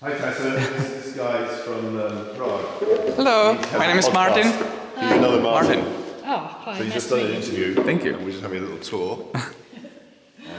Hi 0.00 0.12
Tessa, 0.12 0.42
this, 0.50 1.04
this 1.04 1.16
guy's 1.16 1.60
from 1.60 2.00
um, 2.00 2.36
Prague. 2.36 2.66
Hello, 3.14 3.54
my 3.78 3.86
name 3.86 3.98
is 3.98 4.12
Martin. 4.12 4.44
podcast. 4.44 5.00
He's 5.02 5.12
another 5.12 5.40
Martin. 5.40 5.80
Oh, 6.24 6.38
hi. 6.38 6.78
So 6.78 6.84
he's 6.84 6.92
nice 6.92 6.94
just 6.94 7.08
to 7.10 7.16
done 7.16 7.26
an 7.26 7.34
interview. 7.34 7.74
Thank 7.84 8.04
you. 8.04 8.14
And 8.14 8.24
we're 8.24 8.30
just 8.30 8.42
having 8.42 8.58
a 8.58 8.66
little 8.66 8.78
tour. 8.78 9.32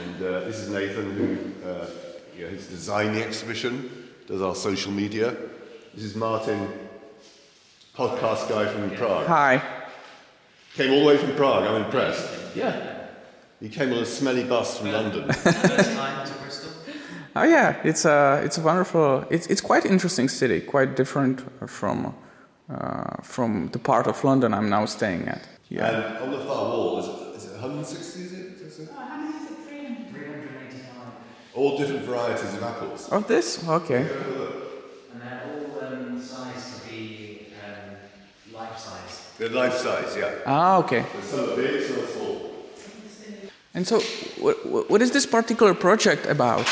and 0.04 0.22
uh, 0.22 0.40
this 0.40 0.58
is 0.58 0.68
Nathan, 0.68 1.10
who 1.12 1.68
uh, 1.68 1.86
yeah, 2.38 2.48
he's 2.48 2.66
designed 2.66 3.16
the 3.16 3.24
exhibition, 3.24 4.08
does 4.26 4.42
our 4.42 4.54
social 4.54 4.92
media. 4.92 5.34
This 5.94 6.04
is 6.04 6.14
Martin, 6.14 6.68
podcast 7.96 8.48
guy 8.48 8.66
from 8.66 8.90
Prague. 8.90 9.26
Hi. 9.26 9.62
Came 10.74 10.92
all 10.92 11.00
the 11.00 11.06
way 11.06 11.16
from 11.16 11.34
Prague. 11.36 11.64
I'm 11.64 11.84
impressed. 11.84 12.28
Yeah. 12.54 13.06
He 13.60 13.68
came 13.68 13.92
on 13.92 13.98
a 13.98 14.06
smelly 14.06 14.44
bus 14.44 14.78
from 14.78 14.92
London. 14.92 15.30
Oh 17.36 17.42
yeah, 17.42 17.80
it's 17.82 18.04
a 18.04 18.40
it's 18.44 18.58
a 18.58 18.60
wonderful. 18.60 19.24
It's 19.28 19.48
it's 19.48 19.60
quite 19.60 19.84
interesting 19.84 20.28
city, 20.28 20.60
quite 20.60 20.94
different 20.94 21.42
from 21.68 22.14
uh, 22.70 23.16
from 23.22 23.70
the 23.72 23.80
part 23.80 24.06
of 24.06 24.22
London 24.22 24.54
I'm 24.54 24.70
now 24.70 24.86
staying 24.86 25.26
at. 25.26 25.42
Yeah. 25.68 25.88
And 25.88 26.18
on 26.18 26.30
the 26.30 26.44
far 26.46 26.64
wall, 26.68 27.00
is 27.00 27.08
it, 27.08 27.36
is 27.36 27.44
it 27.46 27.60
160? 27.60 28.20
Is 28.22 28.32
it? 28.32 28.38
Is 28.60 28.78
it? 28.78 28.88
All 31.54 31.78
different 31.78 32.04
varieties 32.04 32.54
of 32.54 32.62
apples. 32.62 33.08
Oh, 33.12 33.20
this 33.20 33.66
okay. 33.68 34.00
And 34.00 35.20
they're 35.22 35.40
all 35.46 35.78
um, 35.80 36.18
sized 36.18 36.74
to 36.74 36.88
be 36.90 37.46
um, 37.56 38.54
life 38.54 38.78
size. 38.78 39.34
They're 39.38 39.48
life 39.50 39.74
size, 39.74 40.16
yeah. 40.16 40.30
Ah, 40.46 40.78
okay. 40.78 41.04
Some 41.30 41.40
are 41.52 41.56
big, 41.56 41.82
some 41.82 41.98
are 42.02 42.06
small. 42.06 42.50
And 43.74 43.86
so, 43.86 44.00
what, 44.40 44.88
what 44.90 45.02
is 45.02 45.10
this 45.10 45.26
particular 45.26 45.74
project 45.74 46.26
about? 46.26 46.66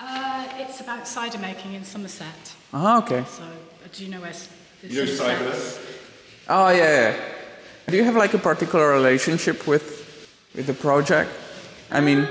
Uh, 0.00 0.44
it's 0.58 0.80
about 0.80 1.06
cider 1.06 1.38
making 1.38 1.74
in 1.74 1.84
Somerset. 1.84 2.54
Ah, 2.72 2.98
okay. 2.98 3.24
So, 3.28 3.42
uh, 3.42 3.88
do 3.92 4.04
you 4.04 4.10
know 4.10 4.20
where? 4.20 4.30
s- 4.30 4.48
the 4.82 4.88
You 4.94 5.04
know 5.06 5.12
cider? 5.12 5.52
Oh 6.48 6.68
yeah, 6.70 6.76
yeah. 7.10 7.16
Do 7.88 7.96
you 7.96 8.04
have 8.04 8.16
like 8.16 8.34
a 8.34 8.38
particular 8.38 8.90
relationship 8.90 9.66
with 9.66 9.84
with 10.54 10.66
the 10.66 10.74
project? 10.74 11.30
I 11.90 12.00
mean, 12.00 12.26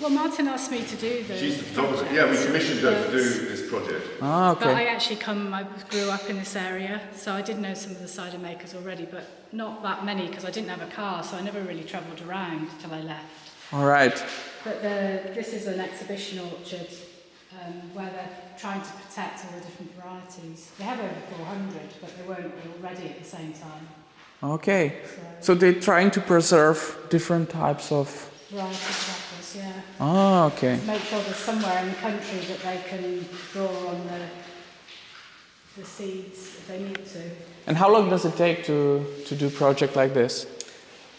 Well, 0.00 0.10
Martin 0.10 0.46
asked 0.48 0.70
me 0.70 0.82
to 0.84 0.96
do 0.96 1.22
the. 1.24 1.38
She's 1.38 1.56
the 1.58 1.64
photographer. 1.64 2.14
Yeah, 2.14 2.30
we 2.30 2.36
commissioned 2.44 2.80
her 2.80 3.04
to 3.06 3.10
do 3.10 3.22
this 3.48 3.68
project. 3.70 4.06
ah, 4.20 4.54
But 4.54 4.68
I 4.68 4.84
actually 4.86 5.16
come. 5.16 5.54
I 5.54 5.62
grew 5.88 6.10
up 6.10 6.28
in 6.28 6.36
this 6.36 6.54
area, 6.54 7.00
so 7.14 7.32
I 7.32 7.40
did 7.42 7.58
know 7.58 7.72
some 7.74 7.92
of 7.92 8.00
the 8.00 8.08
cider 8.08 8.38
makers 8.38 8.74
already, 8.74 9.06
but 9.06 9.24
not 9.52 9.82
that 9.82 10.04
many 10.04 10.26
because 10.28 10.44
I 10.44 10.50
didn't 10.50 10.68
have 10.68 10.82
a 10.82 10.90
car, 10.94 11.22
so 11.24 11.36
I 11.38 11.40
never 11.42 11.62
really 11.62 11.84
travelled 11.84 12.20
around 12.28 12.68
till 12.80 12.92
I 12.92 13.00
left. 13.00 13.24
All 13.72 13.86
right. 13.86 14.22
But 14.64 14.82
the, 14.82 15.30
this 15.34 15.52
is 15.54 15.66
an 15.66 15.80
exhibition 15.80 16.40
orchard 16.40 16.88
um, 17.64 17.72
where 17.94 18.10
they're 18.10 18.36
trying 18.58 18.82
to 18.82 18.90
protect 19.00 19.44
all 19.46 19.52
the 19.58 19.64
different 19.64 19.92
varieties. 19.96 20.70
They 20.78 20.84
have 20.84 21.00
over 21.00 21.20
400, 21.38 21.80
but 22.02 22.10
they 22.18 22.22
weren't 22.28 22.52
all 22.52 22.82
ready 22.82 23.08
at 23.08 23.18
the 23.18 23.24
same 23.24 23.52
time. 23.54 23.88
Okay. 24.42 24.96
So 25.06 25.22
So 25.40 25.54
they're 25.54 25.80
trying 25.80 26.10
to 26.12 26.20
preserve 26.20 26.78
different 27.08 27.48
types 27.50 27.90
of. 27.90 28.08
varieties 28.50 28.78
of 28.78 29.08
apples, 29.10 29.25
yeah. 29.56 29.72
Ah, 30.00 30.46
okay. 30.46 30.78
Make 30.86 31.02
sure 31.02 31.20
there's 31.22 31.36
somewhere 31.36 31.82
in 31.82 31.88
the 31.88 31.94
country 31.96 32.40
that 32.40 32.60
they 32.62 32.80
can 32.88 33.24
draw 33.52 33.88
on 33.88 34.06
the 34.06 34.20
the 35.76 35.84
seeds 35.84 36.38
if 36.58 36.66
they 36.68 36.78
need 36.78 37.04
to. 37.04 37.22
And 37.66 37.76
how 37.76 37.92
long 37.92 38.08
does 38.08 38.24
it 38.24 38.36
take 38.36 38.64
to 38.64 39.04
to 39.26 39.34
do 39.34 39.46
a 39.46 39.50
project 39.50 39.96
like 39.96 40.14
this? 40.14 40.46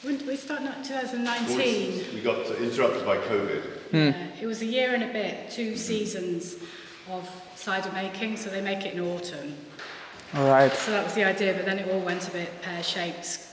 When 0.03 0.17
did 0.17 0.27
we 0.27 0.35
start 0.35 0.61
in 0.61 0.71
2019? 0.83 2.13
We 2.13 2.21
got 2.21 2.45
interrupted 2.61 3.05
by 3.05 3.17
COVID. 3.17 3.63
Yeah, 3.91 4.27
it 4.41 4.45
was 4.45 4.61
a 4.61 4.65
year 4.65 4.93
and 4.93 5.03
a 5.03 5.11
bit, 5.11 5.49
two 5.49 5.75
seasons 5.75 6.55
of 7.09 7.27
cider 7.55 7.91
making, 7.93 8.37
so 8.37 8.49
they 8.49 8.61
make 8.61 8.85
it 8.85 8.93
in 8.93 8.99
autumn. 8.99 9.55
All 10.35 10.47
right. 10.49 10.71
So 10.71 10.91
that 10.91 11.03
was 11.03 11.13
the 11.13 11.23
idea, 11.23 11.53
but 11.53 11.65
then 11.65 11.79
it 11.79 11.89
all 11.89 12.01
went 12.01 12.27
a 12.27 12.31
bit 12.31 12.61
pear 12.61 12.83
shaped 12.83 13.46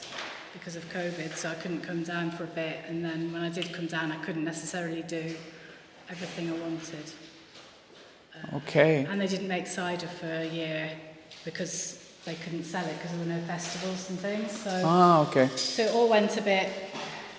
because 0.55 0.77
of 0.77 0.85
COVID, 0.93 1.35
so 1.37 1.51
I 1.51 1.55
couldn't 1.55 1.83
come 1.83 2.03
down 2.03 2.31
for 2.31 2.45
a 2.45 2.49
bit. 2.49 2.79
And 2.89 3.05
then 3.05 3.33
when 3.33 3.43
I 3.43 3.51
did 3.51 3.73
come 3.73 3.87
down, 3.87 4.11
I 4.13 4.17
couldn't 4.25 4.45
necessarily 4.45 5.03
do 5.03 5.35
everything 6.09 6.49
I 6.51 6.57
wanted. 6.59 7.11
Okay. 8.55 9.07
And 9.09 9.21
they 9.21 9.27
didn't 9.27 9.49
make 9.49 9.67
cider 9.67 10.07
for 10.07 10.27
a 10.27 10.47
year 10.47 10.91
because 11.45 12.01
they 12.25 12.35
couldn't 12.37 12.65
sell 12.65 12.85
it 12.87 12.95
because 12.97 13.11
there 13.13 13.21
were 13.21 13.41
no 13.41 13.41
festivals 13.47 14.09
and 14.11 14.19
things. 14.19 14.51
So, 14.53 14.83
Ah, 14.85 15.29
okay. 15.29 15.49
so 15.57 15.83
it 15.85 15.93
all 15.95 16.09
went 16.09 16.37
a 16.37 16.43
bit 16.43 16.69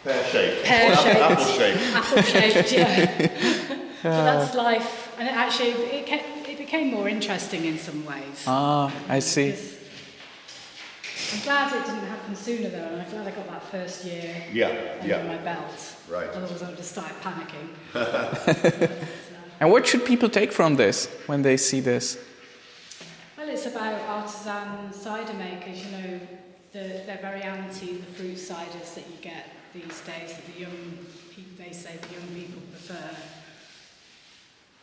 Pear 0.04 0.23
shaped. 0.25 0.63
Pear-shaped. 0.65 1.19
Apple 1.19 1.45
shaped. 1.45 1.80
apple 1.95 2.21
shaped, 2.21 2.71
yeah. 2.71 3.17
but 4.04 4.23
that's 4.23 4.54
life. 4.56 5.17
And 5.17 5.28
it 5.28 5.34
actually, 5.34 5.69
it, 5.71 6.06
ca- 6.08 6.23
it 6.51 6.58
became 6.60 6.91
more 6.91 7.10
interesting 7.10 7.65
in 7.65 7.80
some 7.80 8.06
ways. 8.06 8.43
Ah, 8.45 8.93
I 9.10 9.17
see. 9.19 9.56
Because 11.32 11.34
I'm 11.34 11.44
glad 11.44 11.74
it 11.74 11.86
didn't 11.86 12.08
happen 12.08 12.36
sooner 12.36 12.70
though, 12.70 12.78
and 12.78 13.02
I'm 13.02 13.10
glad 13.10 13.28
I 13.28 13.32
got 13.32 13.48
that 13.48 13.64
first 13.64 14.06
year 14.06 14.44
Yeah, 14.52 14.68
under 15.02 15.08
yeah. 15.08 15.24
my 15.24 15.38
belt. 15.38 15.96
Right. 16.10 16.30
Otherwise 16.30 16.62
I 16.64 16.70
would 16.70 16.78
have 16.78 16.86
started 16.86 17.16
panicking. 17.22 17.68
And 19.60 19.72
what 19.72 19.88
should 19.88 20.04
people 20.06 20.30
take 20.30 20.52
from 20.52 20.76
this 20.76 21.08
when 21.28 21.42
they 21.42 21.56
see 21.56 21.80
this? 21.80 22.18
Well, 23.38 23.48
it's 23.48 23.66
about 23.66 24.02
artisan 24.02 24.92
cider 24.92 25.34
makers, 25.34 25.86
you 25.86 25.92
know, 25.92 26.20
the, 26.74 27.04
they're 27.06 27.20
very 27.22 27.42
anti 27.42 27.94
the 27.98 28.06
fruit 28.06 28.36
ciders 28.36 28.96
that 28.96 29.06
you 29.10 29.16
get 29.22 29.48
these 29.74 30.02
days 30.02 30.34
that 30.34 30.46
the 30.54 30.60
young 30.60 30.98
people, 31.34 31.54
they 31.58 31.72
say 31.72 31.96
the 32.02 32.14
young 32.20 32.28
people 32.36 32.62
prefer. 32.70 33.16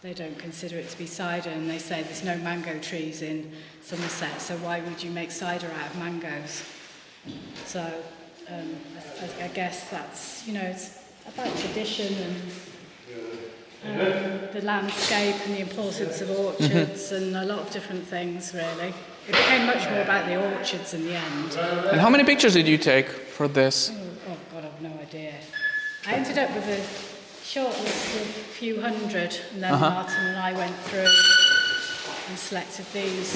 They 0.02 0.14
don't 0.14 0.36
consider 0.36 0.78
it 0.78 0.88
to 0.90 0.98
be 0.98 1.06
cider 1.06 1.50
and 1.50 1.70
they 1.70 1.78
say 1.78 2.02
there's 2.02 2.24
no 2.24 2.36
mango 2.38 2.76
trees 2.80 3.22
in 3.22 3.52
Somerset, 3.82 4.40
so 4.40 4.56
why 4.56 4.80
would 4.80 5.00
you 5.00 5.12
make 5.12 5.30
cider 5.30 5.68
out 5.68 5.90
of 5.90 5.96
mangoes? 5.96 6.64
So 7.66 7.80
um, 8.50 8.76
I, 9.20 9.44
I 9.44 9.48
guess 9.48 9.88
that's, 9.90 10.44
you 10.44 10.54
know, 10.54 10.62
it's 10.62 10.98
about 11.24 11.56
tradition 11.56 12.12
and 12.14 12.42
um, 13.84 14.48
the 14.52 14.62
landscape 14.62 15.36
and 15.46 15.54
the 15.54 15.60
importance 15.60 16.20
of 16.20 16.30
orchards 16.30 17.12
and 17.12 17.36
a 17.36 17.44
lot 17.44 17.60
of 17.60 17.70
different 17.70 18.04
things, 18.04 18.52
really. 18.54 18.92
It 19.28 19.32
became 19.36 19.66
much 19.66 19.88
more 19.88 20.00
about 20.00 20.26
the 20.26 20.34
orchards 20.56 20.94
in 20.94 21.04
the 21.04 21.14
end. 21.14 21.56
And 21.92 22.00
how 22.00 22.10
many 22.10 22.24
pictures 22.24 22.54
did 22.54 22.66
you 22.66 22.76
take 22.76 23.08
for 23.08 23.46
this? 23.46 23.92
Oh, 23.94 24.32
oh 24.32 24.36
God, 24.52 24.64
I've 24.64 24.82
no 24.82 25.00
idea. 25.00 25.34
I 26.08 26.14
ended 26.14 26.38
up 26.38 26.52
with 26.56 26.66
a 26.66 27.11
short 27.44 27.68
list 27.80 28.16
of 28.16 28.22
a 28.22 28.44
few 28.58 28.80
hundred, 28.80 29.38
and 29.52 29.62
then 29.62 29.78
Martin 29.80 30.26
and 30.26 30.38
I 30.38 30.52
went 30.52 30.74
through 30.86 31.06
and 32.28 32.38
selected 32.38 32.86
these. 32.92 33.34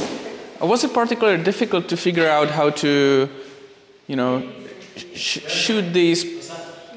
Was 0.60 0.84
it 0.84 0.92
particularly 0.94 1.42
difficult 1.42 1.88
to 1.88 1.96
figure 1.96 2.28
out 2.28 2.50
how 2.50 2.70
to, 2.70 3.28
you 4.06 4.16
know, 4.16 4.42
sh- 5.14 5.40
shoot 5.48 5.92
these 5.92 6.50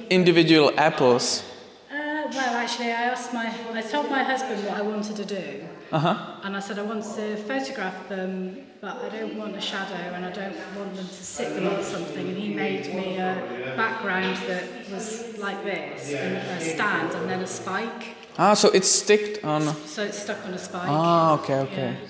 individual 0.09 0.71
apples? 0.77 1.43
Uh, 1.91 1.95
well, 2.31 2.55
actually, 2.55 2.87
I 2.91 3.03
asked 3.11 3.33
my, 3.33 3.51
I 3.73 3.81
told 3.81 4.09
my 4.09 4.23
husband 4.23 4.63
what 4.65 4.77
I 4.77 4.81
wanted 4.81 5.15
to 5.17 5.25
do, 5.25 5.67
Uh-huh. 5.91 6.15
and 6.43 6.55
I 6.55 6.59
said 6.59 6.77
I 6.79 6.83
want 6.83 7.03
to 7.15 7.35
photograph 7.37 8.07
them, 8.09 8.57
but 8.81 8.95
I 8.97 9.09
don't 9.09 9.35
want 9.37 9.55
a 9.55 9.61
shadow, 9.61 9.95
and 10.15 10.23
I 10.25 10.31
don't 10.31 10.55
want 10.77 10.95
them 10.95 11.07
to 11.07 11.13
sit 11.35 11.55
them 11.55 11.67
on 11.67 11.83
something. 11.83 12.27
And 12.27 12.37
he 12.37 12.53
made 12.53 12.93
me 12.93 13.17
a 13.17 13.73
background 13.75 14.37
that 14.47 14.63
was 14.91 15.37
like 15.39 15.63
this, 15.63 16.13
and 16.13 16.37
a 16.37 16.61
stand, 16.63 17.11
and 17.13 17.29
then 17.29 17.39
a 17.41 17.47
spike, 17.47 18.15
Ah, 18.37 18.53
so 18.53 18.69
it's 18.69 18.87
sticked 18.89 19.43
on. 19.43 19.61
so 19.85 20.03
it's 20.03 20.19
stuck 20.21 20.45
on 20.45 20.53
a 20.53 20.57
spike. 20.57 20.87
Ah, 20.89 21.33
okay, 21.39 21.55
okay. 21.67 21.91
Yeah. 21.97 22.07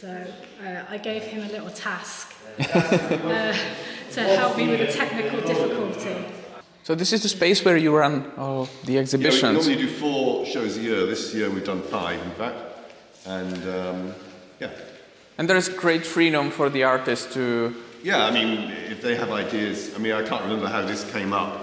So 0.00 0.08
uh, 0.64 0.84
I 0.94 0.98
gave 0.98 1.22
him 1.22 1.42
a 1.42 1.48
little 1.50 1.70
task 1.70 2.32
uh, 2.58 3.54
to 4.12 4.20
help 4.20 4.56
me 4.56 4.68
with 4.68 4.80
a 4.88 4.92
technical 4.92 5.40
difficulty. 5.40 6.16
So 6.84 6.94
this 6.94 7.12
is 7.12 7.22
the 7.22 7.28
space 7.28 7.64
where 7.64 7.76
you 7.76 7.96
run 7.96 8.30
all 8.36 8.68
the 8.84 8.92
Yeah, 8.92 8.98
we 8.98 8.98
exhibitions. 8.98 9.66
normally 9.66 9.76
do 9.86 9.88
four 9.88 10.44
shows 10.46 10.76
a 10.76 10.80
year. 10.80 11.06
This 11.06 11.32
year 11.34 11.48
we've 11.50 11.64
done 11.64 11.82
five, 11.82 12.20
in 12.22 12.30
fact. 12.32 12.56
And 13.26 13.68
um, 13.68 14.14
yeah. 14.60 14.70
and 15.38 15.48
there 15.48 15.56
is 15.56 15.68
great 15.68 16.04
freedom 16.04 16.50
for 16.50 16.68
the 16.70 16.84
artist 16.84 17.32
to. 17.32 17.74
Yeah, 18.02 18.24
I 18.24 18.32
mean, 18.32 18.72
if 18.90 19.00
they 19.00 19.14
have 19.14 19.30
ideas, 19.30 19.94
I 19.94 19.98
mean, 19.98 20.12
I 20.12 20.24
can't 20.24 20.42
remember 20.42 20.66
how 20.66 20.82
this 20.84 21.08
came 21.12 21.32
up, 21.32 21.60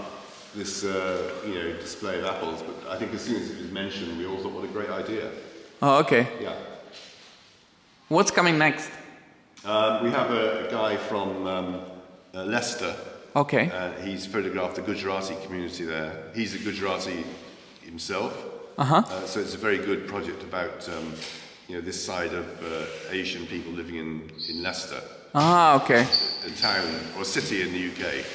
this, 0.55 0.85
uh, 0.85 1.33
you 1.45 1.53
know, 1.53 1.73
display 1.73 2.17
of 2.19 2.25
apples, 2.25 2.63
but 2.63 2.89
I 2.89 2.97
think 2.97 3.13
as 3.13 3.21
soon 3.21 3.41
as 3.41 3.51
it 3.51 3.57
was 3.57 3.71
mentioned, 3.71 4.17
we 4.17 4.25
all 4.25 4.37
thought, 4.37 4.53
what 4.53 4.63
a 4.63 4.67
great 4.67 4.89
idea. 4.89 5.29
Oh, 5.81 5.99
okay. 5.99 6.27
Yeah. 6.41 6.55
What's 8.07 8.31
coming 8.31 8.57
next? 8.57 8.89
Um, 9.65 10.03
we 10.03 10.11
have 10.11 10.31
a, 10.31 10.67
a 10.67 10.71
guy 10.71 10.95
from 10.95 11.45
um, 11.45 11.81
uh, 12.33 12.45
Leicester. 12.45 12.95
Okay. 13.35 13.69
Uh, 13.69 13.91
he's 14.01 14.25
photographed 14.25 14.77
the 14.77 14.81
Gujarati 14.81 15.35
community 15.43 15.83
there. 15.83 16.23
He's 16.33 16.55
a 16.55 16.59
Gujarati 16.59 17.25
himself. 17.81 18.45
Uh-huh. 18.77 19.03
Uh, 19.05 19.25
so 19.25 19.41
it's 19.41 19.55
a 19.55 19.57
very 19.57 19.77
good 19.77 20.07
project 20.07 20.41
about, 20.43 20.87
um, 20.87 21.13
you 21.69 21.75
know, 21.75 21.81
this 21.81 22.03
side 22.03 22.33
of 22.33 22.45
uh, 22.63 22.85
Asian 23.11 23.45
people 23.45 23.71
living 23.71 23.95
in, 23.95 24.21
in 24.49 24.63
Leicester, 24.63 25.01
Ah, 25.35 25.75
okay. 25.83 26.07
a 26.45 26.49
town 26.59 26.87
or 27.15 27.23
city 27.23 27.61
in 27.61 27.71
the 27.71 27.87
UK. 27.91 28.25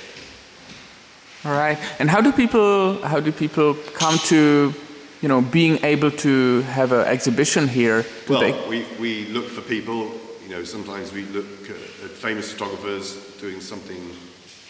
All 1.44 1.52
right. 1.52 1.76
And 1.98 2.08
how 2.08 2.20
do 2.20 2.30
people 2.32 3.02
how 3.02 3.18
do 3.20 3.32
people 3.32 3.74
come 3.94 4.16
to, 4.30 4.72
you 5.20 5.28
know, 5.28 5.40
being 5.42 5.84
able 5.84 6.10
to 6.12 6.62
have 6.62 6.92
an 6.92 7.06
exhibition 7.06 7.66
here? 7.66 8.04
Well, 8.28 8.40
they? 8.40 8.52
we, 8.68 8.86
we 9.00 9.26
look 9.26 9.48
for 9.48 9.60
people, 9.60 10.12
you 10.44 10.50
know, 10.50 10.62
sometimes 10.64 11.12
we 11.12 11.24
look 11.24 11.68
at, 11.68 11.76
at 12.04 12.10
famous 12.10 12.52
photographers 12.52 13.16
doing 13.40 13.60
something, 13.60 14.00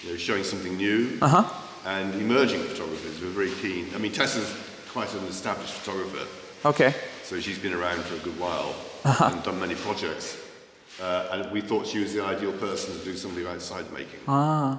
you 0.02 0.10
know, 0.10 0.16
showing 0.16 0.42
something 0.44 0.76
new. 0.76 1.18
Uh-huh. 1.20 1.44
And 1.86 2.14
emerging 2.14 2.62
photographers, 2.62 3.20
we're 3.20 3.28
very 3.28 3.52
keen. 3.60 3.94
I 3.94 3.98
mean, 3.98 4.12
Tessa's 4.12 4.50
quite 4.90 5.12
an 5.14 5.24
established 5.26 5.74
photographer, 5.74 6.26
Okay. 6.64 6.94
So 7.24 7.40
she's 7.40 7.58
been 7.58 7.72
around 7.72 8.02
for 8.04 8.14
a 8.16 8.18
good 8.18 8.38
while 8.38 8.74
and 9.04 9.42
done 9.42 9.58
many 9.60 9.74
projects. 9.74 10.36
Uh, 11.02 11.28
and 11.32 11.50
we 11.50 11.60
thought 11.60 11.86
she 11.86 11.98
was 11.98 12.12
the 12.14 12.22
ideal 12.22 12.52
person 12.52 12.96
to 12.96 13.04
do 13.04 13.16
something 13.16 13.46
outside 13.46 13.84
making. 13.92 14.20
Ah. 14.28 14.78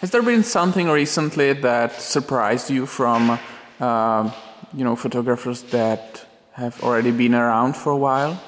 Has 0.00 0.10
there 0.10 0.22
been 0.22 0.42
something 0.44 0.88
recently 0.90 1.54
that 1.54 2.00
surprised 2.00 2.68
you 2.70 2.84
from, 2.86 3.38
um, 3.80 4.32
you 4.74 4.84
know, 4.84 4.94
photographers 4.96 5.62
that 5.70 6.26
have 6.52 6.82
already 6.82 7.10
been 7.12 7.34
around 7.34 7.74
for 7.76 7.92
a 7.92 7.96
while? 7.96 8.40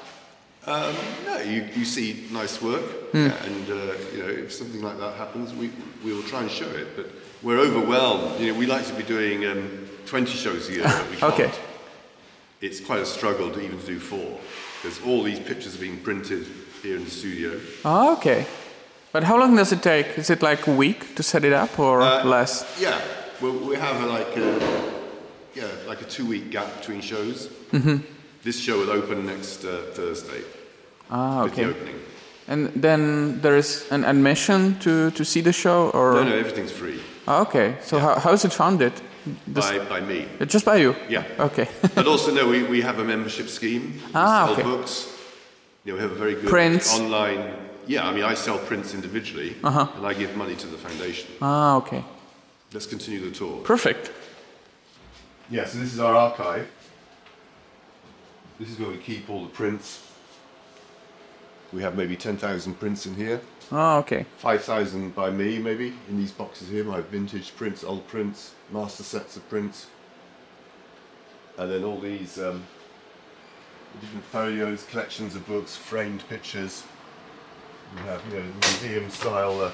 Um, 0.67 0.93
no, 1.25 1.39
you, 1.41 1.67
you 1.75 1.85
see 1.85 2.27
nice 2.31 2.61
work, 2.61 2.85
Hmm. 3.11 3.17
and 3.47 3.69
uh, 3.69 3.93
you 4.13 4.19
know 4.21 4.29
if 4.29 4.53
something 4.53 4.81
like 4.83 4.97
that 4.99 5.15
happens, 5.15 5.53
we 5.55 5.71
we 6.05 6.13
will 6.13 6.23
try 6.23 6.41
and 6.41 6.51
show 6.51 6.69
it. 6.69 6.95
But 6.95 7.07
we're 7.41 7.57
overwhelmed. 7.57 8.39
You 8.39 8.53
know, 8.53 8.59
we 8.59 8.67
like 8.67 8.85
to 8.85 8.93
be 8.93 9.01
doing 9.03 9.43
um, 9.47 9.89
20 10.05 10.31
shows 10.31 10.69
a 10.69 10.73
year, 10.73 10.83
we 11.11 11.17
can't. 11.17 11.59
Okay. 12.61 12.67
It's 12.67 12.79
quite 12.79 13.01
a 13.01 13.05
struggle 13.05 13.49
to 13.51 13.59
even 13.59 13.79
do 13.79 13.99
four, 13.99 14.39
because 14.81 15.01
all 15.03 15.23
these 15.23 15.39
pictures 15.39 15.75
are 15.75 15.79
being 15.79 15.99
printed 15.99 16.45
here 16.83 16.95
in 16.95 17.03
the 17.03 17.09
studio. 17.09 17.59
Oh, 17.83 18.13
okay. 18.17 18.45
But 19.11 19.23
how 19.23 19.37
long 19.39 19.55
does 19.55 19.71
it 19.71 19.81
take? 19.81 20.17
Is 20.17 20.29
it 20.29 20.41
like 20.41 20.67
a 20.67 20.71
week 20.71 21.15
to 21.15 21.23
set 21.23 21.43
it 21.43 21.53
up 21.53 21.79
or 21.79 22.01
Uh, 22.01 22.23
less? 22.23 22.63
Yeah, 22.79 23.01
we'll, 23.41 23.57
we 23.67 23.75
have 23.77 24.01
a, 24.03 24.05
like 24.05 24.37
a, 24.37 24.59
yeah 25.55 25.67
like 25.87 26.01
a 26.01 26.05
two-week 26.05 26.51
gap 26.51 26.67
between 26.79 27.01
shows. 27.01 27.49
Mm-hmm. 27.71 27.97
This 28.43 28.59
show 28.59 28.77
will 28.77 28.91
open 28.91 29.25
next 29.25 29.65
uh, 29.65 29.81
Thursday. 29.93 30.43
Ah, 31.09 31.43
with 31.43 31.55
the 31.55 31.63
okay. 31.65 31.69
opening. 31.71 31.95
And 32.47 32.69
then 32.81 33.41
there 33.41 33.57
is 33.57 33.85
an 33.91 34.03
admission 34.05 34.77
to, 34.79 35.11
to 35.11 35.25
see 35.25 35.41
the 35.41 35.53
show 35.53 35.89
or? 35.93 36.13
No, 36.13 36.23
no, 36.23 36.35
everything's 36.35 36.71
free 36.71 36.99
Ah, 37.27 37.41
okay. 37.41 37.75
So 37.81 37.99
how, 37.99 38.19
how 38.19 38.33
is 38.33 38.45
it 38.45 38.53
funded? 38.53 38.93
This- 39.47 39.69
by, 39.69 39.79
by 39.85 40.01
me. 40.01 40.25
Uh, 40.39 40.45
Just 40.45 40.65
by 40.65 40.77
you? 40.77 40.95
Yeah. 41.09 41.23
Okay. 41.39 41.67
But 41.95 42.07
also, 42.07 42.31
no, 42.33 42.47
we, 42.47 42.63
we 42.63 42.81
have 42.81 42.99
a 42.99 43.03
membership 43.03 43.47
scheme. 43.49 43.93
We 43.93 44.01
Ah, 44.15 44.45
sell 44.45 44.53
okay. 44.53 44.63
books. 44.63 45.07
You 45.85 45.91
know, 45.93 45.95
we 45.97 46.01
have 46.01 46.11
a 46.11 46.15
very 46.19 46.33
good 46.35 46.49
Prints. 46.49 46.99
online. 46.99 47.53
Yeah, 47.87 48.07
I 48.07 48.13
mean, 48.13 48.23
I 48.23 48.35
sell 48.35 48.57
prints 48.59 48.93
individually, 48.93 49.55
Uh-huh. 49.63 49.87
and 49.97 50.05
I 50.05 50.13
give 50.13 50.35
money 50.37 50.55
to 50.55 50.67
the 50.67 50.77
foundation. 50.77 51.29
ah, 51.41 51.75
okay. 51.77 52.03
Let's 52.73 52.85
continue 52.87 53.19
the 53.19 53.31
tour. 53.35 53.61
Perfect. 53.63 54.11
Yeah, 55.49 55.65
so 55.67 55.77
this 55.79 55.93
is 55.93 55.99
our 55.99 56.15
archive. 56.15 56.65
This 58.59 58.69
is 58.69 58.79
where 58.79 58.89
we 58.91 58.97
keep 58.97 59.29
all 59.29 59.43
the 59.43 59.49
prints. 59.49 59.99
We 61.73 61.81
have 61.81 61.95
maybe 61.97 62.15
10,000 62.15 62.75
prints 62.79 63.05
in 63.05 63.15
here. 63.15 63.41
Ah, 63.73 63.97
okay. 63.99 64.25
5,000 64.39 65.15
by 65.15 65.29
me, 65.29 65.57
maybe, 65.57 65.93
in 66.09 66.17
these 66.17 66.31
boxes 66.31 66.67
here. 66.67 66.83
My 66.83 66.99
vintage 66.99 67.55
prints, 67.55 67.85
old 67.85 68.05
prints, 68.07 68.53
master 68.69 69.03
sets 69.03 69.37
of 69.37 69.47
prints. 69.49 69.87
And 71.57 71.71
then 71.71 71.85
all 71.85 71.99
these 71.99 72.37
um, 72.37 72.65
different 74.01 74.25
folios, 74.25 74.83
collections 74.83 75.35
of 75.35 75.47
books, 75.47 75.77
framed 75.77 76.27
pictures. 76.27 76.83
We 77.95 78.01
have, 78.01 78.21
you 78.29 78.39
know, 78.39 78.45
museum 78.61 79.09
style 79.09 79.61
uh, 79.61 79.71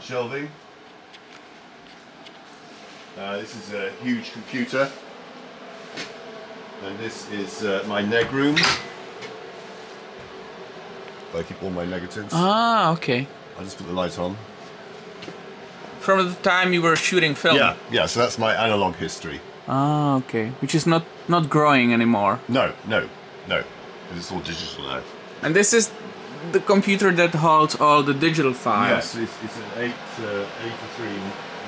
shelving. 0.00 0.48
Uh, 3.18 3.36
this 3.36 3.54
is 3.54 3.74
a 3.74 3.90
huge 4.02 4.32
computer. 4.32 4.90
And 6.84 6.98
this 6.98 7.30
is 7.32 7.64
uh, 7.64 7.84
my 7.86 8.00
neg 8.00 8.32
room. 8.32 8.56
I 11.38 11.42
keep 11.42 11.62
all 11.62 11.70
my 11.70 11.84
negatives. 11.84 12.32
Ah, 12.32 12.92
okay. 12.92 13.26
I'll 13.58 13.64
just 13.64 13.76
put 13.78 13.86
the 13.86 13.92
light 13.92 14.18
on. 14.18 14.36
From 16.00 16.28
the 16.28 16.34
time 16.42 16.72
you 16.72 16.82
were 16.82 16.96
shooting 16.96 17.34
film. 17.34 17.56
Yeah, 17.56 17.74
yeah. 17.90 18.06
So 18.06 18.20
that's 18.20 18.38
my 18.38 18.54
analog 18.54 18.94
history. 18.96 19.40
Ah, 19.68 20.16
okay. 20.16 20.52
Which 20.60 20.74
is 20.74 20.86
not 20.86 21.02
not 21.28 21.48
growing 21.48 21.92
anymore. 21.92 22.38
No, 22.48 22.72
no, 22.86 23.08
no. 23.48 23.62
It's 24.16 24.30
all 24.30 24.40
digital 24.40 24.84
now. 24.84 25.00
And 25.42 25.54
this 25.54 25.72
is 25.72 25.90
the 26.52 26.60
computer 26.60 27.10
that 27.12 27.34
holds 27.34 27.74
all 27.80 28.02
the 28.04 28.14
digital 28.14 28.52
files. 28.54 28.90
Yes, 28.90 29.16
it's, 29.16 29.32
it's 29.44 29.56
an 29.56 29.64
eight, 29.82 30.24
uh, 30.24 30.46
83 30.96 31.08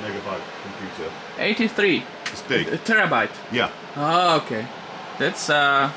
megabyte 0.05 0.45
computer. 0.63 1.11
83. 1.39 2.03
It's 2.33 2.43
big. 2.43 2.69
A 2.69 2.79
terabyte. 2.79 3.35
Yeah, 3.53 3.71
Ah, 3.97 4.37
okay. 4.37 4.67
That's 5.19 5.51
uh 5.51 5.91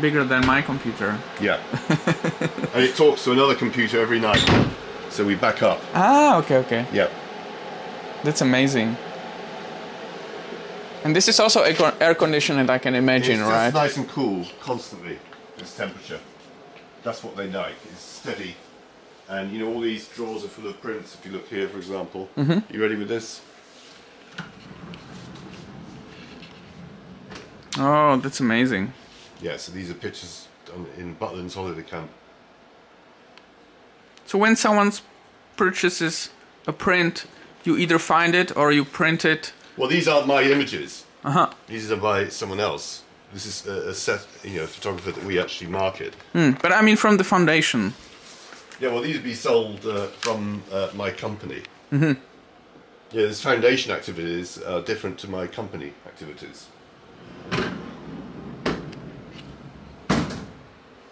bigger 0.00 0.24
than 0.24 0.46
my 0.46 0.62
computer. 0.62 1.18
yeah. 1.42 1.58
and 2.74 2.84
it 2.84 2.94
talks 2.96 3.24
to 3.24 3.32
another 3.32 3.54
computer 3.54 4.00
every 4.00 4.20
night. 4.20 4.44
So 5.10 5.24
we 5.24 5.34
back 5.34 5.62
up. 5.62 5.80
Ah, 5.94 6.38
okay, 6.38 6.56
okay. 6.58 6.86
Yeah. 6.92 7.08
That's 8.22 8.40
amazing. 8.40 8.96
And 11.04 11.14
this 11.14 11.28
is 11.28 11.40
also 11.40 11.62
air 11.62 11.94
air 12.00 12.14
conditioned, 12.14 12.70
I 12.70 12.78
can 12.78 12.94
imagine, 12.94 13.40
it's 13.40 13.48
right? 13.48 13.72
just 13.72 13.74
nice 13.74 13.96
and 13.96 14.08
cool 14.08 14.44
constantly. 14.60 15.18
This 15.56 15.76
temperature. 15.76 16.20
That's 17.02 17.24
what 17.24 17.36
they 17.36 17.48
like. 17.48 17.74
It's 17.90 18.02
steady. 18.02 18.54
And 19.28 19.52
you 19.52 19.58
know 19.58 19.72
all 19.72 19.80
these 19.80 20.08
drawers 20.08 20.44
are 20.44 20.48
full 20.48 20.68
of 20.68 20.80
prints. 20.80 21.14
If 21.14 21.26
you 21.26 21.32
look 21.32 21.48
here, 21.48 21.68
for 21.68 21.78
example, 21.78 22.28
you 22.36 22.80
ready 22.82 22.96
with 22.96 23.08
this? 23.08 23.40
Oh, 27.78 28.16
that's 28.16 28.40
amazing. 28.40 28.92
Yeah. 29.40 29.56
So 29.56 29.72
these 29.72 29.90
are 29.90 29.94
pictures 29.94 30.48
in 30.96 31.14
Butlin's 31.14 31.54
holiday 31.54 31.82
camp. 31.82 32.10
So 34.28 34.36
when 34.36 34.56
someone 34.56 34.92
purchases 35.56 36.28
a 36.66 36.72
print, 36.72 37.24
you 37.64 37.78
either 37.78 37.98
find 37.98 38.34
it 38.34 38.54
or 38.54 38.70
you 38.70 38.84
print 38.84 39.24
it. 39.24 39.54
Well, 39.78 39.88
these 39.88 40.06
aren't 40.06 40.26
my 40.26 40.42
images. 40.42 41.06
Uh 41.24 41.30
huh. 41.30 41.50
These 41.66 41.90
are 41.90 41.96
by 41.96 42.28
someone 42.28 42.60
else. 42.60 43.04
This 43.32 43.46
is 43.46 43.66
a, 43.66 43.88
a 43.88 43.94
set, 43.94 44.26
you 44.44 44.58
know, 44.58 44.66
photographer 44.66 45.12
that 45.12 45.24
we 45.24 45.40
actually 45.40 45.70
market. 45.70 46.14
Hmm. 46.34 46.50
But 46.60 46.72
I 46.72 46.82
mean, 46.82 46.96
from 46.96 47.16
the 47.16 47.24
foundation. 47.24 47.94
Yeah, 48.80 48.92
well, 48.92 49.00
these 49.00 49.14
would 49.14 49.24
be 49.24 49.32
sold 49.32 49.86
uh, 49.86 50.08
from 50.20 50.62
uh, 50.70 50.90
my 50.94 51.10
company. 51.10 51.62
Mm-hmm. 51.90 52.20
Yeah, 53.12 53.26
this 53.28 53.40
foundation 53.40 53.92
activities 53.92 54.58
are 54.58 54.82
different 54.82 55.18
to 55.20 55.30
my 55.30 55.46
company 55.46 55.94
activities. 56.06 56.66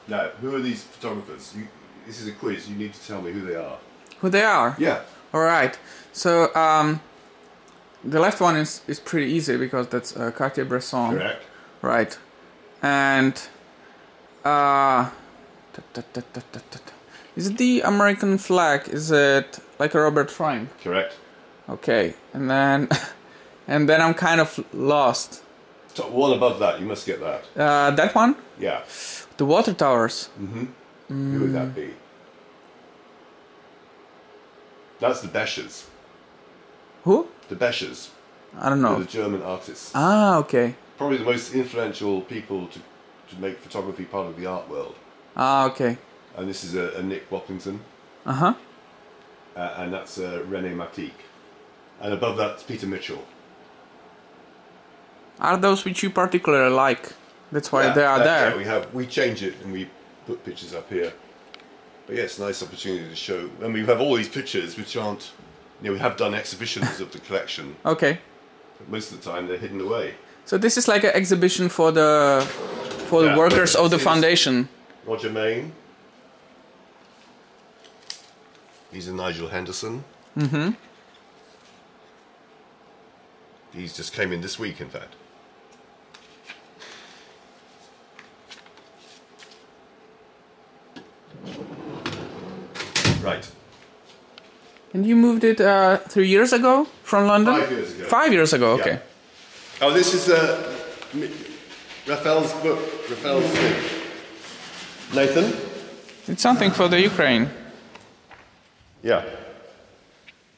Now, 0.08 0.28
who 0.40 0.54
are 0.54 0.60
these 0.60 0.84
photographers? 0.84 1.54
You, 1.56 1.66
this 2.06 2.20
is 2.20 2.28
a 2.28 2.32
quiz. 2.32 2.68
You 2.68 2.76
need 2.76 2.94
to 2.94 3.06
tell 3.06 3.20
me 3.20 3.32
who 3.32 3.42
they 3.44 3.56
are. 3.56 3.78
Who 4.20 4.28
they 4.30 4.42
are? 4.42 4.76
Yeah. 4.78 5.00
All 5.34 5.42
right. 5.42 5.78
So 6.12 6.54
um, 6.54 7.00
the 8.04 8.20
left 8.20 8.40
one 8.40 8.56
is 8.56 8.82
is 8.86 9.00
pretty 9.00 9.30
easy 9.32 9.56
because 9.56 9.88
that's 9.88 10.16
uh, 10.16 10.30
Cartier-Bresson. 10.30 11.18
Correct. 11.18 11.42
Right. 11.82 12.18
And 12.82 13.34
uh, 14.44 15.10
is 17.36 17.48
it 17.48 17.58
the 17.58 17.82
American 17.82 18.38
flag? 18.38 18.88
Is 18.88 19.10
it 19.10 19.58
like 19.78 19.94
a 19.94 20.00
Robert 20.00 20.30
Frank? 20.30 20.68
Correct. 20.82 21.14
Okay. 21.68 22.14
And 22.32 22.48
then 22.50 22.88
and 23.68 23.88
then 23.88 24.00
I'm 24.00 24.14
kind 24.14 24.40
of 24.40 24.64
lost. 24.72 25.42
Top 25.94 26.10
one 26.10 26.32
above 26.32 26.58
that. 26.60 26.78
You 26.80 26.86
must 26.86 27.06
get 27.06 27.20
that. 27.20 27.42
Uh, 27.56 27.90
that 27.90 28.14
one? 28.14 28.36
Yeah. 28.58 28.82
The 29.38 29.44
water 29.46 29.72
towers. 29.72 30.28
Who 31.08 31.40
would 31.40 31.52
that 31.52 31.74
be? 31.74 31.90
That's 34.98 35.20
the 35.20 35.28
Bechers. 35.28 35.84
Who? 37.04 37.28
The 37.48 37.56
Bechers. 37.56 38.10
I 38.58 38.68
don't 38.70 38.80
know. 38.80 38.98
the 38.98 39.04
German 39.04 39.42
artists. 39.42 39.92
Ah, 39.94 40.38
okay. 40.38 40.74
Probably 40.96 41.18
the 41.18 41.24
most 41.24 41.52
influential 41.54 42.22
people 42.22 42.66
to, 42.68 42.78
to 43.30 43.40
make 43.40 43.58
photography 43.58 44.04
part 44.04 44.26
of 44.26 44.36
the 44.38 44.46
art 44.46 44.68
world. 44.70 44.94
Ah, 45.36 45.66
okay. 45.66 45.98
And 46.36 46.48
this 46.48 46.64
is 46.64 46.74
a, 46.74 46.92
a 46.98 47.02
Nick 47.02 47.28
Waplington, 47.30 47.78
Uh 48.24 48.32
huh. 48.32 48.54
uh, 49.56 49.74
and 49.78 49.92
that's 49.92 50.18
uh, 50.18 50.42
Rene 50.48 50.74
Matique. 50.74 51.22
And 52.00 52.12
above 52.14 52.36
that's 52.38 52.62
Peter 52.62 52.86
Mitchell. 52.86 53.22
Are 55.38 55.56
those 55.58 55.84
which 55.84 56.02
you 56.02 56.10
particularly 56.10 56.74
like? 56.74 57.12
That's 57.52 57.70
why 57.70 57.84
Yeah, 57.84 57.92
they 57.94 58.04
are 58.04 58.18
that- 58.18 58.24
there. 58.24 58.50
yeah, 58.50 58.56
we 58.56 58.64
have 58.64 58.94
we 58.94 59.06
change 59.06 59.42
it 59.42 59.54
and 59.62 59.72
we 59.72 59.88
put 60.26 60.44
pictures 60.44 60.74
up 60.74 60.88
here. 60.90 61.12
But 62.06 62.16
yeah, 62.16 62.22
it's 62.22 62.38
a 62.38 62.42
nice 62.42 62.62
opportunity 62.62 63.08
to 63.08 63.16
show. 63.16 63.50
And 63.62 63.72
we 63.72 63.84
have 63.84 64.00
all 64.00 64.16
these 64.16 64.28
pictures 64.28 64.76
which 64.76 64.96
aren't. 64.96 65.32
You 65.82 65.88
know, 65.88 65.92
we 65.92 65.98
have 65.98 66.16
done 66.16 66.34
exhibitions 66.34 67.00
of 67.00 67.12
the 67.12 67.18
collection. 67.18 67.76
Okay. 67.84 68.18
But 68.78 68.88
most 68.88 69.12
of 69.12 69.22
the 69.22 69.30
time, 69.30 69.46
they're 69.46 69.58
hidden 69.58 69.80
away. 69.80 70.14
So 70.46 70.56
this 70.56 70.78
is 70.78 70.88
like 70.88 71.04
an 71.04 71.10
exhibition 71.10 71.68
for 71.68 71.92
the 71.92 72.46
for 73.08 73.22
the 73.22 73.36
workers 73.36 73.74
of 73.74 73.90
the 73.90 73.98
foundation. 73.98 74.68
Roger 75.04 75.30
Mayne. 75.30 75.72
He's 78.92 79.08
a 79.08 79.12
Nigel 79.12 79.48
Henderson. 79.48 80.04
Mm-hmm. 80.36 80.70
He's 83.72 83.94
just 83.94 84.14
came 84.14 84.32
in 84.32 84.40
this 84.40 84.58
week, 84.58 84.80
in 84.80 84.88
fact. 84.88 85.14
Right. 93.22 93.50
And 94.92 95.04
you 95.04 95.16
moved 95.16 95.44
it 95.44 95.60
uh, 95.60 95.98
three 96.08 96.28
years 96.28 96.52
ago 96.52 96.86
from 97.02 97.26
London. 97.26 97.54
Five 97.54 97.70
years 97.70 97.92
ago. 97.92 98.04
Five 98.08 98.32
years 98.32 98.52
ago. 98.52 98.72
Okay. 98.72 98.92
Yeah. 98.92 99.86
Oh, 99.86 99.92
this 99.92 100.14
is 100.14 100.28
uh, 100.28 100.74
Raphael's 102.06 102.52
book. 102.62 102.78
Raphael's 103.10 103.44
thing. 103.44 103.74
Nathan? 105.14 105.52
It's 106.28 106.42
something 106.42 106.70
for 106.70 106.88
the 106.88 107.00
Ukraine. 107.00 107.50
Yeah. 109.02 109.24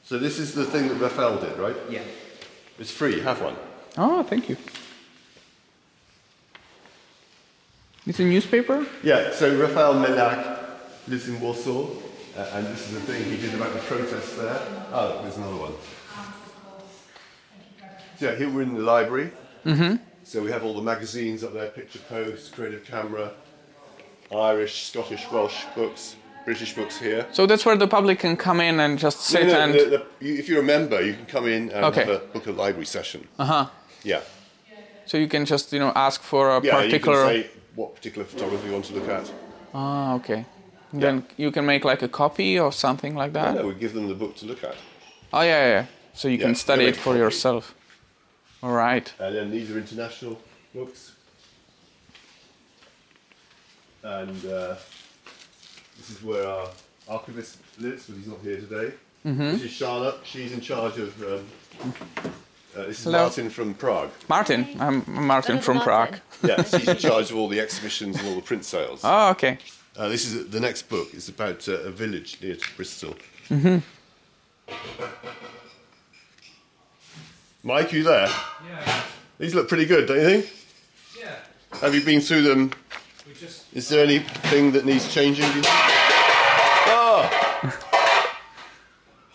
So 0.04 0.18
this 0.18 0.38
is 0.38 0.54
the 0.54 0.64
thing 0.64 0.88
that 0.88 0.94
Raphael 0.94 1.36
did, 1.38 1.58
right? 1.58 1.76
Yeah. 1.90 2.02
It's 2.78 2.90
free. 2.90 3.20
Have 3.20 3.42
one. 3.42 3.56
Oh, 3.96 4.22
thank 4.22 4.48
you. 4.48 4.56
It's 8.06 8.20
a 8.20 8.24
newspaper. 8.24 8.86
Yeah, 9.02 9.32
so 9.32 9.54
Raphael 9.54 9.94
Milach 9.94 10.57
lives 11.08 11.28
in 11.28 11.40
Warsaw, 11.40 11.86
uh, 12.36 12.50
and 12.54 12.66
this 12.66 12.88
is 12.88 12.94
the 12.94 13.00
thing 13.00 13.24
he 13.24 13.36
did 13.36 13.54
about 13.54 13.72
the 13.72 13.78
protests 13.80 14.36
there. 14.36 14.60
Oh, 14.92 15.20
there's 15.22 15.36
another 15.36 15.56
one. 15.56 15.72
So 18.18 18.30
yeah, 18.30 18.36
here 18.36 18.50
we're 18.50 18.62
in 18.62 18.74
the 18.74 18.80
library. 18.82 19.30
Mm-hmm. 19.64 19.96
So 20.24 20.42
we 20.42 20.50
have 20.50 20.64
all 20.64 20.74
the 20.74 20.82
magazines 20.82 21.42
up 21.42 21.54
there, 21.54 21.68
Picture 21.70 22.00
Post, 22.08 22.52
Creative 22.52 22.84
Camera, 22.84 23.32
Irish, 24.34 24.86
Scottish, 24.90 25.30
Welsh 25.30 25.64
books, 25.74 26.16
British 26.44 26.74
books 26.74 26.98
here. 26.98 27.26
So 27.32 27.46
that's 27.46 27.64
where 27.64 27.76
the 27.76 27.88
public 27.88 28.18
can 28.18 28.36
come 28.36 28.60
in 28.60 28.80
and 28.80 28.98
just 28.98 29.20
sit 29.20 29.46
No, 29.46 29.52
no, 29.52 29.60
and. 29.60 29.74
the- 29.74 30.04
the- 30.20 30.38
if 30.38 30.48
you're 30.48 30.60
a 30.60 30.64
member, 30.64 31.00
you 31.00 31.14
can 31.14 31.26
come 31.26 31.46
in 31.46 31.70
and 31.70 31.84
Okay. 31.86 32.00
have 32.04 32.10
a 32.10 32.18
book 32.18 32.46
a 32.46 32.52
library 32.52 32.86
session. 32.86 33.26
Uh 33.38 33.44
huh. 33.44 33.66
Yeah. 34.04 34.20
So 35.06 35.16
you 35.16 35.28
can 35.28 35.46
just 35.46 35.72
you 35.72 35.78
know 35.78 35.92
ask 35.94 36.22
for 36.22 36.50
a 36.56 36.60
Yeah, 36.62 36.74
particular. 36.82 37.32
you 37.32 37.42
can 37.42 37.50
say 37.50 37.58
what 37.74 37.94
particular 37.94 38.26
photography 38.26 38.66
you 38.66 38.72
want 38.72 38.84
to 38.86 38.94
look 38.94 39.08
at. 39.08 39.30
Ah, 39.72 40.14
okay. 40.16 40.44
Then 40.92 41.26
you 41.36 41.50
can 41.50 41.66
make 41.66 41.84
like 41.84 42.02
a 42.02 42.08
copy 42.08 42.58
or 42.58 42.72
something 42.72 43.14
like 43.14 43.32
that. 43.34 43.54
No, 43.54 43.66
we 43.66 43.74
give 43.74 43.92
them 43.92 44.08
the 44.08 44.14
book 44.14 44.36
to 44.36 44.46
look 44.46 44.64
at. 44.64 44.74
Oh 45.32 45.42
yeah, 45.42 45.48
yeah. 45.48 45.68
yeah. 45.68 45.86
So 46.14 46.28
you 46.28 46.38
Yeah, 46.38 46.44
can 46.46 46.54
study 46.54 46.84
it 46.86 46.96
for 46.96 47.10
copy. 47.12 47.18
yourself. 47.18 47.74
All 48.62 48.72
right. 48.72 49.12
And 49.18 49.34
then 49.36 49.50
these 49.50 49.70
are 49.70 49.78
international 49.78 50.40
books. 50.74 51.12
And 54.02 54.44
uh, 54.46 54.76
this 55.96 56.10
is 56.10 56.22
where 56.22 56.46
our 56.48 56.68
archivist 57.08 57.58
lives, 57.78 58.06
but 58.06 58.16
he's 58.16 58.26
not 58.26 58.38
here 58.42 58.56
today. 58.56 58.94
Mm-hmm. 59.26 59.38
This 59.40 59.62
is 59.64 59.70
Charlotte. 59.72 60.16
She's 60.24 60.52
in 60.52 60.60
charge 60.60 60.98
of. 60.98 61.22
Um, 61.22 61.46
uh, 62.76 62.82
this 62.86 62.98
is 62.98 63.04
Hello. 63.04 63.18
Martin 63.22 63.50
from 63.50 63.74
Prague. 63.74 64.10
Martin, 64.28 64.66
I'm 64.78 65.02
Martin 65.06 65.52
Another 65.52 65.62
from 65.64 65.76
Martin. 65.78 66.20
Prague. 66.42 66.48
Yeah, 66.58 66.62
she's 66.62 66.88
in 66.88 66.96
charge 67.08 67.30
of 67.30 67.36
all 67.36 67.48
the 67.48 67.60
exhibitions 67.60 68.18
and 68.18 68.28
all 68.28 68.34
the 68.36 68.42
print 68.42 68.64
sales. 68.64 69.00
Oh, 69.04 69.30
okay. 69.30 69.58
Uh, 69.98 70.08
this 70.08 70.24
is 70.24 70.48
the 70.50 70.60
next 70.60 70.82
book. 70.88 71.08
It's 71.12 71.28
about 71.28 71.68
uh, 71.68 71.72
a 71.80 71.90
village 71.90 72.38
near 72.40 72.54
to 72.54 72.66
Bristol. 72.76 73.16
Mike, 77.64 77.92
you 77.92 78.04
there? 78.04 78.28
Yeah, 78.68 79.02
These 79.38 79.54
look 79.54 79.68
pretty 79.68 79.86
good, 79.86 80.06
don't 80.06 80.18
you 80.18 80.24
think? 80.42 80.52
yeah. 81.20 81.34
Have 81.80 81.94
you 81.94 82.02
been 82.02 82.20
through 82.20 82.42
them 82.42 82.70
We 83.26 83.34
just 83.34 83.64
Is 83.74 83.88
there 83.88 84.04
anything 84.04 84.70
that 84.72 84.86
needs 84.86 85.12
changing? 85.12 85.50
do 85.50 85.56
you- 85.58 85.62
Ah! 86.90 87.24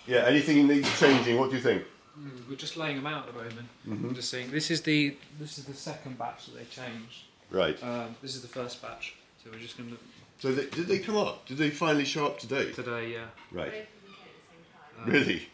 Yeah, 0.07 0.25
anything 0.25 0.65
that 0.67 0.73
needs 0.75 0.99
changing, 0.99 1.37
what 1.37 1.49
do 1.49 1.57
you 1.57 1.61
think? 1.61 1.83
mm, 2.17 2.49
we're 2.49 2.55
just 2.55 2.77
laying 2.77 2.95
them 2.97 3.07
out 3.07 3.27
at 3.27 3.33
the 3.33 3.39
moment. 3.39 3.67
Mm-hmm. 3.87 4.07
I'm 4.09 4.15
just 4.15 4.29
seeing. 4.29 4.49
This 4.51 4.71
is 4.71 4.81
the 4.81 5.15
this 5.39 5.57
is 5.57 5.65
the 5.65 5.73
second 5.73 6.17
batch 6.17 6.45
that 6.47 6.55
they 6.57 6.65
changed. 6.65 7.23
Right. 7.51 7.81
Um, 7.83 8.15
this 8.21 8.35
is 8.35 8.41
the 8.41 8.47
first 8.47 8.81
batch, 8.81 9.15
so 9.43 9.49
we're 9.51 9.59
just 9.59 9.77
going 9.77 9.89
to 9.91 9.97
So 10.43 10.51
they, 10.51 10.65
did 10.65 10.87
they 10.87 10.99
come 10.99 11.15
up? 11.15 11.45
Did 11.45 11.57
they 11.57 11.69
finally 11.69 12.03
show 12.03 12.25
up 12.25 12.37
today? 12.37 12.69
today. 12.73 13.13
Yeah. 13.13 13.27
Right. 13.49 13.87
Um, 14.99 15.09
Really? 15.09 15.47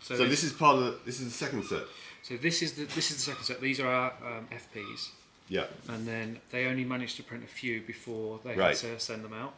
So, 0.00 0.14
So 0.14 0.22
they- 0.22 0.28
this 0.28 0.44
is 0.44 0.52
part 0.52 0.76
of 0.78 0.84
the, 0.84 0.98
this 1.04 1.18
is 1.18 1.26
the 1.32 1.32
second 1.44 1.64
set. 1.64 1.82
so 2.22 2.36
this 2.36 2.62
is 2.62 2.74
the 2.74 2.84
this 2.94 3.10
is 3.10 3.16
the 3.16 3.22
second 3.32 3.42
set. 3.44 3.60
These 3.60 3.80
are 3.80 3.88
our 3.88 4.12
um, 4.24 4.46
FPs, 4.52 5.08
Yeah. 5.48 5.66
and 5.88 6.06
then 6.06 6.38
they 6.52 6.66
only 6.66 6.84
managed 6.84 7.16
to 7.16 7.24
print 7.24 7.42
a 7.42 7.48
few 7.48 7.80
before 7.80 8.38
they 8.44 8.54
Right. 8.54 8.78
had 8.80 8.98
to 8.98 9.00
send 9.00 9.24
them 9.24 9.32
out. 9.34 9.52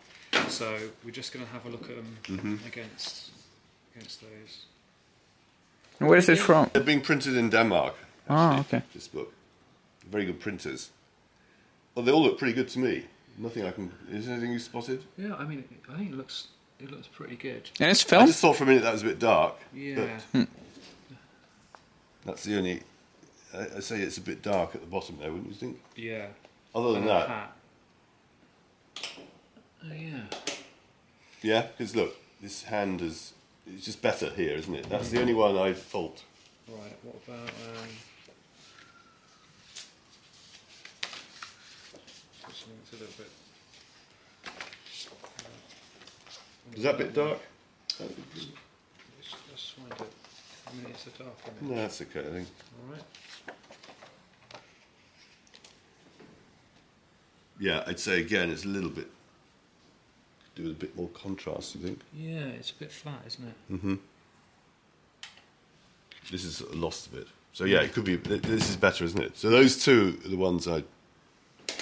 So 0.49 0.67
we're 1.05 1.11
just 1.17 1.35
going 1.35 1.45
to 1.45 1.53
have 1.53 1.67
a 1.67 1.69
look 1.69 1.91
at 1.91 1.97
them 1.97 2.17
Mm-hmm. 2.23 2.67
against 2.67 3.33
against 3.95 4.21
those. 4.23 4.65
And 6.01 6.09
Where 6.09 6.19
is 6.19 6.29
it 6.31 6.39
from? 6.39 6.71
They're 6.73 6.83
being 6.93 7.03
printed 7.03 7.37
in 7.37 7.51
Denmark. 7.51 7.95
Ah, 8.27 8.61
actually, 8.61 8.79
okay. 8.79 8.87
This 8.95 9.09
book. 9.09 9.33
Very 10.11 10.25
good 10.25 10.41
printers. 10.41 10.91
Well, 11.95 12.07
they 12.07 12.13
all 12.13 12.23
look 12.23 12.39
pretty 12.39 12.55
good 12.55 12.69
to 12.71 12.79
me. 12.79 13.05
Nothing 13.39 13.65
I 13.67 13.71
can. 13.71 13.93
Is 14.11 14.27
there 14.27 14.35
anything 14.35 14.53
you 14.53 14.59
spotted? 14.59 15.03
Yeah, 15.19 15.35
I 15.35 15.45
mean, 15.45 15.65
I 15.93 15.97
think 15.97 16.13
it 16.13 16.17
looks 16.17 16.49
it 16.81 16.91
looks 16.91 17.07
pretty 17.07 17.37
good. 17.37 17.71
And 17.81 17.91
it's 17.91 18.03
felt 18.03 18.25
I 18.25 18.27
just 18.27 18.41
thought 18.41 18.57
for 18.57 18.65
a 18.65 18.67
minute 18.67 18.83
that 18.83 18.93
was 18.93 19.03
a 19.03 19.07
bit 19.07 19.19
dark. 19.19 19.57
Yeah. 19.75 20.19
That's 22.25 22.45
the 22.45 22.57
only. 22.57 22.83
I, 23.55 23.67
I 23.77 23.81
say 23.81 24.01
it's 24.01 24.19
a 24.19 24.23
bit 24.23 24.43
dark 24.43 24.75
at 24.75 24.81
the 24.81 24.87
bottom 24.87 25.19
there, 25.21 25.31
wouldn't 25.31 25.49
you 25.49 25.55
think? 25.55 25.81
Yeah. 25.95 26.27
Other 26.75 26.93
than 26.93 27.03
And 27.03 27.09
that, 27.11 27.29
hat. 27.29 27.57
Oh 29.85 29.95
yeah. 29.95 30.21
Yeah, 31.43 31.63
because 31.63 31.95
look, 31.95 32.17
this 32.43 32.65
hand 32.65 33.01
is 33.01 33.33
it's 33.67 33.85
just 33.85 34.03
better 34.03 34.31
here, 34.31 34.57
isn't 34.57 34.75
it? 34.75 34.89
That's 34.89 35.11
the 35.11 35.21
only 35.21 35.35
one 35.35 35.57
I 35.57 35.73
fault. 35.73 36.25
Right. 36.69 36.97
What 37.03 37.17
about 37.27 37.49
um? 37.49 37.89
Something 42.43 42.77
that's 42.79 42.86
a 42.97 43.01
little 43.01 43.15
bit. 43.19 43.31
Is 46.77 46.83
that 46.83 46.95
a 46.95 46.99
bit 46.99 47.15
dark? 47.15 47.39
Let's, 48.01 48.13
let's 49.51 49.71
find 49.71 49.93
it. 49.93 50.13
I 50.67 50.77
mean, 50.77 50.87
it's 50.91 51.07
a 51.07 51.11
dark. 51.11 51.33
No, 51.63 51.75
that's 51.77 52.03
okay. 52.03 52.21
I 52.21 52.23
think. 52.33 52.49
All 52.89 52.93
right. 52.93 53.03
Yeah, 57.59 57.85
I'd 57.87 57.99
say 58.01 58.21
again, 58.21 58.51
it's 58.51 58.65
a 58.65 58.69
little 58.69 58.91
bit. 58.91 59.09
Do 60.55 60.65
with 60.65 60.73
a 60.73 60.75
bit 60.75 60.97
more 60.97 61.09
contrast. 61.09 61.75
You 61.75 61.83
think? 61.83 62.01
Yeah, 62.15 62.47
it's 62.59 62.71
a 62.71 62.75
bit 62.75 62.91
flat, 62.93 63.21
isn't 63.27 63.47
it? 63.49 63.73
Mhm. 63.73 63.99
This 66.31 66.45
is 66.45 66.61
lost 66.75 67.07
a 67.09 67.11
bit. 67.11 67.29
So 67.53 67.65
yeah, 67.65 67.81
it 67.83 67.93
could 67.93 68.05
be. 68.05 68.17
This 68.17 68.69
is 68.71 68.77
better, 68.77 69.05
isn't 69.05 69.23
it? 69.23 69.37
So 69.37 69.49
those 69.51 69.83
two 69.83 70.19
are 70.25 70.29
the 70.29 70.37
ones 70.37 70.67
I. 70.67 70.83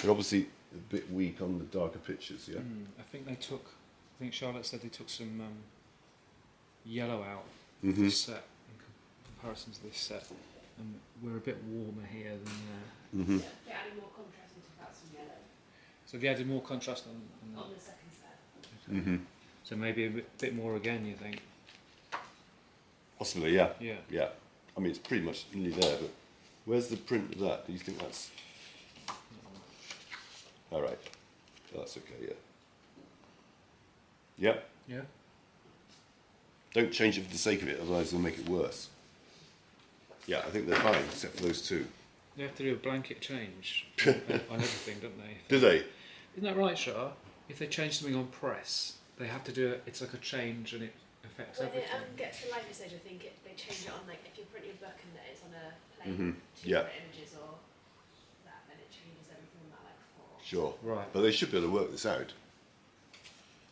They're 0.01 0.11
obviously 0.11 0.47
a 0.75 0.93
bit 0.93 1.11
weak 1.11 1.41
on 1.41 1.57
the 1.57 1.65
darker 1.65 1.99
pictures. 1.99 2.47
Yeah. 2.51 2.59
Mm, 2.59 2.85
I 2.99 3.03
think 3.03 3.25
they 3.27 3.35
took. 3.35 3.65
I 3.65 4.19
think 4.19 4.33
Charlotte 4.33 4.65
said 4.65 4.81
they 4.81 4.89
took 4.89 5.09
some 5.09 5.41
um, 5.41 5.57
yellow 6.85 7.21
out 7.23 7.43
of 7.83 7.89
Mhm. 7.89 7.95
this 7.97 8.21
set 8.21 8.43
in 8.69 8.77
comparison 9.25 9.73
to 9.73 9.83
this 9.83 9.97
set, 9.97 10.25
and 10.79 10.99
we're 11.21 11.37
a 11.37 11.39
bit 11.39 11.61
warmer 11.65 12.05
here 12.05 12.31
than 12.31 12.43
there. 12.45 13.23
Mm-hmm. 13.23 13.37
Yeah, 13.67 13.73
adding 13.81 13.99
more 13.99 14.09
contrast 14.15 14.53
into 14.55 14.69
that 14.79 14.93
some 14.95 15.09
yellow 15.15 15.37
So 16.05 16.17
they 16.17 16.27
added 16.27 16.47
more 16.47 16.61
contrast 16.61 17.05
on. 17.07 17.21
on 17.57 17.63
on 17.63 17.73
the 17.73 17.79
second 17.79 18.09
set. 18.11 18.93
Mm-hmm. 18.93 19.17
So 19.63 19.75
maybe 19.75 20.05
a 20.05 20.09
bit, 20.09 20.37
bit 20.37 20.55
more 20.55 20.75
again. 20.75 21.05
You 21.05 21.15
think? 21.15 21.41
Possibly, 23.17 23.55
yeah. 23.55 23.69
Yeah. 23.79 23.95
Yeah. 24.09 24.29
I 24.77 24.79
mean, 24.81 24.89
it's 24.89 24.99
pretty 24.99 25.23
much 25.23 25.45
nearly 25.53 25.71
there, 25.79 25.97
but 25.97 26.11
where's 26.65 26.87
the 26.89 26.97
print 26.97 27.33
of 27.33 27.39
that? 27.41 27.65
Do 27.67 27.73
you 27.73 27.79
think 27.79 27.99
that's? 27.99 28.29
All 30.71 30.81
right. 30.81 30.97
That's 31.75 31.97
okay. 31.97 32.15
Yeah. 32.27 32.33
Yep. 34.37 34.69
Yeah. 34.87 35.01
Don't 36.73 36.91
change 36.91 37.17
it 37.17 37.25
for 37.25 37.31
the 37.31 37.37
sake 37.37 37.61
of 37.61 37.69
it, 37.69 37.79
otherwise 37.81 38.11
they'll 38.11 38.19
make 38.19 38.37
it 38.37 38.49
worse. 38.49 38.89
Yeah, 40.27 40.39
I 40.39 40.49
think 40.49 40.67
they're 40.67 40.79
fine, 40.79 41.03
except 41.05 41.37
for 41.37 41.43
those 41.43 41.61
two. 41.61 41.85
They 42.35 42.43
have 42.43 42.55
to 42.55 42.63
do 42.63 42.73
a 42.73 42.75
blanket 42.75 43.21
change 43.21 43.87
on 44.05 44.13
on 44.49 44.55
everything, 44.59 44.99
don't 44.99 45.17
they? 45.17 45.37
Do 45.47 45.59
they? 45.59 45.85
Isn't 46.35 46.43
that 46.43 46.57
right, 46.57 46.77
Shah? 46.77 47.11
If 47.47 47.59
they 47.59 47.67
change 47.67 47.99
something 47.99 48.15
on 48.17 48.27
press, 48.27 48.93
they 49.17 49.27
have 49.27 49.43
to 49.45 49.53
do 49.53 49.69
it. 49.69 49.83
It's 49.85 50.01
like 50.01 50.13
a 50.13 50.17
change, 50.17 50.73
and 50.73 50.83
it 50.83 50.93
affects 51.23 51.59
When 51.59 51.67
it 51.69 51.71
everything. 51.71 51.95
um, 51.95 52.15
gets 52.17 52.39
to 52.41 52.45
the 52.47 52.51
lighter 52.51 52.73
stage, 52.73 52.91
I 52.93 52.97
think 53.07 53.23
it, 53.23 53.37
they 53.45 53.53
change 53.55 53.85
it 53.87 53.93
on 53.93 54.03
like 54.07 54.19
if 54.27 54.35
you're 54.35 54.47
printing 54.51 54.71
a 54.75 54.79
book 54.83 54.97
and 54.99 55.11
that 55.15 55.25
it's 55.31 55.41
on 55.47 55.53
a 55.55 55.71
plane, 55.95 56.11
Mhm, 56.11 56.59
two 56.59 56.67
yeah. 56.69 56.83
different 56.83 56.99
images 57.15 57.31
or 57.39 57.55
that, 58.43 58.67
then 58.67 58.77
it 58.83 58.91
changes 58.91 59.31
everything 59.31 59.63
on 59.63 59.79
that 59.79 59.83
like 59.95 60.01
four. 60.19 60.34
Sure. 60.45 60.73
Right. 60.83 61.07
But 61.11 61.21
they 61.21 61.31
should 61.31 61.51
be 61.51 61.57
able 61.57 61.69
to 61.69 61.73
work 61.73 61.91
this 61.91 62.05
out. 62.05 62.31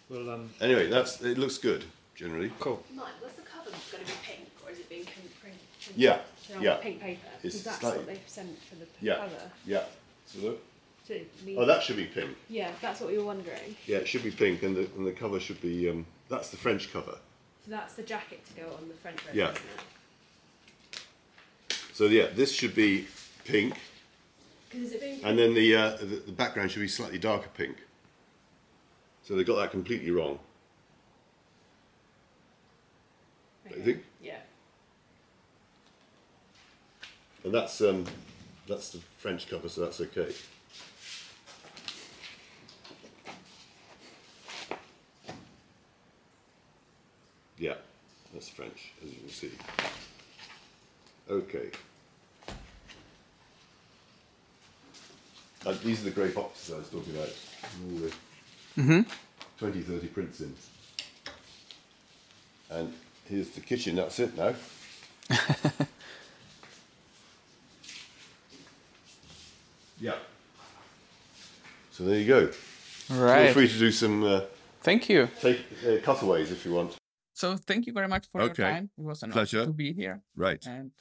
Well, 0.09 0.29
um, 0.31 0.49
Anyway, 0.59 0.87
that's 0.89 1.21
it. 1.21 1.37
Looks 1.37 1.57
good 1.59 1.85
generally. 2.15 2.51
cool. 2.59 2.83
Mine, 2.93 3.05
was 3.23 3.33
the 3.33 3.41
cover 3.43 3.69
going 3.91 4.03
to 4.03 4.11
be 4.11 4.17
pink 4.23 4.49
or 4.65 4.71
is 4.71 4.79
it 4.79 4.89
being 4.89 5.05
con- 5.05 5.13
print, 5.39 5.55
printed 5.83 6.01
Yeah, 6.01 6.19
on 6.55 6.61
yeah. 6.63 6.75
pink 6.77 6.99
paper? 6.99 7.21
It's 7.43 7.55
Because 7.55 7.63
that's 7.63 7.79
slightly- 7.79 7.97
what 7.99 8.07
they've 8.07 8.19
sent 8.27 8.59
for 8.63 8.75
the 8.75 8.85
p- 8.85 8.91
Yeah. 9.07 9.15
cover. 9.17 9.51
Yeah. 9.65 9.85
So 10.25 10.39
look. 10.39 10.63
So 11.07 11.13
it 11.13 11.29
means- 11.45 11.59
Oh, 11.59 11.65
that 11.65 11.83
should 11.83 11.97
be 11.97 12.05
pink. 12.05 12.35
Yeah, 12.49 12.71
that's 12.81 13.01
what 13.01 13.11
we 13.11 13.17
were 13.17 13.25
wondering. 13.25 13.75
Yeah, 13.85 13.97
it 13.97 14.07
should 14.07 14.23
be 14.23 14.31
pink, 14.31 14.63
and 14.63 14.75
the 14.75 14.81
and 14.97 15.05
the 15.05 15.11
cover 15.11 15.39
should 15.39 15.61
be. 15.61 15.89
Um, 15.89 16.05
that's 16.29 16.49
the 16.49 16.57
French 16.57 16.91
cover. 16.93 17.17
So 17.65 17.71
that's 17.71 17.93
the 17.93 18.03
jacket 18.03 18.41
to 18.47 18.53
go 18.61 18.73
on 18.73 18.87
the 18.87 18.93
French 18.95 19.19
version, 19.21 19.37
Yeah. 19.37 19.51
isn't 19.51 19.63
it? 20.91 20.99
So 21.93 22.05
yeah, 22.07 22.27
this 22.27 22.51
should 22.53 22.73
be 22.73 23.07
pink, 23.45 23.73
Because 23.73 23.81
is 23.81 23.81
it 23.81 23.81
being 23.83 24.62
and 24.73 25.37
then 25.37 25.53
the, 25.53 25.75
uh, 25.75 25.97
the 25.97 26.05
the 26.25 26.31
background 26.31 26.71
should 26.71 26.79
be 26.81 26.87
slightly 26.87 27.19
darker 27.19 27.49
pink. 27.55 27.77
So 29.23 29.35
they 29.35 29.43
got 29.43 29.55
that 29.57 29.71
completely 29.71 30.11
wrong. 30.11 30.39
Okay. 33.65 33.79
I 33.79 33.83
think, 33.83 34.03
Yeah. 34.21 34.39
and 37.45 37.53
that's 37.53 37.79
um, 37.81 38.05
that's 38.67 38.89
the 38.89 38.99
French 39.17 39.49
cover, 39.49 39.69
so 39.69 39.81
that's 39.81 40.01
okay. 40.01 40.33
Yeah, 47.57 47.75
that's 48.33 48.49
French, 48.49 48.91
as 49.03 49.09
you 49.09 49.19
can 49.19 49.29
see. 49.29 49.51
Okay. 51.29 51.69
Uh, 55.65 55.73
these 55.83 56.01
are 56.01 56.05
the 56.05 56.11
grey 56.11 56.29
boxes 56.29 56.73
I 56.73 56.77
was 56.77 56.89
talking 56.89 57.13
about. 57.15 57.29
All 57.29 57.97
the 57.99 58.13
Mm-hmm. 58.75 59.01
20, 59.59 59.81
30 59.81 60.07
prints 60.07 60.41
in. 60.41 60.55
And 62.71 62.91
here's 63.29 63.49
the 63.51 63.61
kitchen, 63.61 63.95
that's 63.97 64.17
it 64.19 64.35
now. 64.35 64.55
yeah. 69.99 70.15
So 71.91 72.03
there 72.05 72.17
you 72.17 72.27
go. 72.27 72.49
All 73.11 73.17
right. 73.17 73.45
Feel 73.45 73.53
free 73.53 73.67
to 73.67 73.77
do 73.79 73.91
some 73.91 74.23
uh, 74.23 74.41
Thank 74.81 75.07
you. 75.09 75.29
take 75.39 75.61
uh, 75.87 75.97
cutaways 76.03 76.51
if 76.51 76.65
you 76.65 76.73
want. 76.73 76.95
So 77.33 77.55
thank 77.57 77.85
you 77.85 77.93
very 77.93 78.07
much 78.07 78.25
for 78.31 78.41
Okay. 78.41 78.63
your 78.63 78.71
time. 78.73 78.89
It 78.97 79.03
was 79.03 79.21
an 79.23 79.31
Pleasure. 79.31 79.59
honor 79.59 79.67
to 79.67 79.73
be 79.73 79.93
here, 79.93 80.21
Right, 80.35 80.65
and 80.65 80.91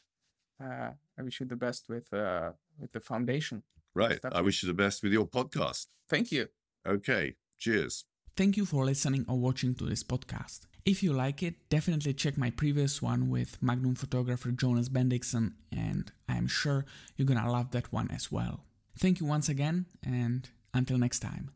uh, 0.63 0.91
I 1.19 1.23
wish 1.23 1.41
you 1.41 1.47
the 1.47 1.57
best 1.57 1.89
with 1.89 2.13
uh, 2.13 2.53
with 2.79 2.93
the 2.93 3.01
foundation. 3.01 3.63
Right. 3.95 4.19
Stuff. 4.19 4.33
I 4.35 4.41
wish 4.41 4.63
you 4.63 4.67
the 4.67 4.75
best 4.75 5.03
with 5.03 5.13
your 5.13 5.27
podcast. 5.27 5.87
Thank 6.09 6.33
you. 6.33 6.49
Okay, 6.87 7.37
cheers. 7.59 8.05
Thank 8.37 8.57
you 8.57 8.65
for 8.65 8.85
listening 8.85 9.25
or 9.29 9.39
watching 9.39 9.75
to 9.75 9.85
this 9.85 10.03
podcast. 10.03 10.61
If 10.85 11.03
you 11.03 11.13
like 11.13 11.43
it, 11.43 11.69
definitely 11.69 12.13
check 12.15 12.37
my 12.37 12.51
previous 12.51 13.01
one 13.01 13.29
with 13.29 13.63
Magnum 13.63 13.95
photographer 13.95 14.51
Jonas 14.51 14.89
Bendiksen, 14.89 15.53
and 15.71 16.11
I'm 16.29 16.49
sure 16.49 16.85
you're 17.17 17.27
gonna 17.27 17.51
love 17.51 17.71
that 17.71 17.93
one 17.93 18.11
as 18.11 18.33
well. 18.33 18.65
Thank 18.99 19.21
you 19.21 19.27
once 19.27 19.49
again, 19.49 19.87
and 20.03 20.49
until 20.75 20.99
next 20.99 21.21
time. 21.21 21.53